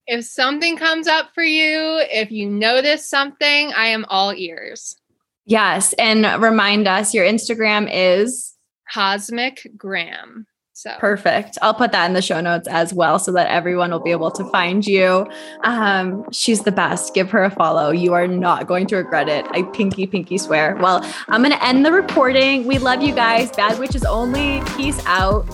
if 0.06 0.24
something 0.24 0.76
comes 0.76 1.08
up 1.08 1.30
for 1.34 1.42
you, 1.42 2.00
if 2.10 2.30
you 2.30 2.48
notice 2.48 3.10
something, 3.10 3.72
I 3.74 3.88
am 3.88 4.06
all 4.08 4.32
ears. 4.32 4.96
Yes. 5.44 5.92
And 5.94 6.40
remind 6.40 6.86
us 6.86 7.12
your 7.12 7.26
Instagram 7.26 7.90
is 7.92 8.54
Cosmic 8.92 9.66
Gram. 9.76 10.46
So 10.78 10.94
perfect. 11.00 11.58
I'll 11.60 11.74
put 11.74 11.90
that 11.90 12.06
in 12.06 12.12
the 12.12 12.22
show 12.22 12.40
notes 12.40 12.68
as 12.68 12.94
well 12.94 13.18
so 13.18 13.32
that 13.32 13.48
everyone 13.48 13.90
will 13.90 13.98
be 13.98 14.12
able 14.12 14.30
to 14.30 14.44
find 14.50 14.86
you. 14.86 15.28
Um, 15.64 16.24
she's 16.30 16.62
the 16.62 16.70
best. 16.70 17.14
Give 17.14 17.28
her 17.32 17.42
a 17.42 17.50
follow. 17.50 17.90
You 17.90 18.14
are 18.14 18.28
not 18.28 18.68
going 18.68 18.86
to 18.86 18.96
regret 18.98 19.28
it. 19.28 19.44
I 19.50 19.62
pinky, 19.62 20.06
pinky 20.06 20.38
swear. 20.38 20.76
Well, 20.76 21.04
I'm 21.26 21.42
going 21.42 21.50
to 21.50 21.64
end 21.64 21.84
the 21.84 21.90
recording. 21.90 22.68
We 22.68 22.78
love 22.78 23.02
you 23.02 23.12
guys. 23.12 23.50
Bad 23.50 23.80
Witches 23.80 24.04
only. 24.04 24.62
Peace 24.76 25.04
out. 25.04 25.44